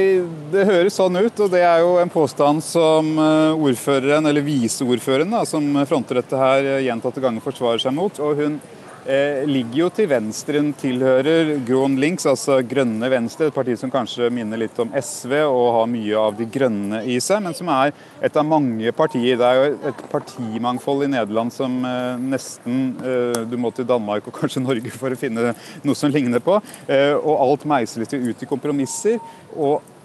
det, 0.53 0.65
høres 0.67 0.95
sånn 0.99 1.17
ut, 1.19 1.39
og 1.41 1.49
det 1.51 1.63
er 1.65 1.81
jo 1.83 1.95
en 1.99 2.11
påstand 2.11 2.63
som 2.63 3.15
ordføreren, 3.19 4.29
eller 4.29 4.45
viseordføreren, 4.45 5.33
da, 5.33 5.41
som 5.47 5.65
fronter 5.89 6.21
dette 6.21 6.39
her 6.39 6.69
gjentatte 6.85 7.23
ganger 7.23 7.43
forsvarer 7.43 7.81
seg 7.83 7.95
mot. 7.97 8.21
og 8.23 8.39
hun 8.39 8.59
eh, 9.05 9.45
ligger 9.47 9.83
jo 9.83 9.89
til 9.93 10.09
venstre. 10.11 10.61
Tilhører 10.79 11.51
Grønn 11.67 11.97
Links, 12.01 12.25
altså 12.29 12.59
Grønne 12.67 13.09
Venstre, 13.11 13.49
et 13.49 13.55
parti 13.55 13.75
som 13.79 13.91
kanskje 13.93 14.29
minner 14.33 14.59
litt 14.61 14.79
om 14.81 14.91
SV 14.95 15.35
og 15.45 15.67
har 15.75 15.91
mye 15.91 16.17
av 16.19 16.37
de 16.39 16.47
grønne 16.49 17.03
i 17.07 17.19
seg, 17.23 17.43
men 17.45 17.55
som 17.57 17.71
er 17.73 17.93
et 18.25 18.39
av 18.39 18.47
mange 18.47 18.93
partier. 18.95 19.37
Det 19.39 19.47
er 19.47 19.59
jo 19.59 19.91
et 19.91 20.03
partimangfold 20.11 21.05
i 21.07 21.11
Nederland 21.13 21.53
som 21.55 21.77
eh, 21.85 22.25
nesten 22.33 22.81
eh, 23.03 23.43
Du 23.49 23.55
må 23.61 23.71
til 23.75 23.87
Danmark 23.89 24.27
og 24.27 24.35
kanskje 24.41 24.63
Norge 24.65 24.95
for 24.95 25.13
å 25.13 25.19
finne 25.19 25.53
noe 25.83 25.97
som 25.97 26.11
ligner 26.13 26.43
på. 26.43 26.59
Eh, 26.87 27.13
og 27.15 27.45
alt 27.45 27.69
meisles 27.69 28.15
jo 28.15 28.21
ut 28.25 28.43
i 28.43 28.49
kompromisser. 28.49 29.19
og 29.55 29.95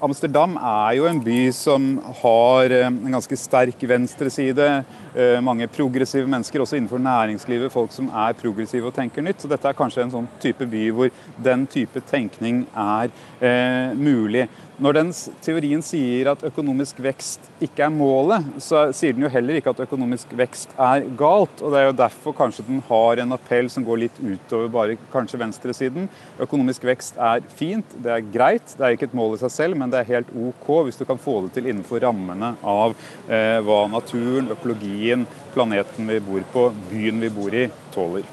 Amsterdam 0.00 0.54
er 0.56 0.94
jo 0.96 1.04
en 1.04 1.18
by 1.20 1.40
som 1.52 1.88
har 2.22 2.72
eh, 2.72 2.86
en 2.86 3.12
ganske 3.12 3.36
sterk 3.36 3.82
venstreside. 3.84 4.68
Eh, 5.12 5.36
mange 5.44 5.68
progressive 5.68 6.24
mennesker, 6.24 6.62
også 6.64 6.78
innenfor 6.78 7.02
næringslivet. 7.04 7.72
Folk 7.72 7.92
som 7.92 8.08
er 8.08 8.36
progressive 8.38 8.88
og 8.88 8.96
tenker 8.96 9.24
nytt. 9.24 9.42
Så 9.44 9.50
dette 9.50 9.68
er 9.68 9.76
kanskje 9.76 10.06
en 10.06 10.14
sånn 10.14 10.30
type 10.40 10.64
by 10.72 10.86
hvor 10.96 11.12
den 11.44 11.66
type 11.68 12.00
tenkning 12.08 12.64
er 12.72 13.12
eh, 13.44 13.92
mulig. 13.92 14.46
Når 14.74 14.96
den 14.96 15.10
teorien 15.44 15.82
sier 15.86 16.32
at 16.32 16.40
økonomisk 16.48 16.98
vekst 17.04 17.44
ikke 17.62 17.84
er 17.86 17.92
målet, 17.94 18.42
så 18.58 18.88
sier 18.96 19.14
den 19.14 19.22
jo 19.22 19.30
heller 19.30 19.60
ikke 19.60 19.70
at 19.70 19.82
økonomisk 19.84 20.32
vekst 20.34 20.72
er 20.74 21.04
galt. 21.14 21.60
og 21.62 21.70
Det 21.70 21.78
er 21.78 21.86
jo 21.86 21.96
derfor 22.00 22.34
kanskje 22.34 22.64
den 22.66 22.80
har 22.88 23.22
en 23.22 23.36
appell 23.36 23.70
som 23.70 23.86
går 23.86 24.00
litt 24.02 24.18
utover 24.18 24.72
bare 24.74 24.96
kanskje 25.12 25.38
venstresiden. 25.44 26.08
Økonomisk 26.42 26.88
vekst 26.90 27.20
er 27.22 27.44
fint, 27.54 27.94
det 28.02 28.16
er 28.16 28.26
greit, 28.34 28.74
det 28.74 28.82
er 28.82 28.96
ikke 28.96 29.06
et 29.12 29.14
mål 29.14 29.36
i 29.36 29.44
seg 29.44 29.54
selv, 29.54 29.78
men 29.78 29.94
det 29.94 30.00
er 30.00 30.10
helt 30.10 30.34
OK 30.34 30.66
hvis 30.88 30.98
du 30.98 31.06
kan 31.06 31.22
få 31.22 31.36
det 31.44 31.54
til 31.54 31.70
innenfor 31.70 32.02
rammene 32.02 32.56
av 32.58 32.96
eh, 33.28 33.60
hva 33.62 33.84
naturen, 33.94 34.50
økologien, 34.56 35.22
planeten 35.54 36.10
vi 36.10 36.18
bor 36.32 36.50
på, 36.50 36.66
byen 36.90 37.22
vi 37.22 37.30
bor 37.38 37.54
i, 37.54 37.68
tåler. 37.94 38.26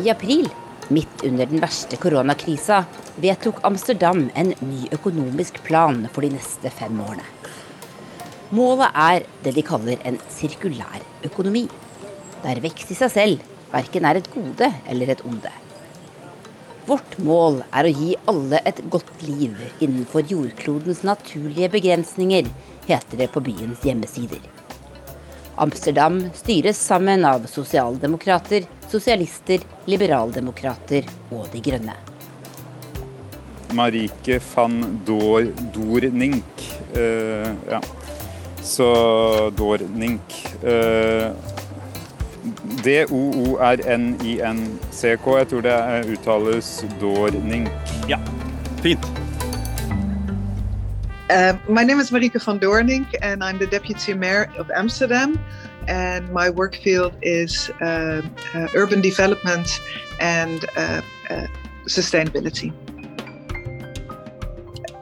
I 0.00 0.08
april 0.08 0.48
Midt 0.90 1.22
under 1.22 1.46
den 1.46 1.60
verste 1.62 1.94
koronakrisa 2.02 2.80
vedtok 3.22 3.60
Amsterdam 3.66 4.24
en 4.34 4.48
ny 4.58 4.88
økonomisk 4.90 5.60
plan 5.62 6.02
for 6.10 6.26
de 6.26 6.32
neste 6.34 6.72
fem 6.74 6.98
årene. 6.98 7.26
Målet 8.50 8.90
er 8.98 9.26
det 9.44 9.54
de 9.54 9.62
kaller 9.62 10.02
en 10.02 10.18
sirkulær 10.34 11.04
økonomi, 11.28 11.68
der 12.42 12.58
vekst 12.64 12.90
i 12.90 12.98
seg 12.98 13.14
selv 13.14 13.44
verken 13.70 14.08
er 14.08 14.18
et 14.18 14.30
gode 14.34 14.66
eller 14.90 15.12
et 15.14 15.22
onde. 15.22 15.52
Vårt 16.88 17.14
mål 17.22 17.60
er 17.70 17.86
å 17.86 17.92
gi 17.94 18.16
alle 18.32 18.58
et 18.66 18.82
godt 18.90 19.22
liv 19.28 19.54
innenfor 19.78 20.26
jordklodens 20.26 21.04
naturlige 21.06 21.70
begrensninger, 21.70 22.50
heter 22.88 23.22
det 23.22 23.30
på 23.30 23.44
byens 23.46 23.86
hjemmesider. 23.86 24.42
Amsterdam 25.60 26.22
styres 26.32 26.78
sammen 26.80 27.24
av 27.28 27.44
sosialdemokrater, 27.44 28.64
sosialister, 28.88 29.60
liberaldemokrater 29.84 31.04
og 31.36 31.50
De 31.52 31.60
grønne. 31.60 31.92
Marike 33.76 34.40
van 34.54 34.80
Dor 35.06 35.44
Dornink. 35.74 36.64
Uh, 36.96 37.52
ja. 37.68 37.80
Så 38.64 38.88
Dornink. 39.56 40.22
Uh, 40.64 41.28
D-o-o-r-n-i-n-c-k. 42.80 43.20
Jeg 45.04 45.48
tror 45.52 45.60
det 45.68 45.78
uttales 46.16 46.84
Dornink. 47.04 47.68
Ja, 48.08 48.18
fint. 48.80 49.19
Uh, 51.30 51.56
my 51.68 51.84
name 51.84 52.00
is 52.00 52.10
Marike 52.10 52.42
van 52.44 52.58
Doornink, 52.58 53.14
and 53.22 53.44
I'm 53.44 53.56
the 53.56 53.66
deputy 53.68 54.14
mayor 54.14 54.50
of 54.58 54.68
Amsterdam. 54.72 55.38
And 55.86 56.28
my 56.32 56.50
work 56.50 56.74
field 56.74 57.14
is 57.22 57.70
uh, 57.80 58.22
uh, 58.52 58.66
urban 58.74 59.00
development 59.00 59.80
and 60.18 60.64
uh, 60.76 61.02
uh, 61.30 61.46
sustainability. 61.86 62.72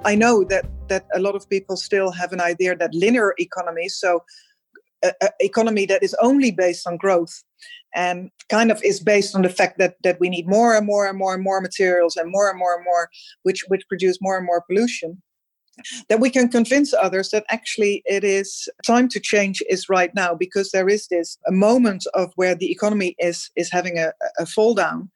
I 0.05 0.15
know 0.17 0.45
that 0.45 0.67
that 0.89 1.07
a 1.15 1.19
lot 1.19 1.35
of 1.35 1.49
people 1.49 1.79
still 1.79 2.11
have 2.11 2.35
an 2.35 2.43
idea 2.43 2.77
that 2.77 2.95
linear 2.95 3.33
economy, 3.39 3.89
so 3.89 4.23
a 5.03 5.31
economy 5.41 5.87
that 5.87 6.03
is 6.03 6.15
only 6.21 6.51
based 6.51 6.87
on 6.87 6.99
growth, 6.99 7.43
and 7.95 8.31
kind 8.51 8.71
of 8.71 8.83
is 8.85 9.01
based 9.01 9.35
on 9.35 9.41
the 9.41 9.55
fact 9.61 9.79
that 9.79 9.97
that 10.03 10.21
we 10.21 10.29
need 10.29 10.47
more 10.47 10.77
and 10.77 10.85
more 10.85 11.07
and 11.09 11.17
more 11.17 11.33
and 11.33 11.43
more 11.43 11.63
materials 11.63 12.17
and 12.17 12.31
more 12.31 12.51
and 12.51 12.59
more 12.59 12.75
and 12.75 12.85
more, 12.85 13.09
which 13.45 13.65
which 13.69 13.89
produce 13.89 14.19
more 14.21 14.37
and 14.37 14.45
more 14.45 14.63
pollution 14.69 15.23
that 16.09 16.21
we 16.21 16.31
can 16.31 16.49
convince 16.49 16.93
others 16.95 17.31
that 17.31 17.45
actually 17.49 18.03
it 18.07 18.25
is 18.25 18.69
time 18.87 19.09
to 19.09 19.21
change 19.21 19.63
is 19.69 19.89
right 19.89 20.15
now 20.15 20.35
because 20.35 20.71
there 20.71 20.89
is 20.89 21.09
this 21.09 21.39
a 21.47 21.53
moment 21.53 22.07
of 22.15 22.33
where 22.37 22.55
the 22.55 22.71
economy 22.71 23.15
is 23.19 23.51
is 23.57 23.71
having 23.71 23.99
a, 23.99 24.13
a 24.39 24.47
fall 24.47 24.75
down. 24.75 25.11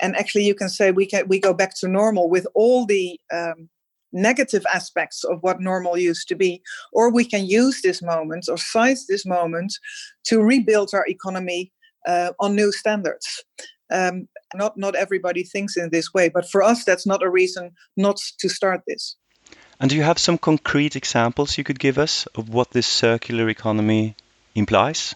And 0.00 0.16
actually 0.16 0.44
you 0.44 0.54
can 0.54 0.68
say 0.68 0.90
we 0.90 1.06
can 1.06 1.28
we 1.28 1.38
go 1.38 1.54
back 1.54 1.74
to 1.80 1.88
normal 1.88 2.28
with 2.28 2.46
all 2.54 2.86
the 2.86 3.20
um, 3.32 3.68
negative 4.12 4.64
aspects 4.72 5.24
of 5.24 5.42
what 5.42 5.60
normal 5.60 5.96
used 5.96 6.26
to 6.28 6.34
be. 6.34 6.62
Or 6.92 7.12
we 7.12 7.24
can 7.24 7.46
use 7.46 7.82
this 7.82 8.02
moment 8.02 8.46
or 8.48 8.56
size 8.56 9.06
this 9.06 9.24
moment 9.24 9.72
to 10.24 10.42
rebuild 10.42 10.90
our 10.94 11.06
economy 11.06 11.72
uh, 12.06 12.32
on 12.40 12.56
new 12.56 12.72
standards. 12.72 13.44
Um, 13.92 14.28
not 14.54 14.76
not 14.76 14.94
everybody 14.94 15.42
thinks 15.42 15.76
in 15.76 15.90
this 15.90 16.12
way 16.12 16.28
but 16.28 16.48
for 16.48 16.62
us 16.62 16.84
that's 16.84 17.06
not 17.06 17.22
a 17.22 17.30
reason 17.30 17.70
not 17.96 18.20
to 18.38 18.48
start 18.48 18.82
this 18.86 19.16
and 19.80 19.88
do 19.88 19.96
you 19.96 20.02
have 20.02 20.18
some 20.18 20.36
concrete 20.38 20.94
examples 20.94 21.56
you 21.56 21.64
could 21.64 21.78
give 21.78 21.98
us 21.98 22.26
of 22.36 22.50
what 22.50 22.70
this 22.70 22.86
circular 22.86 23.48
economy 23.48 24.14
implies? 24.54 25.14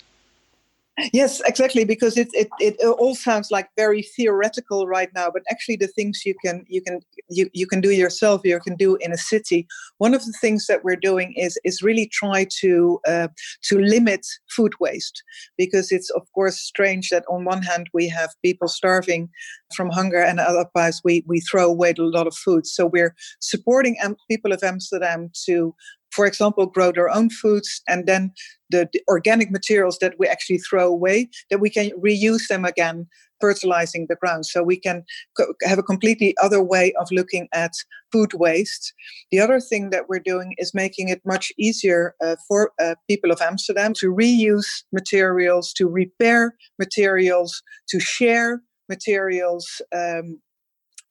Yes, 1.13 1.41
exactly. 1.45 1.85
Because 1.85 2.17
it, 2.17 2.29
it 2.35 2.49
it 2.61 2.77
all 2.87 3.17
sounds 3.17 3.51
like 3.51 3.69
very 3.77 4.03
theoretical 4.03 4.87
right 4.87 5.09
now, 5.13 5.29
but 5.29 5.43
actually 5.51 5.75
the 5.77 5.89
things 5.89 6.23
you 6.25 6.35
can 6.45 6.65
you 6.69 6.83
can 6.83 7.01
you, 7.29 7.51
you 7.53 7.67
can 7.67 7.81
do 7.81 7.91
yourself, 7.91 8.43
you 8.45 8.61
can 8.61 8.77
do 8.77 8.97
in 9.01 9.11
a 9.13 9.17
city. 9.17 9.67
One 9.99 10.15
of 10.15 10.25
the 10.25 10.33
things 10.41 10.67
that 10.69 10.85
we're 10.85 10.95
doing 10.95 11.35
is 11.37 11.59
is 11.65 11.83
really 11.83 12.07
try 12.07 12.47
to 12.61 13.01
uh, 13.09 13.29
to 13.65 13.81
limit 13.81 14.25
food 14.55 14.73
waste, 14.79 15.21
because 15.59 15.91
it's 15.91 16.11
of 16.11 16.23
course 16.33 16.61
strange 16.61 17.11
that 17.11 17.25
on 17.29 17.45
one 17.45 17.63
hand 17.63 17.89
we 17.93 18.09
have 18.09 18.31
people 18.45 18.69
starving 18.69 19.29
from 19.75 19.91
hunger, 19.91 20.23
and 20.23 20.39
otherwise 20.39 21.01
we 21.03 21.25
we 21.27 21.41
throw 21.41 21.67
away 21.69 21.93
a 21.99 22.03
lot 22.03 22.29
of 22.29 22.37
food. 22.37 22.69
So 22.69 22.87
we're 22.87 23.17
supporting 23.41 23.97
people 24.31 24.53
of 24.53 24.63
Amsterdam 24.63 25.31
to 25.47 25.75
for 26.15 26.27
example, 26.27 26.67
grow 26.67 26.93
their 26.93 27.11
own 27.11 27.29
foods, 27.31 27.83
and 27.89 28.07
then 28.07 28.33
the, 28.71 28.89
the, 28.93 29.03
organic 29.09 29.51
materials 29.51 29.99
that 29.99 30.15
we 30.19 30.27
actually 30.27 30.59
throw 30.59 30.87
away, 30.87 31.29
that 31.51 31.61
we 31.61 31.69
can 31.69 31.91
reuse 32.01 32.47
them 32.49 32.65
again, 32.65 33.07
fertilizing 33.41 34.07
the 34.09 34.17
ground. 34.17 34.47
So 34.47 34.63
we 34.63 34.79
can 34.79 35.05
co- 35.37 35.55
have 35.63 35.79
a 35.79 35.83
completely 35.83 36.35
other 36.43 36.63
way 36.63 36.93
of 37.01 37.09
looking 37.11 37.49
at 37.53 37.73
food 38.13 38.33
waste. 38.35 38.93
The 39.31 39.41
other 39.41 39.61
thing 39.61 39.91
that 39.91 40.09
we're 40.09 40.21
doing 40.21 40.55
is 40.57 40.73
making 40.73 41.09
it 41.09 41.21
much 41.25 41.53
easier 41.59 42.15
uh, 42.25 42.37
for 42.47 42.73
uh, 42.81 42.95
people 43.09 43.31
of 43.31 43.41
Amsterdam 43.41 43.93
to 43.99 44.15
reuse 44.15 44.85
materials, 44.93 45.73
to 45.75 45.89
repair 45.89 46.55
materials, 46.79 47.63
to 47.89 47.99
share 48.01 48.63
materials. 48.89 49.83
Um, 49.95 50.41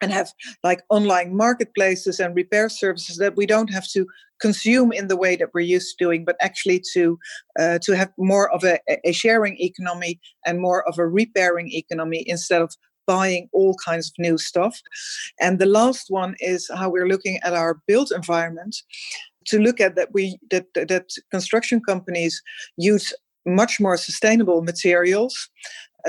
and 0.01 0.12
have 0.12 0.34
like 0.64 0.82
online 0.89 1.36
marketplaces 1.36 2.20
and 2.20 2.36
repair 2.36 2.68
services 2.68 3.16
that 3.18 3.38
we 3.38 3.45
don't 3.45 3.72
have 3.72 3.88
to 3.88 4.06
consume 4.44 4.91
in 4.91 5.08
the 5.08 5.22
way 5.24 5.34
that 5.38 5.52
we're 5.54 5.72
used 5.76 5.89
to 5.91 6.04
doing, 6.06 6.26
but 6.26 6.36
actually 6.48 6.80
to 6.94 7.18
uh, 7.60 7.78
to 7.86 7.91
have 7.96 8.12
more 8.18 8.48
of 8.56 8.62
a, 8.64 8.76
a 9.10 9.14
sharing 9.24 9.56
economy 9.70 10.20
and 10.46 10.60
more 10.60 10.82
of 10.89 10.96
a 11.00 11.08
repairing 11.08 11.70
economy 11.72 12.22
instead 12.28 12.62
of 12.62 12.72
buying 13.06 13.50
all 13.54 13.76
kinds 13.88 14.08
of 14.10 14.14
new 14.20 14.38
stuff. 14.38 14.76
And 15.39 15.60
the 15.60 15.72
last 15.80 16.06
one 16.10 16.36
is 16.39 16.70
how 16.80 16.89
we're 16.89 17.14
looking 17.14 17.39
at 17.44 17.54
our 17.54 17.74
built 17.88 18.12
environment 18.12 18.76
to 19.48 19.60
look 19.60 19.80
at 19.80 19.96
that 19.96 20.10
we 20.14 20.38
that 20.52 20.66
that 20.76 21.08
construction 21.32 21.82
companies 21.91 22.41
use 22.78 23.14
much 23.46 23.80
more 23.80 23.98
sustainable 23.98 24.62
materials 24.62 25.50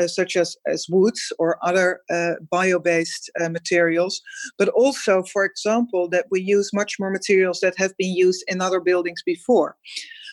such 0.06 0.36
as, 0.36 0.56
as 0.66 0.86
woods 0.88 1.32
or 1.38 1.58
other 1.62 2.00
uh, 2.10 2.32
bio-based 2.50 3.30
uh, 3.40 3.48
materials, 3.48 4.20
but 4.58 4.68
also, 4.68 5.22
for 5.22 5.44
example, 5.44 6.08
that 6.08 6.26
we 6.30 6.40
use 6.40 6.70
much 6.72 6.96
more 6.98 7.10
materials 7.10 7.60
that 7.60 7.74
have 7.76 7.96
been 7.96 8.14
used 8.14 8.44
in 8.48 8.60
other 8.60 8.80
buildings 8.80 9.22
before. 9.24 9.76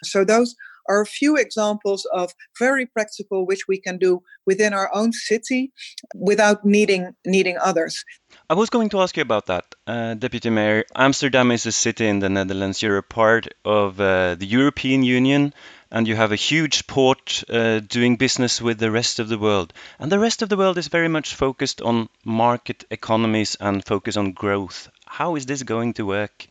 So 0.03 0.25
those 0.25 0.55
are 0.89 1.01
a 1.01 1.05
few 1.05 1.37
examples 1.37 2.05
of 2.13 2.33
very 2.57 2.85
practical 2.85 3.45
which 3.45 3.67
we 3.67 3.79
can 3.79 3.97
do 3.97 4.21
within 4.45 4.73
our 4.73 4.89
own 4.93 5.13
city 5.13 5.71
without 6.15 6.65
needing 6.65 7.13
needing 7.25 7.57
others. 7.57 8.03
I 8.49 8.53
was 8.53 8.69
going 8.69 8.89
to 8.89 8.99
ask 8.99 9.15
you 9.17 9.21
about 9.21 9.45
that, 9.47 9.65
uh, 9.87 10.13
Deputy 10.15 10.49
Mayor. 10.49 10.85
Amsterdam 10.95 11.51
is 11.51 11.65
a 11.65 11.71
city 11.71 12.07
in 12.07 12.19
the 12.19 12.29
Netherlands. 12.29 12.81
You're 12.81 12.97
a 12.97 13.03
part 13.03 13.47
of 13.63 13.99
uh, 13.99 14.35
the 14.35 14.45
European 14.45 15.03
Union 15.03 15.53
and 15.91 16.07
you 16.07 16.15
have 16.15 16.31
a 16.31 16.37
huge 16.37 16.87
port 16.87 17.43
uh, 17.49 17.79
doing 17.79 18.15
business 18.15 18.61
with 18.61 18.79
the 18.79 18.91
rest 18.91 19.19
of 19.19 19.27
the 19.27 19.37
world. 19.37 19.73
And 19.99 20.11
the 20.11 20.19
rest 20.19 20.41
of 20.41 20.49
the 20.49 20.57
world 20.57 20.77
is 20.77 20.87
very 20.87 21.09
much 21.09 21.35
focused 21.35 21.81
on 21.81 22.09
market 22.23 22.85
economies 22.89 23.57
and 23.59 23.85
focus 23.85 24.17
on 24.17 24.31
growth. 24.31 24.89
How 25.05 25.35
is 25.35 25.45
this 25.45 25.63
going 25.63 25.93
to 25.95 26.05
work 26.05 26.47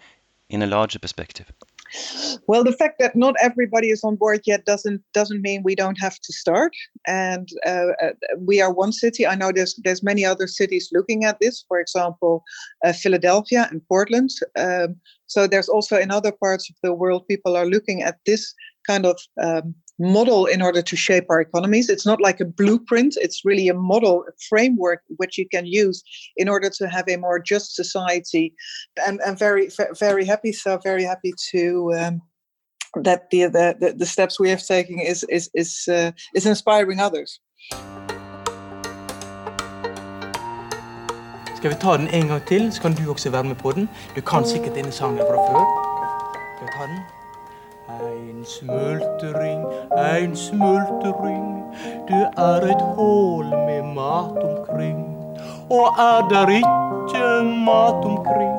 in 0.50 0.62
a 0.62 0.66
larger 0.66 0.98
perspective? 0.98 1.50
Well, 2.46 2.62
the 2.62 2.72
fact 2.72 3.00
that 3.00 3.16
not 3.16 3.34
everybody 3.40 3.90
is 3.90 4.04
on 4.04 4.16
board 4.16 4.42
yet 4.46 4.64
doesn't 4.64 5.02
doesn't 5.12 5.42
mean 5.42 5.62
we 5.64 5.74
don't 5.74 5.98
have 6.00 6.20
to 6.20 6.32
start. 6.32 6.72
And 7.06 7.48
uh, 7.66 7.88
uh 8.02 8.12
we 8.38 8.60
are 8.60 8.72
one 8.72 8.92
city. 8.92 9.26
I 9.26 9.34
know 9.34 9.50
there's 9.52 9.74
there's 9.82 10.02
many 10.02 10.24
other 10.24 10.46
cities 10.46 10.90
looking 10.92 11.24
at 11.24 11.38
this. 11.40 11.64
For 11.66 11.80
example, 11.80 12.44
uh, 12.84 12.92
Philadelphia 12.92 13.66
and 13.70 13.82
Portland. 13.88 14.30
Um, 14.56 14.96
so 15.26 15.46
there's 15.46 15.68
also 15.68 15.96
in 15.96 16.10
other 16.10 16.32
parts 16.32 16.70
of 16.70 16.76
the 16.82 16.94
world 16.94 17.26
people 17.26 17.56
are 17.56 17.66
looking 17.66 18.02
at 18.02 18.18
this 18.24 18.54
kind 18.86 19.06
of 19.06 19.18
um, 19.42 19.74
model 19.98 20.46
in 20.46 20.62
order 20.62 20.82
to 20.82 20.96
shape 20.96 21.26
our 21.28 21.40
economies. 21.40 21.88
It's 21.88 22.06
not 22.06 22.20
like 22.20 22.40
a 22.40 22.44
blueprint, 22.44 23.16
it's 23.20 23.44
really 23.44 23.68
a 23.68 23.74
model, 23.74 24.24
a 24.28 24.32
framework 24.48 25.02
which 25.16 25.36
you 25.38 25.46
can 25.48 25.66
use 25.66 26.02
in 26.36 26.48
order 26.48 26.70
to 26.70 26.88
have 26.88 27.04
a 27.08 27.16
more 27.16 27.38
just 27.38 27.76
society. 27.76 28.54
And 29.06 29.20
I'm 29.26 29.36
very, 29.36 29.70
very 29.98 30.24
happy, 30.24 30.52
so 30.52 30.78
very 30.78 31.04
happy 31.04 31.32
to. 31.52 31.92
Um, 31.98 32.22
that 33.04 33.30
the, 33.30 33.46
the 33.46 33.94
the 33.96 34.06
steps 34.06 34.40
we 34.40 34.50
have 34.50 34.66
taken 34.66 34.98
is 34.98 35.24
is 35.28 35.48
is 35.54 35.88
uh, 35.88 36.10
is 36.34 36.44
inspiring 36.44 37.00
others. 37.00 37.40
Skal 41.56 41.70
vi 41.70 41.76
ta 41.80 41.96
den 41.96 42.08
en 42.08 42.28
gang 42.28 42.46
til, 42.46 42.72
så 42.72 42.80
kan 42.80 42.92
du 42.94 43.10
også 43.10 43.30
være 43.30 43.44
med 43.44 43.56
på 43.56 43.72
den. 43.72 43.88
Du 44.16 44.20
kan 44.20 44.44
sikkert 44.46 44.74
denne 44.74 44.92
sangen 44.92 45.18
fra 45.18 45.36
før. 45.36 45.62
Skal 46.56 46.66
vi 46.66 46.72
ta 46.78 46.86
den? 46.92 47.19
Ein 48.00 48.44
smultring, 48.44 49.66
ein 49.90 50.34
smultring, 50.34 51.64
du 52.08 52.14
er 52.36 52.64
et 52.72 52.82
hål 52.96 53.44
med 53.44 53.82
mat 53.94 54.38
omkring. 54.40 55.02
Og 55.70 55.98
er 55.98 56.28
der 56.30 56.48
ikke 56.48 57.26
mat 57.66 58.04
omkring, 58.04 58.56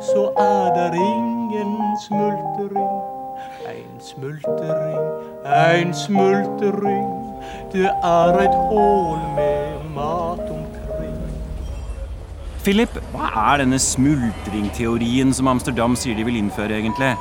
så 0.00 0.30
er 0.36 0.74
der 0.76 0.94
ingen 0.94 1.74
smultring. 2.06 2.92
Ein 3.66 3.98
smultring, 4.00 5.00
ein 5.44 5.94
smultring, 5.94 7.08
du 7.72 7.82
er 7.82 8.38
et 8.44 8.54
hål 8.70 9.18
med 9.36 9.90
mat 9.94 10.46
omkring. 10.50 11.18
Philip, 12.62 13.00
hva 13.10 13.32
er 13.50 13.64
denne 13.64 13.78
smultringteorien 13.82 15.34
som 15.34 15.50
Amsterdam 15.50 15.96
sier 15.96 16.14
de 16.14 16.28
vil 16.30 16.38
innføre, 16.38 16.78
egentlig? 16.78 17.16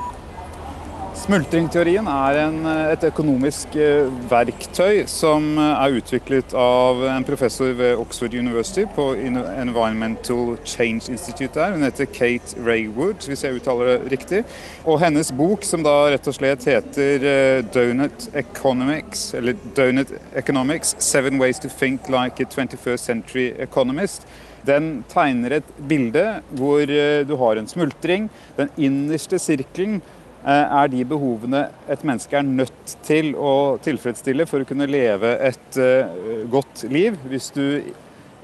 Smultringteorien 1.28 2.08
er 2.08 2.38
en, 2.40 2.62
et 2.88 3.02
økonomisk 3.04 3.74
eh, 3.76 4.06
verktøy 4.32 5.02
som 5.12 5.58
eh, 5.60 5.74
er 5.84 5.98
utviklet 6.00 6.54
av 6.56 7.02
en 7.04 7.28
professor 7.28 7.74
ved 7.76 8.00
Oxford 8.00 8.32
University 8.32 8.86
på 8.96 9.10
Environmental 9.20 10.54
Change 10.64 11.12
Institute 11.12 11.52
der. 11.60 11.76
Hun 11.76 11.84
heter 11.84 12.08
Kate 12.08 12.56
Raywood, 12.64 13.28
hvis 13.28 13.44
jeg 13.44 13.60
uttaler 13.60 13.92
det 13.92 14.14
riktig. 14.16 14.42
Og 14.88 15.02
hennes 15.04 15.34
bok, 15.36 15.68
som 15.68 15.84
da 15.84 15.98
rett 16.14 16.32
og 16.32 16.40
slett 16.40 16.64
heter 16.72 17.30
eh, 17.34 17.60
Donut 17.76 18.30
Economics, 18.32 19.34
eller 19.36 19.60
Donut 19.76 20.16
Economics, 20.32 20.96
Seven 21.04 21.44
Ways 21.44 21.60
to 21.60 21.68
Think 21.68 22.08
Like 22.08 22.40
a 22.40 22.48
21st 22.48 23.04
Century 23.04 23.50
Economist, 23.60 24.24
den 24.64 25.02
tegner 25.12 25.60
et 25.60 25.76
bilde 25.92 26.24
hvor 26.56 26.88
du 26.88 27.36
har 27.40 27.60
en 27.60 27.68
smultring. 27.68 28.26
Den 28.58 28.72
innerste 28.76 29.40
sirkelen 29.40 30.02
er 30.46 30.92
de 30.92 31.04
behovene 31.08 31.64
et 31.90 32.04
menneske 32.08 32.38
er 32.38 32.46
nødt 32.46 32.94
til 33.08 33.34
å 33.36 33.78
tilfredsstille 33.84 34.46
for 34.50 34.64
å 34.64 34.68
kunne 34.70 34.88
leve 34.90 35.34
et 35.44 35.80
eh, 35.82 36.46
godt 36.52 36.86
liv. 36.94 37.18
Hvis 37.28 37.50
du 37.56 37.66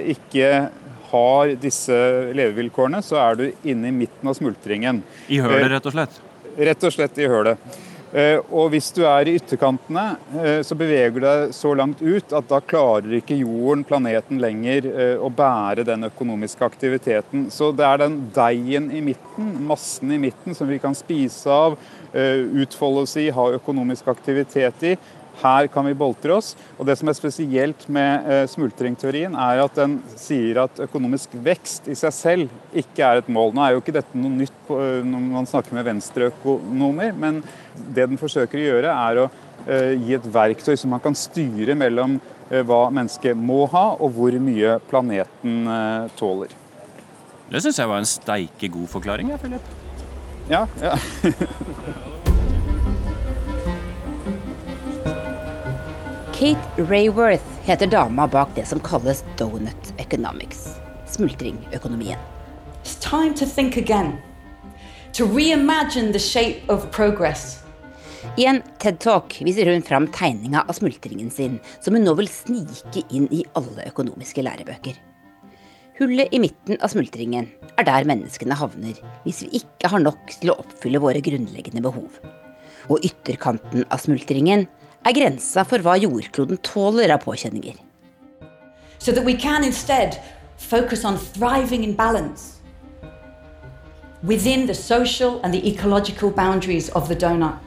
ikke 0.02 0.50
har 1.14 1.54
disse 1.62 1.96
levevilkårene, 2.34 3.04
så 3.06 3.20
er 3.22 3.39
du 3.39 3.46
inne 3.70 3.91
i 3.91 3.96
midten 3.96 4.30
av 4.30 4.38
smultringen. 4.38 5.04
I 5.30 5.39
hølet, 5.44 5.70
rett 5.76 5.89
og 5.89 5.96
slett? 5.96 6.22
Rett 6.58 6.86
og 6.89 6.96
slett 6.96 7.20
i 7.22 7.30
hølet. 7.30 7.78
Eh, 8.14 8.38
og 8.53 8.70
hvis 8.70 8.91
du 8.93 9.01
er 9.09 9.26
i 9.26 9.34
ytterkantene, 9.39 10.03
eh, 10.38 10.59
så 10.61 10.76
beveger 10.78 11.16
du 11.16 11.24
deg 11.26 11.53
så 11.57 11.72
langt 11.74 12.01
ut 12.03 12.36
at 12.38 12.45
da 12.51 12.59
klarer 12.61 13.16
ikke 13.18 13.39
jorden, 13.39 13.82
planeten, 13.89 14.38
lenger 14.41 14.86
eh, 14.91 15.16
å 15.18 15.32
bære 15.34 15.86
den 15.88 16.05
økonomiske 16.05 16.68
aktiviteten. 16.68 17.47
Så 17.53 17.72
det 17.74 17.88
er 17.88 18.03
den 18.03 18.20
deigen 18.36 18.91
i 18.93 19.01
midten, 19.01 19.55
massen 19.66 20.14
i 20.14 20.22
midten, 20.22 20.53
som 20.53 20.70
vi 20.70 20.78
kan 20.84 20.93
spise 20.97 21.49
av, 21.49 21.78
utfolde 22.14 23.07
oss 23.07 23.16
i, 23.18 23.32
ha 23.34 23.43
økonomisk 23.55 24.11
aktivitet 24.11 24.84
i. 24.86 24.91
Her 25.41 25.67
kan 25.71 25.86
vi 25.88 25.95
boltre 25.97 26.36
oss. 26.36 26.53
Og 26.77 26.86
Det 26.88 26.97
som 26.99 27.09
er 27.09 27.17
spesielt 27.17 27.88
med 27.91 28.27
eh, 28.29 28.43
smultringteorien, 28.51 29.36
er 29.36 29.63
at 29.63 29.79
den 29.79 29.97
sier 30.19 30.63
at 30.65 30.84
økonomisk 30.86 31.34
vekst 31.45 31.89
i 31.91 31.97
seg 31.97 32.15
selv 32.15 32.77
ikke 32.84 33.05
er 33.07 33.21
et 33.21 33.31
mål. 33.31 33.53
Nå 33.55 33.63
er 33.63 33.73
jo 33.73 33.84
ikke 33.84 33.95
dette 33.95 34.19
noe 34.19 34.34
nytt 34.36 34.59
på, 34.67 34.77
eh, 34.81 35.01
når 35.07 35.25
man 35.31 35.49
snakker 35.49 35.77
med 35.77 35.88
venstreøkonomer, 35.89 37.15
men 37.17 37.41
det 37.95 38.09
den 38.11 38.21
forsøker 38.21 38.59
å 38.59 38.67
gjøre, 38.67 38.93
er 39.09 39.23
å 39.23 39.27
eh, 39.65 39.93
gi 39.97 40.17
et 40.19 40.31
verktøy 40.38 40.75
som 40.77 40.93
man 40.93 41.03
kan 41.03 41.17
styre 41.17 41.77
mellom 41.79 42.19
hva 42.53 42.84
mennesket 42.93 43.39
må 43.39 43.63
ha, 43.71 43.95
og 44.03 44.11
hvor 44.13 44.36
mye 44.38 44.75
planeten 44.91 45.63
tåler. 46.19 46.51
Det 47.49 47.63
syns 47.63 47.79
jeg 47.79 47.89
var 47.89 48.03
en 48.03 48.09
steike 48.11 48.69
god 48.75 48.91
forklaring, 48.91 49.31
jeg, 49.34 49.41
Philip. 49.41 49.71
Ja, 50.51 50.67
ja. 50.84 50.97
Kate 56.44 56.84
Rayworth 56.89 57.44
heter 57.64 57.88
dama 57.88 58.28
bak 58.28 58.50
det 58.56 58.66
som 58.66 58.80
kalles 58.80 59.24
donut 59.38 59.94
economics, 59.98 60.76
smultringøkonomien. 61.08 62.20
It's 62.84 62.96
time 63.00 63.34
to 63.34 63.46
think 63.46 63.78
again. 63.78 64.18
To 65.14 65.26
reimagine 65.26 66.12
the 66.12 66.20
shape 66.20 66.60
of 66.68 66.91
progress. 66.91 67.64
I 68.38 68.46
en 68.46 68.62
TED-talk 68.80 69.38
viser 69.39 69.72
hun 69.72 69.82
fram 69.82 70.08
tegninga 70.08 70.66
av 70.68 70.74
smultringen 70.74 71.32
sin, 71.32 71.62
som 71.80 71.96
hun 71.96 72.04
nå 72.04 72.18
vil 72.20 72.28
snike 72.28 73.06
inn 73.08 73.32
i 73.32 73.46
alle 73.56 73.88
økonomiske 73.94 74.44
lærebøker. 74.44 75.00
Hullet 76.02 76.28
i 76.36 76.44
midten 76.44 76.76
av 76.84 76.91
smultringen 76.91 77.54
er 77.78 77.88
der 77.88 78.12
menneskene 78.12 78.60
havner 78.60 79.00
hvis 79.24 79.46
vi 79.46 79.64
ikke 79.64 79.96
har 79.96 80.04
nok 80.04 80.36
til 80.41 80.52
å 80.52 80.60
oppfylle 80.60 81.00
våre 81.08 81.24
grunnleggende 81.24 81.88
behov. 81.88 82.20
Og 82.91 83.00
ytterkanten 83.00 83.88
av 83.88 84.04
smultringen 84.04 84.68
er 85.06 85.16
grensa 85.16 85.64
for 85.68 85.84
hva 85.84 85.97
jordkloden 85.99 86.60
tåler 86.64 87.12
av 87.14 87.24
påkjenninger. 87.26 87.76
So 88.99 89.12
that 89.12 89.26
we 89.26 89.36
can 89.36 89.64
instead 89.64 90.20
focus 90.58 91.04
on 91.04 91.18
thriving 91.18 91.84
in 91.84 91.95
balance 91.95 92.62
within 94.24 94.68
the 94.68 94.74
social 94.74 95.41
and 95.43 95.54
the 95.54 95.68
ecological 95.68 96.32
boundaries 96.32 96.89
of 96.95 97.08
the 97.08 97.16
donut. 97.16 97.60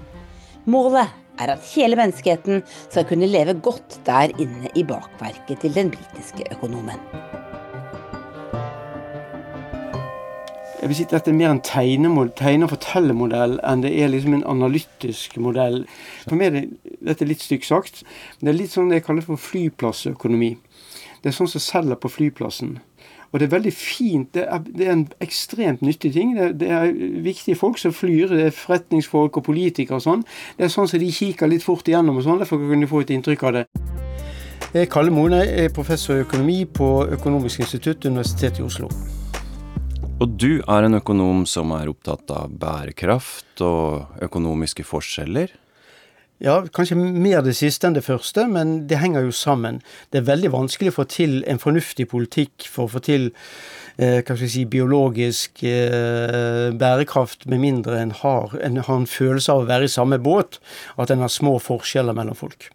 Målet 0.65 1.13
er 1.39 1.53
at 1.53 1.73
hele 1.75 1.97
menneskeheten 1.97 2.63
skal 2.89 3.05
kunne 3.05 3.29
leve 3.29 3.55
godt 3.61 4.01
der 4.07 4.33
inne 4.41 4.73
i 4.75 4.85
bakverket 4.85 5.61
til 5.61 5.75
den 5.75 5.93
britiske 5.93 6.49
økonomen. 6.57 7.01
Jeg 10.81 10.89
vil 10.91 10.97
si 10.99 11.05
at 11.07 11.15
Dette 11.15 11.31
er 11.33 11.37
mer 11.37 11.51
en 11.51 11.61
tegne- 11.65 12.65
og 12.65 12.71
fortellermodell 12.71 13.57
enn 13.65 13.83
det 13.83 13.95
er 13.97 14.11
liksom 14.13 14.35
en 14.37 14.45
analytisk 14.45 15.39
modell. 15.41 15.87
For 16.27 16.37
meg 16.37 16.47
er 16.47 16.57
det, 16.57 16.65
dette 17.01 17.25
er 17.25 17.31
litt 17.31 17.45
stygt 17.45 17.65
sagt, 17.65 18.03
men 18.39 18.49
det 18.49 18.53
er 18.53 18.59
litt 18.61 18.75
sånn 18.75 18.91
det 18.93 19.01
jeg 19.01 19.07
kaller 19.07 19.25
for 19.25 19.41
flyplassøkonomi. 19.41 20.57
Det 21.23 21.33
er 21.33 21.37
sånn 21.39 21.49
som 21.49 21.65
selger 21.65 21.97
på 21.97 22.13
flyplassen. 22.13 22.77
Og 23.33 23.41
det 23.41 23.49
er 23.49 23.57
veldig 23.57 23.73
fint. 23.73 24.29
Det 24.35 24.45
er, 24.45 24.63
det 24.65 24.87
er 24.87 24.93
en 24.93 25.09
ekstremt 25.25 25.83
nyttig 25.83 26.13
ting. 26.13 26.37
Det, 26.37 26.53
det, 26.61 26.71
er 26.71 26.93
viktige 27.25 27.57
folk 27.57 27.81
som 27.81 27.93
flyr. 27.93 28.29
Det 28.29 28.47
er 28.47 28.55
forretningsfolk 28.55 29.41
og 29.41 29.49
politikere 29.49 29.99
og 29.99 30.05
sånn. 30.05 30.25
Det 30.57 30.69
er 30.69 30.73
sånn 30.73 30.89
som 30.89 31.03
de 31.03 31.11
kikker 31.13 31.51
litt 31.51 31.65
fort 31.67 31.89
igjennom 31.89 32.21
og 32.21 32.27
sånn. 32.29 32.41
Derfor 32.45 32.63
kan 32.63 32.85
de 32.85 32.89
få 32.91 33.03
et 33.03 33.13
inntrykk 33.17 33.47
av 33.49 33.59
det. 33.59 33.67
Jeg 34.77 34.91
kaller 34.93 35.15
Mone, 35.15 35.41
er 35.41 35.73
professor 35.73 36.19
i 36.19 36.25
økonomi 36.25 36.65
på 36.69 37.07
Økonomisk 37.17 37.65
institutt, 37.65 38.05
Universitetet 38.05 38.61
i 38.61 38.67
Oslo. 38.67 38.91
Og 40.17 40.33
du 40.41 40.63
er 40.65 40.87
en 40.87 40.97
økonom 40.97 41.43
som 41.45 41.75
er 41.77 41.91
opptatt 41.93 42.31
av 42.33 42.53
bærekraft 42.57 43.61
og 43.61 44.23
økonomiske 44.25 44.87
forskjeller? 44.89 45.51
Ja, 46.41 46.63
kanskje 46.73 46.97
mer 46.97 47.43
det 47.45 47.53
siste 47.57 47.89
enn 47.89 47.97
det 47.97 48.05
første, 48.05 48.47
men 48.49 48.87
det 48.89 48.99
henger 49.01 49.27
jo 49.27 49.33
sammen. 49.37 49.83
Det 50.13 50.23
er 50.23 50.29
veldig 50.29 50.51
vanskelig 50.53 50.93
å 50.93 50.97
få 50.99 51.05
til 51.13 51.39
en 51.49 51.61
fornuftig 51.61 52.09
politikk 52.13 52.65
for 52.69 52.89
å 52.89 52.93
få 52.95 53.03
til 53.05 53.29
eh, 53.29 54.21
hva 54.21 54.37
skal 54.37 54.45
jeg 54.45 54.53
si, 54.55 54.65
biologisk 54.73 55.65
eh, 55.69 56.73
bærekraft, 56.77 57.45
med 57.53 57.61
mindre 57.65 58.01
en 58.01 58.15
har, 58.17 58.57
en 58.57 58.81
har 58.81 59.03
en 59.03 59.09
følelse 59.09 59.53
av 59.53 59.65
å 59.65 59.69
være 59.69 59.89
i 59.89 59.95
samme 59.97 60.21
båt, 60.21 60.61
at 61.01 61.13
en 61.13 61.25
har 61.25 61.33
små 61.33 61.59
forskjeller 61.61 62.17
mellom 62.17 62.37
folk. 62.37 62.71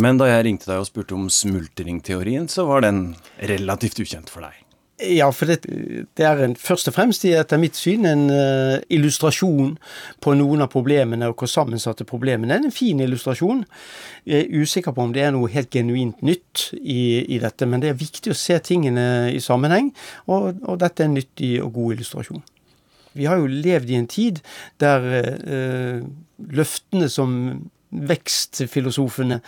Men 0.00 0.20
da 0.20 0.28
jeg 0.28 0.48
ringte 0.48 0.68
deg 0.68 0.80
og 0.82 0.88
spurte 0.88 1.16
om 1.16 1.30
smultringteorien, 1.32 2.48
så 2.52 2.68
var 2.68 2.84
den 2.84 3.06
relativt 3.40 4.00
ukjent 4.04 4.32
for 4.32 4.48
deg? 4.48 4.63
Ja, 5.10 5.28
for 5.34 5.50
det, 5.50 5.64
det 6.16 6.24
er 6.26 6.40
en, 6.44 6.54
først 6.56 6.88
og 6.90 6.96
fremst 6.96 7.24
etter 7.28 7.60
mitt 7.60 7.76
syn 7.78 8.06
en 8.08 8.24
uh, 8.30 8.76
illustrasjon 8.92 9.74
på 10.24 10.34
noen 10.38 10.64
av 10.64 10.70
problemene 10.72 11.28
og 11.30 11.42
hvor 11.42 11.50
sammensatte 11.50 12.06
problemene 12.08 12.56
er. 12.56 12.64
En 12.64 12.74
fin 12.74 13.00
illustrasjon. 13.04 13.64
Jeg 14.28 14.46
er 14.46 14.64
usikker 14.64 14.94
på 14.94 15.04
om 15.04 15.12
det 15.14 15.26
er 15.26 15.34
noe 15.36 15.50
helt 15.52 15.72
genuint 15.74 16.22
nytt 16.24 16.70
i, 16.80 17.24
i 17.36 17.40
dette, 17.42 17.68
men 17.68 17.84
det 17.84 17.92
er 17.92 18.00
viktig 18.00 18.32
å 18.32 18.38
se 18.38 18.58
tingene 18.64 19.06
i 19.34 19.40
sammenheng, 19.42 19.92
og, 20.28 20.54
og 20.64 20.80
dette 20.82 21.04
er 21.04 21.10
en 21.10 21.18
nyttig 21.18 21.54
og 21.64 21.74
god 21.76 21.98
illustrasjon. 21.98 22.44
Vi 23.14 23.28
har 23.30 23.38
jo 23.38 23.46
levd 23.50 23.92
i 23.92 23.98
en 24.00 24.10
tid 24.10 24.40
der 24.82 25.04
uh, 25.46 26.02
løftene 26.54 27.10
som 27.12 27.36
vekstfilosofene 27.94 29.40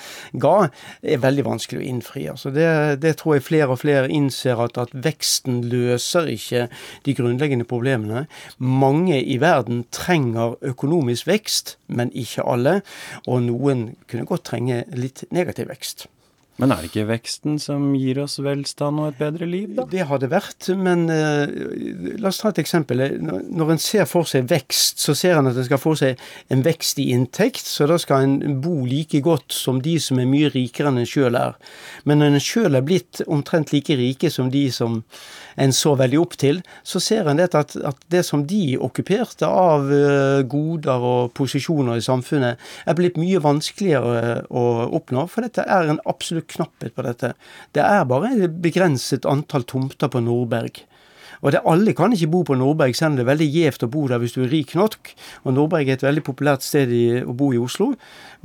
ga, 0.43 0.55
er 1.03 1.23
veldig 1.23 1.45
vanskelig 1.47 1.83
å 1.83 1.87
innfri. 1.87 2.25
Altså 2.33 2.53
det, 2.55 2.69
det, 3.03 3.17
tror 3.21 3.37
jeg 3.37 3.47
flere 3.47 3.71
og 3.75 3.83
flere 3.83 4.11
innser, 4.13 4.61
at, 4.63 4.79
at, 4.81 4.95
veksten 5.07 5.63
løser 5.71 6.31
ikke 6.33 6.67
de 7.07 7.17
grunnleggende 7.19 7.69
problemene. 7.69 8.27
Mange 8.59 9.19
i 9.23 9.39
verden 9.43 9.85
trenger 9.95 10.57
økonomisk 10.67 11.29
vekst, 11.31 11.77
men 11.87 12.13
ikke 12.15 12.47
alle. 12.47 12.81
Og 13.27 13.45
noen 13.47 13.89
kunne 14.11 14.29
godt 14.29 14.49
trenge 14.53 14.85
litt 14.97 15.27
negativ 15.35 15.71
vekst. 15.73 16.09
Men 16.57 16.73
er 16.73 16.81
det 16.81 16.89
ikke 16.89 17.09
veksten 17.11 17.59
som 17.61 17.91
gir 17.99 18.23
oss 18.23 18.39
velstand 18.41 19.01
og 19.03 19.11
et 19.11 19.19
bedre 19.21 19.49
liv, 19.49 19.75
da? 19.77 19.85
Det 19.93 20.07
har 20.09 20.21
det 20.23 20.31
vært, 20.33 20.71
men 20.81 21.05
uh, 21.13 21.45
la 22.17 22.31
oss 22.31 22.41
ta 22.41 22.49
et 22.49 22.63
eksempel. 22.63 23.03
Når 23.21 23.73
en 23.75 23.83
ser 23.83 24.09
for 24.09 24.29
seg 24.29 24.49
vekst, 24.49 25.03
så 25.05 25.13
ser 25.19 25.37
en 25.37 25.51
at 25.51 25.59
en 25.61 25.67
skal 25.69 25.83
få 25.83 25.93
seg 26.01 26.23
en 26.53 26.65
vekst 26.65 27.03
i 27.03 27.11
inntekt, 27.13 27.69
så 27.69 27.89
da 27.91 27.99
skal 28.01 28.25
en 28.25 28.61
bo 28.65 28.87
like 28.89 29.21
godt 29.25 29.53
som 29.53 29.83
de 29.85 29.99
som 30.01 30.21
er 30.23 30.31
mye 30.31 30.49
rikere 30.55 30.93
enn 30.93 31.03
en 31.03 31.11
sjøl 31.11 31.37
er. 31.37 31.59
Men 32.09 32.23
når 32.23 32.39
en 32.39 32.47
sjøl 32.47 32.81
er 32.81 32.87
blitt 32.89 33.21
omtrent 33.27 33.75
like 33.77 33.99
rike 34.01 34.33
som 34.33 34.49
de 34.53 34.65
som 34.73 35.03
en 35.61 35.77
så 35.77 35.93
veldig 35.97 36.21
opp 36.21 36.39
til, 36.41 36.63
så 36.85 37.01
ser 37.01 37.29
en 37.29 37.41
at, 37.45 37.77
at 37.77 38.01
det 38.13 38.25
som 38.25 38.47
de 38.49 38.79
okkuperte 38.81 39.45
av 39.49 39.93
uh, 39.93 40.41
goder 40.49 41.05
og 41.05 41.37
posisjoner 41.37 42.01
i 42.01 42.05
samfunnet, 42.05 42.57
er 42.89 42.97
blitt 42.97 43.21
mye 43.21 43.45
vanskeligere 43.45 44.47
å 44.49 44.67
oppnå, 44.97 45.29
for 45.29 45.45
dette 45.45 45.65
er 45.69 45.93
en 45.93 46.01
absolutt 46.09 46.46
knapphet 46.53 46.95
på 46.97 47.05
dette. 47.07 47.33
Det 47.77 47.85
er 47.85 48.07
bare 48.09 48.33
et 48.37 48.61
begrenset 48.63 49.27
antall 49.29 49.67
tomter 49.69 50.11
på 50.13 50.23
Nordberg. 50.25 50.83
Og 51.43 51.53
det, 51.53 51.63
alle 51.69 51.95
kan 51.97 52.15
ikke 52.15 52.31
bo 52.33 52.43
på 52.47 52.57
Nordberg, 52.59 52.97
selv 52.97 53.15
om 53.15 53.19
det 53.19 53.27
er 53.27 53.33
veldig 53.33 53.49
gjevt 53.53 53.87
å 53.87 53.91
bo 53.93 54.07
der 54.11 54.23
hvis 54.23 54.37
du 54.37 54.43
er 54.45 54.53
rik 54.53 54.75
nok. 54.79 55.13
Og 55.45 55.57
Nordberg 55.57 55.91
er 55.91 55.99
et 55.99 56.07
veldig 56.07 56.25
populært 56.27 56.65
sted 56.67 56.93
i, 56.95 57.05
å 57.23 57.35
bo 57.37 57.53
i 57.55 57.61
Oslo. 57.61 57.93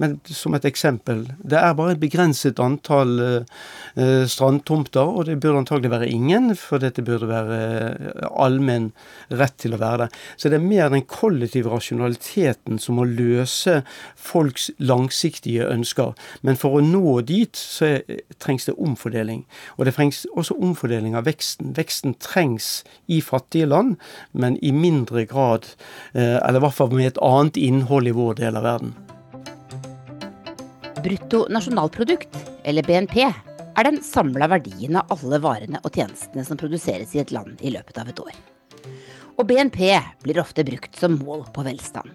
Men 0.01 0.17
som 0.25 0.55
et 0.57 0.65
eksempel, 0.65 1.25
det 1.43 1.59
er 1.59 1.75
bare 1.77 1.95
et 1.95 2.01
begrenset 2.01 2.59
antall 2.63 3.11
uh, 3.21 4.25
strandtomter, 4.29 5.05
og 5.05 5.27
det 5.27 5.37
burde 5.43 5.61
antagelig 5.61 5.91
være 5.93 6.09
ingen, 6.09 6.55
for 6.57 6.81
dette 6.81 7.03
burde 7.05 7.29
være 7.29 7.59
uh, 7.99 8.29
allmenn 8.43 8.91
rett 9.29 9.57
til 9.61 9.75
å 9.75 9.81
være 9.81 10.05
der. 10.05 10.21
Så 10.37 10.51
det 10.51 10.57
er 10.57 10.65
mer 10.65 10.91
den 10.93 11.05
kollektive 11.05 11.71
rasjonaliteten 11.73 12.79
som 12.81 12.97
må 12.99 13.05
løse 13.09 13.81
folks 14.15 14.69
langsiktige 14.81 15.67
ønsker. 15.69 16.15
Men 16.41 16.59
for 16.59 16.79
å 16.79 16.85
nå 16.85 17.19
dit, 17.27 17.55
så 17.57 17.99
trengs 18.41 18.67
det 18.67 18.77
omfordeling. 18.81 19.43
Og 19.77 19.85
det 19.87 19.95
trengs 19.97 20.23
også 20.33 20.57
omfordeling 20.61 21.15
av 21.17 21.27
veksten. 21.29 21.75
Veksten 21.77 22.15
trengs 22.21 22.80
i 23.07 23.21
fattige 23.21 23.69
land, 23.69 23.97
men 24.31 24.57
i 24.63 24.71
mindre 24.75 25.25
grad, 25.29 25.67
uh, 26.15 26.37
eller 26.41 26.59
i 26.59 26.65
hvert 26.65 26.77
fall 26.79 26.93
med 26.95 27.11
et 27.11 27.21
annet 27.25 27.59
innhold 27.61 28.09
i 28.09 28.15
vår 28.17 28.39
del 28.41 28.59
av 28.59 28.67
verden. 28.67 28.95
Brutto 31.01 31.47
nasjonalprodukt, 31.49 32.35
eller 32.63 32.85
BNP, 32.85 33.23
er 33.77 33.87
den 33.87 34.01
samla 34.03 34.49
verdien 34.51 34.99
av 34.99 35.11
alle 35.15 35.39
varene 35.41 35.79
og 35.81 35.95
tjenestene 35.95 36.43
som 36.45 36.59
produseres 36.59 37.15
i 37.15 37.21
et 37.23 37.31
land 37.33 37.61
i 37.65 37.71
løpet 37.73 37.97
av 38.01 38.11
et 38.11 38.19
år. 38.21 38.35
Og 39.39 39.47
BNP 39.49 39.79
blir 40.21 40.41
ofte 40.41 40.65
brukt 40.67 40.99
som 40.99 41.17
mål 41.23 41.47
på 41.55 41.63
velstand. 41.65 42.11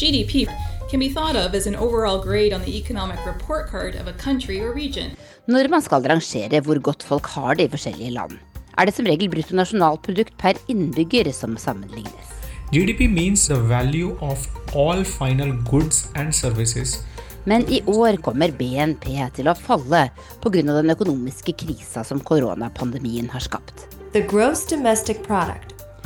GDP 0.00 0.48
can 0.90 0.98
be 0.98 1.08
thought 1.12 1.36
of 1.36 1.54
as 1.54 1.66
an 1.66 1.76
overall 1.76 2.18
grade 2.22 2.52
on 2.52 2.62
the 2.62 2.76
economic 2.76 3.18
report 3.26 3.68
card 3.70 3.94
of 3.94 4.08
a 4.08 4.12
country 4.12 4.58
or 4.60 4.72
region. 4.74 5.10
Når 5.46 5.68
man 5.68 5.82
skal 5.82 6.02
rangere 6.02 6.60
hvor 6.64 6.80
godt 6.80 7.02
folk 7.02 7.26
har 7.36 7.54
det 7.54 7.68
i 7.68 7.72
forskjellige 7.74 8.14
land, 8.14 8.38
er 8.76 8.88
det 8.88 8.94
som 8.96 9.06
regel 9.06 9.30
bruttonasjonalprodukt 9.32 10.36
per 10.38 10.58
innbygger 10.68 11.32
som 11.34 11.56
sammenlignes. 11.56 12.36
GDP 12.70 13.08
means 13.10 13.48
the 13.48 13.56
value 13.56 14.16
of 14.20 14.46
all 14.76 15.02
final 15.04 15.56
goods 15.66 16.08
and 16.14 16.34
services 16.34 17.00
men 17.44 17.64
i 17.72 17.80
år 17.86 18.18
kommer 18.22 18.52
BNP 18.52 19.06
til 19.36 19.48
å 19.48 19.56
falle 19.56 20.08
pga. 20.42 20.62
den 20.62 20.92
økonomiske 20.92 21.54
krisa 21.56 22.04
som 22.04 22.20
koronapandemien 22.20 23.30
har 23.30 23.40
skapt. 23.40 23.86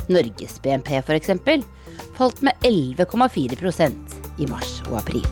Norges 0.07 0.59
BNP 0.61 0.91
f.eks. 1.01 1.29
falt 2.15 2.41
med 2.41 2.53
11,4% 2.63 4.39
i 4.39 4.47
mars 4.47 4.81
og 4.89 4.99
april. 4.99 5.25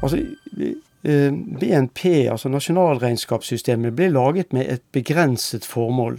Altså, 0.00 0.22
BNP, 1.02 2.28
altså 2.28 2.50
nasjonalregnskapssystemet, 2.52 3.94
ble 3.96 4.10
laget 4.12 4.52
med 4.52 4.68
et 4.68 4.82
begrenset 4.92 5.64
formål. 5.64 6.18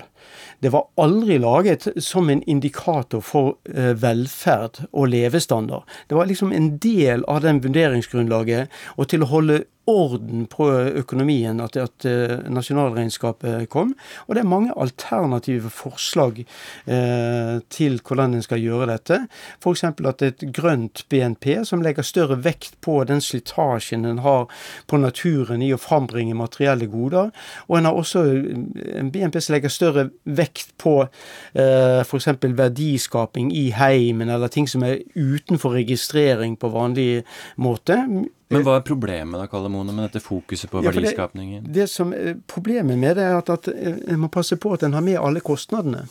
Det 0.61 0.71
var 0.73 0.87
aldri 1.01 1.37
laget 1.41 1.87
som 1.97 2.29
en 2.29 2.43
indikator 2.49 3.21
for 3.25 3.57
eh, 3.69 3.93
velferd 4.01 4.83
og 4.91 5.07
levestandard. 5.09 5.87
Det 6.09 6.17
var 6.17 6.29
liksom 6.29 6.51
en 6.53 6.75
del 6.77 7.25
av 7.27 7.41
den 7.41 7.63
vurderingsgrunnlaget. 7.63 8.69
Og 8.97 9.09
til 9.09 9.25
å 9.25 9.31
holde 9.31 9.63
orden 9.89 10.45
på 10.51 10.67
økonomien 11.01 11.59
at, 11.63 11.77
at 11.79 12.05
uh, 12.05 12.37
nasjonalregnskapet 12.53 13.69
kom. 13.71 13.95
Og 14.27 14.35
det 14.35 14.43
er 14.43 14.49
mange 14.49 14.73
alternative 14.77 15.69
forslag 15.73 16.43
eh, 16.85 17.57
til 17.71 17.99
hvordan 18.05 18.35
en 18.35 18.43
skal 18.45 18.61
gjøre 18.61 18.87
dette. 18.91 19.17
F.eks. 19.61 19.83
at 19.83 20.23
et 20.25 20.43
grønt 20.53 21.03
BNP 21.09 21.63
som 21.67 21.83
legger 21.83 22.05
større 22.05 22.37
vekt 22.43 22.77
på 22.81 23.01
den 23.09 23.21
slitasjen 23.23 24.05
en 24.05 24.21
har 24.25 24.47
på 24.87 24.99
naturen 25.01 25.63
i 25.65 25.71
å 25.73 25.79
frambringe 25.81 26.37
materielle 26.37 26.87
goder. 26.91 27.31
Og 27.67 27.77
en 27.77 27.89
har 27.89 27.97
også 27.97 28.25
en 28.31 29.11
BNP 29.13 29.39
som 29.41 29.55
legger 29.55 29.73
større 29.73 30.07
vekt 30.25 30.75
på 30.81 30.97
eh, 31.03 32.01
f.eks. 32.05 32.29
verdiskaping 32.43 33.51
i 33.55 33.69
heimen, 33.75 34.29
eller 34.29 34.51
ting 34.51 34.69
som 34.69 34.85
er 34.87 35.01
utenfor 35.15 35.75
registrering 35.79 36.57
på 36.59 36.71
vanlig 36.73 37.23
måte. 37.61 38.03
Men 38.51 38.65
hva 38.67 38.77
er 38.79 38.85
problemet 38.87 39.39
da, 39.39 39.47
Kalle 39.51 39.71
Mone, 39.71 39.93
med 39.95 40.09
dette 40.09 40.23
fokuset 40.23 40.71
på 40.71 40.81
ja, 40.81 40.91
verdiskapningen? 40.91 41.65
Det, 41.65 41.73
det, 41.79 41.87
som 41.91 42.13
er 42.15 42.35
Problemet 42.51 42.99
med 42.99 43.17
det 43.19 43.25
er 43.25 43.37
at, 43.39 43.49
at 43.53 43.69
en 43.71 44.21
må 44.21 44.31
passe 44.33 44.57
på 44.59 44.73
at 44.75 44.83
en 44.87 44.97
har 44.97 45.05
med 45.05 45.19
alle 45.21 45.43
kostnadene. 45.45 46.05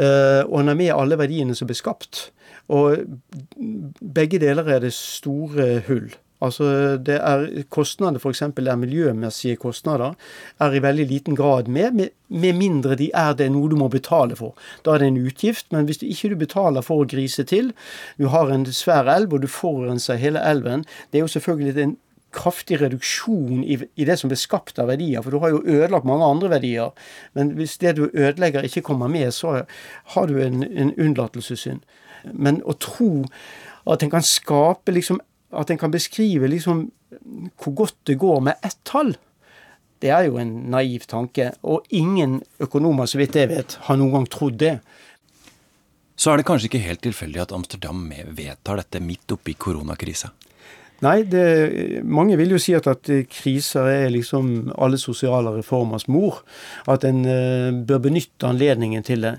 Uh, 0.00 0.42
og 0.46 0.60
en 0.60 0.72
har 0.72 0.78
med 0.78 0.92
alle 0.94 1.18
verdiene 1.20 1.56
som 1.56 1.68
blir 1.68 1.78
skapt. 1.78 2.28
Og 2.70 3.02
begge 4.00 4.40
deler 4.42 4.68
er 4.76 4.84
det 4.84 4.92
store 4.96 5.80
hull. 5.88 6.12
Altså 6.40 6.96
det 6.96 7.18
er 7.20 7.46
Kostnader, 7.68 8.20
f.eks. 8.20 8.42
er 8.42 8.76
miljømessige 8.80 9.58
kostnader, 9.60 10.14
er 10.60 10.74
i 10.74 10.82
veldig 10.82 11.06
liten 11.06 11.36
grad 11.36 11.68
med, 11.68 12.08
med, 12.28 12.52
mindre 12.56 12.96
de 12.96 13.10
er 13.14 13.34
det 13.36 13.50
noe 13.52 13.68
du 13.68 13.76
må 13.76 13.90
betale 13.92 14.36
for. 14.38 14.56
Da 14.84 14.94
er 14.94 15.04
det 15.04 15.10
en 15.10 15.20
utgift, 15.20 15.68
men 15.70 15.84
hvis 15.84 16.00
du 16.00 16.06
ikke 16.08 16.32
du 16.32 16.38
betaler 16.40 16.84
for 16.86 17.02
å 17.02 17.08
grise 17.08 17.44
til, 17.44 17.74
du 18.16 18.30
har 18.32 18.48
en 18.48 18.64
svær 18.66 19.10
elv 19.12 19.36
og 19.36 19.44
du 19.44 19.50
forurenser 19.52 20.20
hele 20.20 20.40
elven, 20.40 20.86
det 21.10 21.20
er 21.20 21.26
jo 21.26 21.34
selvfølgelig 21.36 21.84
en 21.84 21.98
kraftig 22.32 22.78
reduksjon 22.80 23.64
i, 23.64 23.76
i, 23.96 24.04
det 24.06 24.16
som 24.20 24.30
blir 24.30 24.38
skapt 24.38 24.78
av 24.78 24.90
verdier, 24.90 25.22
for 25.22 25.34
du 25.34 25.42
har 25.42 25.52
jo 25.52 25.64
ødelagt 25.64 26.06
mange 26.08 26.26
andre 26.26 26.50
verdier. 26.52 26.92
Men 27.34 27.56
hvis 27.58 27.76
det 27.82 27.96
du 27.98 28.04
ødelegger 28.06 28.64
ikke 28.66 28.84
kommer 28.86 29.10
med, 29.10 29.32
så 29.34 29.64
har 30.14 30.30
du 30.30 30.38
en, 30.40 30.62
en 30.62 30.94
unnlatelsessynd. 30.94 31.82
Men 32.32 32.62
å 32.68 32.76
tro 32.78 33.26
at 33.90 34.04
en 34.04 34.12
kan 34.12 34.24
skape 34.24 34.94
liksom 34.94 35.20
at 35.50 35.70
en 35.70 35.80
kan 35.80 35.92
beskrive 35.92 36.50
liksom 36.50 36.88
hvor 37.58 37.74
godt 37.74 37.96
det 38.06 38.20
går 38.22 38.40
med 38.46 38.66
ett 38.66 38.78
tall, 38.86 39.16
det 40.00 40.12
er 40.14 40.28
jo 40.28 40.38
en 40.40 40.52
naiv 40.72 41.04
tanke. 41.10 41.50
Og 41.66 41.84
ingen 41.90 42.38
økonomer, 42.62 43.08
så 43.10 43.20
vidt 43.20 43.36
jeg 43.36 43.50
vet, 43.50 43.76
har 43.88 43.98
noen 44.00 44.14
gang 44.14 44.28
trodd 44.30 44.60
det. 44.62 44.76
Så 46.20 46.32
er 46.32 46.40
det 46.40 46.46
kanskje 46.48 46.70
ikke 46.70 46.84
helt 46.84 47.02
tilfeldig 47.04 47.42
at 47.42 47.52
Amsterdam 47.56 48.06
vedtar 48.36 48.80
dette 48.80 49.02
midt 49.04 49.32
oppi 49.34 49.56
koronakrisa? 49.56 50.32
Nei, 51.00 51.22
det, 51.24 51.44
mange 52.04 52.36
vil 52.36 52.52
jo 52.52 52.58
si 52.60 52.74
at, 52.76 52.84
at 52.90 53.08
kriser 53.32 53.88
er 53.88 54.10
liksom 54.12 54.68
alle 54.76 54.98
sosiale 55.00 55.54
reformers 55.54 56.04
mor. 56.12 56.42
At 56.92 57.06
en 57.08 57.22
uh, 57.24 57.72
bør 57.88 58.02
benytte 58.10 58.48
anledningen 58.48 59.04
til 59.06 59.24
det. 59.24 59.38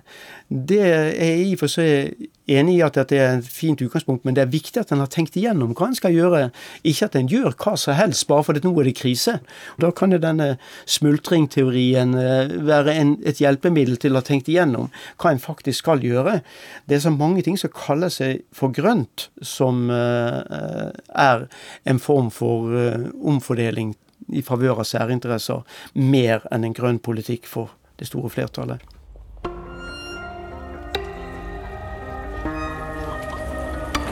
Det 0.52 0.82
er 0.84 1.06
jeg 1.16 1.44
i 1.46 1.52
og 1.56 1.62
for 1.62 1.72
seg 1.72 2.26
enig 2.52 2.74
i 2.76 2.82
at 2.84 2.98
det 3.08 3.20
er 3.24 3.38
et 3.38 3.46
fint 3.48 3.80
utgangspunkt, 3.80 4.26
men 4.28 4.36
det 4.36 4.42
er 4.44 4.50
viktig 4.52 4.82
at 4.82 4.90
en 4.92 5.00
har 5.00 5.08
tenkt 5.12 5.38
igjennom 5.40 5.72
hva 5.72 5.88
en 5.88 5.96
skal 5.96 6.12
gjøre. 6.12 6.42
Ikke 6.84 7.08
at 7.08 7.16
en 7.16 7.30
gjør 7.32 7.56
hva 7.56 7.78
som 7.80 7.96
helst 7.96 8.28
bare 8.28 8.44
fordi 8.44 8.64
nå 8.66 8.74
er 8.82 8.90
det 8.90 8.98
krise. 9.00 9.38
Da 9.80 9.94
kan 9.96 10.12
jo 10.12 10.20
denne 10.20 10.50
smultringteorien 10.84 12.12
uh, 12.20 12.52
være 12.68 12.98
en, 13.00 13.16
et 13.24 13.40
hjelpemiddel 13.40 13.96
til 14.04 14.12
å 14.12 14.20
ha 14.20 14.28
tenkt 14.28 14.52
igjennom 14.52 14.92
hva 15.22 15.32
en 15.32 15.40
faktisk 15.40 15.86
skal 15.86 16.04
gjøre. 16.04 16.42
Det 16.84 17.00
er 17.00 17.06
så 17.08 17.16
mange 17.16 17.48
ting 17.48 17.56
som 17.56 17.72
kaller 17.72 18.12
seg 18.12 18.44
for 18.52 18.76
grønt, 18.76 19.30
som 19.40 19.88
uh, 19.88 20.92
er 21.16 21.48
en 21.88 22.04
form 22.04 22.28
for 22.28 22.76
uh, 22.76 23.08
omfordeling 23.24 23.96
i 24.36 24.44
favør 24.44 24.84
av 24.84 24.92
særinteresser, 24.92 25.64
mer 25.96 26.44
enn 26.52 26.68
en 26.68 26.76
grønn 26.76 27.00
politikk 27.00 27.48
for 27.48 27.72
det 28.02 28.12
store 28.12 28.32
flertallet. 28.34 28.84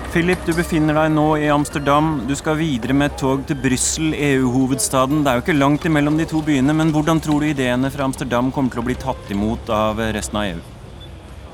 Philip, 0.10 0.42
du 0.42 0.56
befinner 0.58 0.96
deg 0.98 1.12
nå 1.14 1.24
i 1.38 1.52
Amsterdam. 1.54 2.24
Du 2.26 2.32
skal 2.34 2.56
videre 2.58 2.96
med 2.98 3.12
et 3.12 3.20
tog 3.22 3.44
til 3.46 3.60
Brussel, 3.62 4.16
EU-hovedstaden. 4.18 5.20
Det 5.22 5.30
er 5.30 5.38
jo 5.38 5.44
ikke 5.44 5.54
langt 5.54 5.86
imellom 5.86 6.16
de 6.18 6.26
to 6.26 6.42
byene, 6.42 6.74
men 6.74 6.90
hvordan 6.96 7.22
tror 7.22 7.44
du 7.44 7.52
ideene 7.52 7.92
fra 7.94 8.08
Amsterdam 8.10 8.50
kommer 8.56 8.74
til 8.74 8.82
å 8.82 8.86
bli 8.88 8.96
tatt 8.98 9.30
imot 9.30 9.70
av 9.70 10.02
resten 10.16 10.40
av 10.42 10.48
EU? 10.48 10.64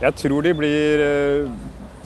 Jeg 0.05 0.17
tror 0.21 0.47
de 0.47 0.53
blir 0.55 1.03
eh, 1.03 1.49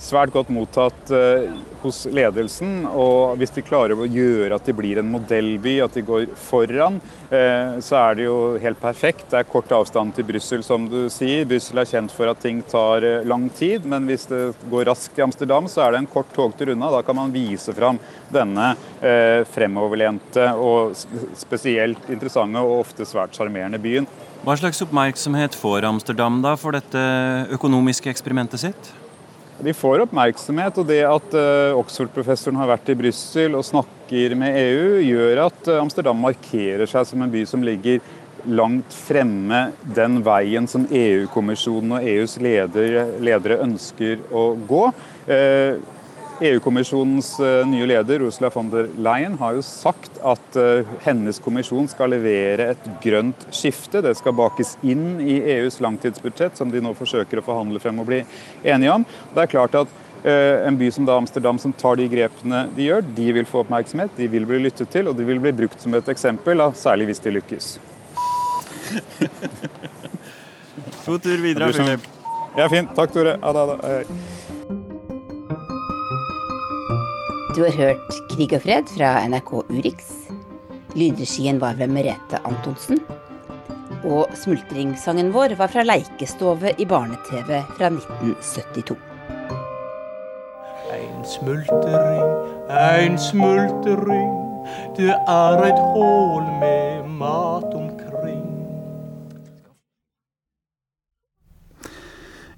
svært 0.01 0.33
godt 0.33 0.49
mottatt 0.49 1.13
eh, 1.13 1.53
hos 1.83 2.03
ledelsen. 2.11 2.83
Og 2.89 3.37
hvis 3.39 3.53
de 3.55 3.63
klarer 3.65 3.97
å 3.97 4.07
gjøre 4.07 4.55
at 4.55 4.67
de 4.67 4.75
blir 4.75 5.01
en 5.01 5.09
modellby, 5.09 5.77
at 5.83 5.95
de 5.97 6.03
går 6.05 6.27
foran, 6.39 6.99
eh, 7.29 7.79
så 7.85 7.99
er 8.01 8.19
det 8.19 8.27
jo 8.27 8.37
helt 8.61 8.81
perfekt. 8.81 9.27
Det 9.31 9.41
er 9.41 9.49
kort 9.49 9.71
avstand 9.75 10.15
til 10.15 10.27
Brussel, 10.29 10.63
som 10.65 10.87
du 10.91 11.01
sier. 11.13 11.47
Brussel 11.49 11.81
er 11.81 11.89
kjent 11.89 12.13
for 12.15 12.31
at 12.31 12.41
ting 12.43 12.61
tar 12.69 13.05
eh, 13.07 13.27
lang 13.27 13.49
tid, 13.49 13.87
men 13.89 14.07
hvis 14.09 14.27
det 14.31 14.43
går 14.71 14.87
raskt 14.91 15.19
i 15.19 15.25
Amsterdam, 15.25 15.69
så 15.71 15.85
er 15.85 15.95
det 15.95 16.03
en 16.03 16.11
kort 16.11 16.31
togtur 16.35 16.73
unna. 16.75 16.91
Da 16.93 17.03
kan 17.05 17.17
man 17.17 17.33
vise 17.35 17.75
fram 17.75 17.99
denne 18.29 18.73
fremoverlente 19.49 20.43
og 20.59 20.91
spesielt 21.39 22.09
interessante 22.11 22.61
og 22.61 22.83
ofte 22.83 23.07
svært 23.07 23.33
sjarmerende 23.33 23.79
byen. 23.81 24.05
Hva 24.39 24.55
slags 24.55 24.79
oppmerksomhet 24.85 25.55
får 25.59 25.83
Amsterdam 25.89 26.39
da 26.43 26.53
for 26.59 26.75
dette 26.77 27.01
økonomiske 27.55 28.11
eksperimentet 28.11 28.61
sitt? 28.61 28.91
De 29.59 29.73
får 29.75 30.05
oppmerksomhet, 30.05 30.77
og 30.79 30.87
det 30.87 31.01
at 31.03 31.33
uh, 31.35 31.75
Oxford-professoren 31.81 32.59
har 32.61 32.69
vært 32.71 32.93
i 32.93 32.95
Brussel 32.99 33.57
og 33.59 33.65
snakker 33.67 34.35
med 34.39 34.55
EU, 34.55 35.01
gjør 35.03 35.43
at 35.49 35.67
uh, 35.67 35.81
Amsterdam 35.81 36.21
markerer 36.23 36.87
seg 36.87 37.07
som 37.09 37.25
en 37.25 37.33
by 37.33 37.43
som 37.49 37.65
ligger 37.67 37.99
langt 38.47 38.95
fremme 38.95 39.65
den 39.83 40.21
veien 40.23 40.67
som 40.71 40.85
EU-kommisjonen 40.87 41.97
og 41.97 42.07
EUs 42.07 42.37
leder, 42.39 43.01
ledere 43.19 43.59
ønsker 43.65 44.23
å 44.31 44.53
gå. 44.69 44.85
EU-kommisjonens 46.41 47.39
eh, 47.39 47.67
nye 47.67 47.85
leder 47.85 48.21
Ursula 48.23 48.49
von 48.53 48.69
der 48.71 48.87
Leyen 48.97 49.35
har 49.41 49.57
jo 49.57 49.63
sagt 49.65 50.19
at 50.23 50.59
eh, 50.59 50.87
hennes 51.03 51.39
kommisjon 51.43 51.89
skal 51.91 52.13
levere 52.13 52.69
et 52.73 52.85
grønt 53.03 53.47
skifte. 53.55 54.01
Det 54.05 54.15
skal 54.17 54.37
bakes 54.37 54.77
inn 54.81 55.19
i 55.19 55.39
EUs 55.57 55.81
langtidsbudsjett, 55.83 56.57
som 56.59 56.71
de 56.71 56.81
nå 56.83 56.93
forsøker 56.95 57.41
å 57.41 57.45
forhandle 57.45 57.81
frem 57.83 57.99
og 57.99 58.07
bli 58.07 58.21
enige 58.63 58.95
om. 58.95 59.05
Det 59.35 59.43
er 59.43 59.51
klart 59.51 59.75
at 59.81 59.91
eh, 60.23 60.63
en 60.63 60.79
by 60.79 60.91
som 60.95 61.09
da 61.09 61.19
Amsterdam, 61.19 61.59
som 61.59 61.75
tar 61.75 61.99
de 61.99 62.07
grepene 62.11 62.65
de 62.77 62.87
gjør, 62.87 63.03
de 63.19 63.29
vil 63.41 63.49
få 63.49 63.65
oppmerksomhet, 63.65 64.15
de 64.15 64.31
vil 64.31 64.47
bli 64.47 64.63
lyttet 64.63 64.93
til, 64.95 65.11
og 65.11 65.19
de 65.19 65.27
vil 65.27 65.43
bli 65.43 65.55
brukt 65.63 65.83
som 65.83 65.99
et 65.99 66.15
eksempel, 66.15 66.63
særlig 66.79 67.11
hvis 67.11 67.23
de 67.25 67.35
lykkes. 67.35 67.73
God 71.09 71.23
tur 71.25 71.41
videre, 71.41 71.73
Philip. 71.73 72.03
Ja, 72.55 72.69
fint. 72.69 72.93
Takk, 72.95 73.15
Tore. 73.15 73.33
Ha 73.41 73.53
det. 73.57 74.05
Du 77.55 77.63
har 77.63 77.71
hørt 77.73 78.17
Krig 78.29 78.51
og 78.53 78.61
fred 78.61 78.91
fra 78.93 79.07
NRK 79.25 79.47
Urix. 79.73 80.09
Lydregien 80.93 81.57
var 81.57 81.79
ved 81.79 81.89
Merete 81.89 82.37
Antonsen. 82.45 82.99
Og 84.05 84.29
smultringsangen 84.37 85.31
vår 85.33 85.55
var 85.57 85.71
fra 85.73 85.81
Leikestove 85.81 86.75
i 86.77 86.85
barne-TV 86.85 87.49
fra 87.73 87.89
1972. 87.89 88.99
En 90.93 91.25
smultring, 91.25 92.29
en 92.69 93.17
smultring, 93.17 94.29
det 94.99 95.15
er 95.17 95.65
et 95.71 95.81
hål 95.95 96.45
med 96.61 97.09
mat 97.17 97.73
omkring. 97.73 97.98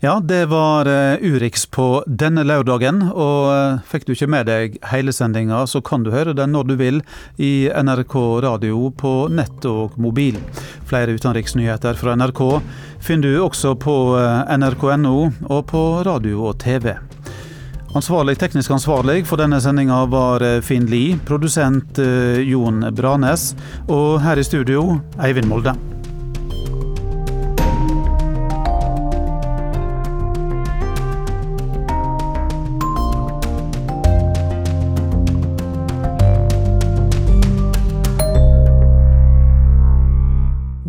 Ja, 0.04 0.20
det 0.24 0.46
var 0.46 0.88
uh, 0.88 1.22
Urix 1.22 1.66
på 1.66 2.04
denne 2.08 2.42
lørdagen. 2.42 3.04
Og 3.14 3.50
uh, 3.54 3.82
fikk 3.86 4.08
du 4.08 4.16
ikke 4.16 4.32
med 4.34 4.48
deg 4.50 4.80
hele 4.90 5.14
sendinga, 5.14 5.60
så 5.70 5.78
kan 5.86 6.02
du 6.02 6.10
høre 6.10 6.34
den 6.34 6.56
når 6.56 6.72
du 6.72 6.74
vil 6.80 7.04
i 7.38 7.70
NRK 7.70 8.16
radio 8.42 8.88
på 8.98 9.12
nett 9.30 9.68
og 9.70 10.00
mobil. 10.02 10.40
Flere 10.90 11.14
utenriksnyheter 11.14 12.02
fra 12.02 12.18
NRK 12.18 12.42
finner 12.98 13.30
du 13.30 13.46
også 13.46 13.76
på 13.78 13.96
uh, 14.18 14.42
nrk.no 14.58 15.14
og 15.46 15.64
på 15.70 15.86
radio 16.10 16.50
og 16.50 16.58
TV. 16.66 16.96
Ansvarlig, 17.94 18.40
Teknisk 18.42 18.74
ansvarlig 18.74 19.20
for 19.30 19.38
denne 19.38 19.62
sendinga 19.62 20.02
var 20.10 20.42
Finn 20.66 20.90
Lie, 20.90 21.20
produsent 21.28 22.00
Jon 22.48 22.88
Branes, 22.96 23.52
og 23.92 24.22
her 24.26 24.40
i 24.40 24.48
studio 24.48 24.96
Eivind 25.20 25.52
Molde. 25.52 25.76